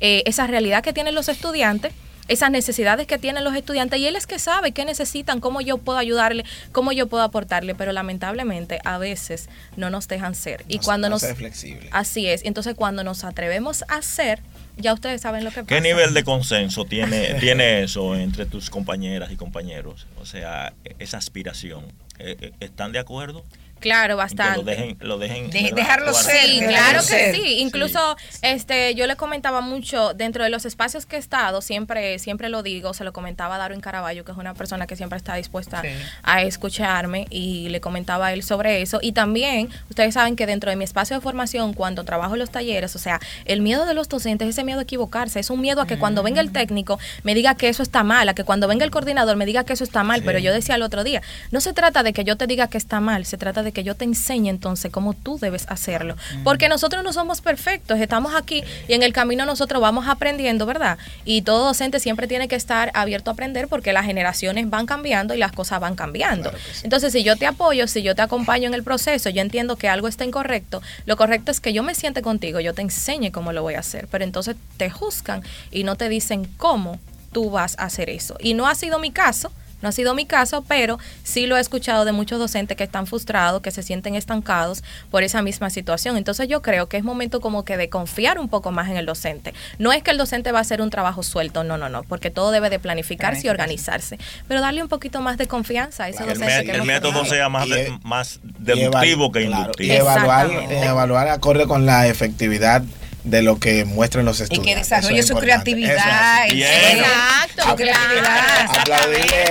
eh, 0.00 0.22
esa 0.26 0.46
realidad 0.46 0.82
que 0.82 0.92
tienen 0.92 1.14
los 1.14 1.28
estudiantes 1.28 1.92
esas 2.28 2.50
necesidades 2.50 3.06
que 3.06 3.18
tienen 3.18 3.44
los 3.44 3.54
estudiantes 3.54 3.98
y 3.98 4.06
él 4.06 4.16
es 4.16 4.26
que 4.26 4.38
sabe 4.38 4.72
qué 4.72 4.84
necesitan, 4.84 5.40
cómo 5.40 5.60
yo 5.60 5.78
puedo 5.78 5.98
ayudarle, 5.98 6.44
cómo 6.72 6.92
yo 6.92 7.06
puedo 7.06 7.22
aportarle, 7.22 7.74
pero 7.74 7.92
lamentablemente 7.92 8.80
a 8.84 8.98
veces 8.98 9.48
no 9.76 9.90
nos 9.90 10.08
dejan 10.08 10.34
ser. 10.34 10.64
Y 10.68 10.78
cuando 10.78 11.08
nos 11.08 11.26
flexible. 11.26 11.88
Así 11.92 12.26
es, 12.26 12.44
entonces 12.44 12.74
cuando 12.74 13.04
nos 13.04 13.24
atrevemos 13.24 13.84
a 13.88 14.02
ser, 14.02 14.40
ya 14.76 14.92
ustedes 14.92 15.22
saben 15.22 15.44
lo 15.44 15.50
que 15.50 15.62
pasa. 15.62 15.66
¿Qué 15.66 15.80
nivel 15.80 16.14
de 16.14 16.24
consenso 16.24 16.84
tiene, 16.84 17.34
tiene 17.40 17.82
eso 17.82 18.14
entre 18.16 18.46
tus 18.46 18.70
compañeras 18.70 19.30
y 19.30 19.36
compañeros? 19.36 20.06
O 20.20 20.26
sea, 20.26 20.72
esa 20.98 21.18
aspiración. 21.18 21.84
Eh, 22.18 22.36
eh, 22.40 22.52
¿Están 22.60 22.92
de 22.92 22.98
acuerdo? 22.98 23.44
Claro, 23.80 24.16
bastante. 24.16 24.58
lo 24.58 24.64
dejen, 24.64 24.96
lo 25.00 25.18
dejen 25.18 25.50
dejarlo 25.50 26.12
ser. 26.14 26.46
Sí, 26.46 26.58
claro 26.66 27.00
que 27.00 27.32
sí. 27.34 27.58
Incluso, 27.58 28.16
este, 28.42 28.94
yo 28.94 29.06
le 29.06 29.16
comentaba 29.16 29.60
mucho 29.60 30.14
dentro 30.14 30.44
de 30.44 30.50
los 30.50 30.64
espacios 30.64 31.06
que 31.06 31.16
he 31.16 31.18
estado, 31.18 31.60
siempre, 31.60 32.18
siempre 32.18 32.48
lo 32.48 32.62
digo, 32.62 32.94
se 32.94 33.04
lo 33.04 33.12
comentaba 33.12 33.56
a 33.56 33.58
Darwin 33.58 33.80
Caraballo, 33.80 34.24
que 34.24 34.32
es 34.32 34.38
una 34.38 34.54
persona 34.54 34.86
que 34.86 34.96
siempre 34.96 35.16
está 35.16 35.34
dispuesta 35.36 35.82
a 36.22 36.42
escucharme, 36.42 37.26
y 37.30 37.68
le 37.68 37.80
comentaba 37.80 38.28
a 38.28 38.32
él 38.32 38.42
sobre 38.42 38.82
eso. 38.82 38.98
Y 39.02 39.12
también, 39.12 39.68
ustedes 39.90 40.14
saben 40.14 40.36
que 40.36 40.46
dentro 40.46 40.70
de 40.70 40.76
mi 40.76 40.84
espacio 40.84 41.16
de 41.16 41.22
formación, 41.22 41.74
cuando 41.74 42.04
trabajo 42.04 42.34
en 42.34 42.40
los 42.40 42.50
talleres, 42.50 42.96
o 42.96 42.98
sea, 42.98 43.20
el 43.44 43.60
miedo 43.60 43.84
de 43.86 43.94
los 43.94 44.08
docentes 44.08 44.48
es 44.48 44.56
ese 44.56 44.64
miedo 44.64 44.80
a 44.80 44.82
equivocarse, 44.84 45.38
es 45.38 45.50
un 45.50 45.60
miedo 45.60 45.82
a 45.82 45.86
que 45.86 45.98
cuando 45.98 46.22
venga 46.22 46.40
el 46.40 46.50
técnico 46.50 46.98
me 47.22 47.34
diga 47.34 47.54
que 47.54 47.68
eso 47.68 47.82
está 47.82 48.02
mal, 48.04 48.28
a 48.28 48.34
que 48.34 48.44
cuando 48.44 48.68
venga 48.68 48.84
el 48.84 48.90
coordinador 48.90 49.36
me 49.36 49.44
diga 49.44 49.64
que 49.64 49.74
eso 49.74 49.84
está 49.84 50.02
mal. 50.02 50.22
Pero 50.22 50.38
yo 50.38 50.52
decía 50.52 50.76
el 50.76 50.82
otro 50.82 51.04
día, 51.04 51.20
no 51.50 51.60
se 51.60 51.72
trata 51.74 52.02
de 52.02 52.12
que 52.12 52.24
yo 52.24 52.36
te 52.36 52.46
diga 52.46 52.68
que 52.68 52.78
está 52.78 53.00
mal, 53.00 53.26
se 53.26 53.36
trata 53.36 53.62
de 53.62 53.65
que 53.72 53.84
yo 53.84 53.94
te 53.94 54.04
enseñe 54.04 54.48
entonces 54.48 54.90
cómo 54.90 55.14
tú 55.14 55.38
debes 55.38 55.66
hacerlo. 55.68 56.16
Porque 56.44 56.68
nosotros 56.68 57.02
no 57.04 57.12
somos 57.12 57.40
perfectos, 57.40 57.98
estamos 58.00 58.34
aquí 58.34 58.62
y 58.88 58.94
en 58.94 59.02
el 59.02 59.12
camino 59.12 59.46
nosotros 59.46 59.80
vamos 59.80 60.08
aprendiendo, 60.08 60.66
¿verdad? 60.66 60.98
Y 61.24 61.42
todo 61.42 61.66
docente 61.66 62.00
siempre 62.00 62.26
tiene 62.26 62.48
que 62.48 62.56
estar 62.56 62.90
abierto 62.94 63.30
a 63.30 63.34
aprender 63.34 63.68
porque 63.68 63.92
las 63.92 64.04
generaciones 64.04 64.68
van 64.70 64.86
cambiando 64.86 65.34
y 65.34 65.38
las 65.38 65.52
cosas 65.52 65.80
van 65.80 65.94
cambiando. 65.94 66.52
Entonces, 66.82 67.12
si 67.12 67.22
yo 67.22 67.36
te 67.36 67.46
apoyo, 67.46 67.86
si 67.86 68.02
yo 68.02 68.14
te 68.14 68.22
acompaño 68.22 68.68
en 68.68 68.74
el 68.74 68.82
proceso, 68.82 69.30
yo 69.30 69.42
entiendo 69.42 69.76
que 69.76 69.88
algo 69.88 70.08
está 70.08 70.24
incorrecto, 70.24 70.82
lo 71.04 71.16
correcto 71.16 71.50
es 71.50 71.60
que 71.60 71.72
yo 71.72 71.82
me 71.82 71.94
siente 71.94 72.22
contigo, 72.22 72.60
yo 72.60 72.74
te 72.74 72.82
enseñe 72.82 73.30
cómo 73.30 73.52
lo 73.52 73.62
voy 73.62 73.74
a 73.74 73.80
hacer, 73.80 74.08
pero 74.10 74.24
entonces 74.24 74.56
te 74.76 74.90
juzgan 74.90 75.42
y 75.70 75.84
no 75.84 75.96
te 75.96 76.08
dicen 76.08 76.48
cómo 76.56 76.98
tú 77.32 77.50
vas 77.50 77.78
a 77.78 77.84
hacer 77.84 78.10
eso. 78.10 78.36
Y 78.40 78.54
no 78.54 78.66
ha 78.66 78.74
sido 78.74 78.98
mi 78.98 79.10
caso 79.10 79.52
no 79.82 79.88
ha 79.88 79.92
sido 79.92 80.14
mi 80.14 80.26
caso, 80.26 80.64
pero 80.66 80.98
sí 81.22 81.46
lo 81.46 81.56
he 81.56 81.60
escuchado 81.60 82.04
de 82.04 82.12
muchos 82.12 82.38
docentes 82.38 82.76
que 82.76 82.84
están 82.84 83.06
frustrados, 83.06 83.62
que 83.62 83.70
se 83.70 83.82
sienten 83.82 84.14
estancados 84.14 84.82
por 85.10 85.22
esa 85.22 85.42
misma 85.42 85.70
situación. 85.70 86.16
Entonces 86.16 86.48
yo 86.48 86.62
creo 86.62 86.88
que 86.88 86.96
es 86.96 87.04
momento 87.04 87.40
como 87.40 87.64
que 87.64 87.76
de 87.76 87.88
confiar 87.88 88.38
un 88.38 88.48
poco 88.48 88.72
más 88.72 88.88
en 88.88 88.96
el 88.96 89.06
docente. 89.06 89.54
No 89.78 89.92
es 89.92 90.02
que 90.02 90.10
el 90.10 90.18
docente 90.18 90.52
va 90.52 90.58
a 90.58 90.62
hacer 90.62 90.80
un 90.80 90.90
trabajo 90.90 91.22
suelto, 91.22 91.64
no, 91.64 91.76
no, 91.76 91.88
no, 91.88 92.02
porque 92.04 92.30
todo 92.30 92.50
debe 92.50 92.70
de 92.70 92.78
planificarse 92.78 93.46
y 93.46 93.50
organizarse, 93.50 94.18
pero 94.48 94.60
darle 94.60 94.82
un 94.82 94.88
poquito 94.88 95.20
más 95.20 95.38
de 95.38 95.46
confianza 95.46 96.04
a 96.04 96.08
ese 96.08 96.24
docente. 96.24 96.64
que 96.64 96.72
el 96.72 96.84
método 96.84 97.24
sea 97.24 97.48
más, 97.48 97.68
más 98.02 98.40
deductivo 98.42 99.32
que 99.32 99.42
inductivo. 99.42 99.92
y 99.92 99.96
evaluar, 99.96 100.50
evaluar 100.70 101.28
acorde 101.28 101.66
con 101.66 101.86
la 101.86 102.06
efectividad 102.06 102.82
de 103.26 103.42
lo 103.42 103.58
que 103.58 103.84
muestran 103.84 104.24
los 104.24 104.40
estudiantes. 104.40 104.70
Y 104.70 104.74
que 104.74 104.78
desarrolle 104.78 105.22
su 105.22 105.34
creatividad. 105.34 106.46
Exacto, 106.48 107.70
su 107.70 107.76
creatividad. 107.76 108.80
Aplaudirle 108.80 109.44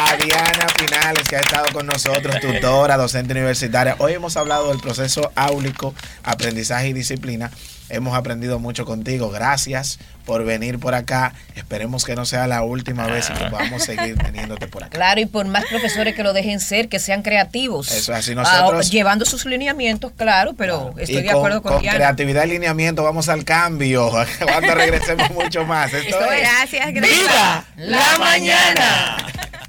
a 0.00 0.16
Diana 0.16 0.66
Pinales, 0.78 1.28
que 1.28 1.36
ha 1.36 1.40
estado 1.40 1.66
con 1.72 1.86
nosotros, 1.86 2.40
tutora, 2.40 2.96
docente 2.96 3.32
universitaria. 3.32 3.96
Hoy 3.98 4.14
hemos 4.14 4.36
hablado 4.38 4.70
del 4.70 4.80
proceso 4.80 5.30
áulico, 5.36 5.94
aprendizaje 6.22 6.88
y 6.88 6.92
disciplina. 6.94 7.50
Hemos 7.90 8.16
aprendido 8.16 8.58
mucho 8.58 8.84
contigo. 8.84 9.30
Gracias 9.30 9.98
por 10.24 10.44
venir 10.44 10.78
por 10.78 10.94
acá. 10.94 11.32
Esperemos 11.56 12.04
que 12.04 12.14
no 12.14 12.26
sea 12.26 12.46
la 12.46 12.62
última 12.62 13.06
vez 13.06 13.30
y 13.30 13.32
que 13.32 13.46
podamos 13.46 13.82
seguir 13.82 14.16
teniéndote 14.18 14.66
por 14.66 14.84
acá. 14.84 14.90
Claro, 14.90 15.20
y 15.20 15.26
por 15.26 15.46
más 15.46 15.64
profesores 15.66 16.14
que 16.14 16.22
lo 16.22 16.32
dejen 16.32 16.60
ser, 16.60 16.88
que 16.88 16.98
sean 16.98 17.22
creativos. 17.22 17.90
Eso 17.90 18.14
así 18.14 18.34
nosotros. 18.34 18.86
Ah, 18.86 18.90
llevando 18.90 19.24
sus 19.24 19.46
lineamientos, 19.46 20.12
claro, 20.16 20.54
pero 20.54 20.94
estoy 20.98 21.22
de 21.22 21.30
acuerdo 21.30 21.62
con, 21.62 21.72
con 21.72 21.82
creatividad 21.82 22.44
y 22.44 22.48
lineamiento 22.50 23.02
vamos 23.02 23.28
al 23.28 23.44
cambio. 23.44 24.10
Cuando 24.42 24.74
regresemos 24.74 25.30
mucho 25.30 25.64
más. 25.64 25.92
Esto, 25.94 26.18
Gracias, 26.18 26.92
gracias. 26.92 27.18
¡Viva 27.18 27.64
la 27.76 28.18
mañana! 28.18 29.16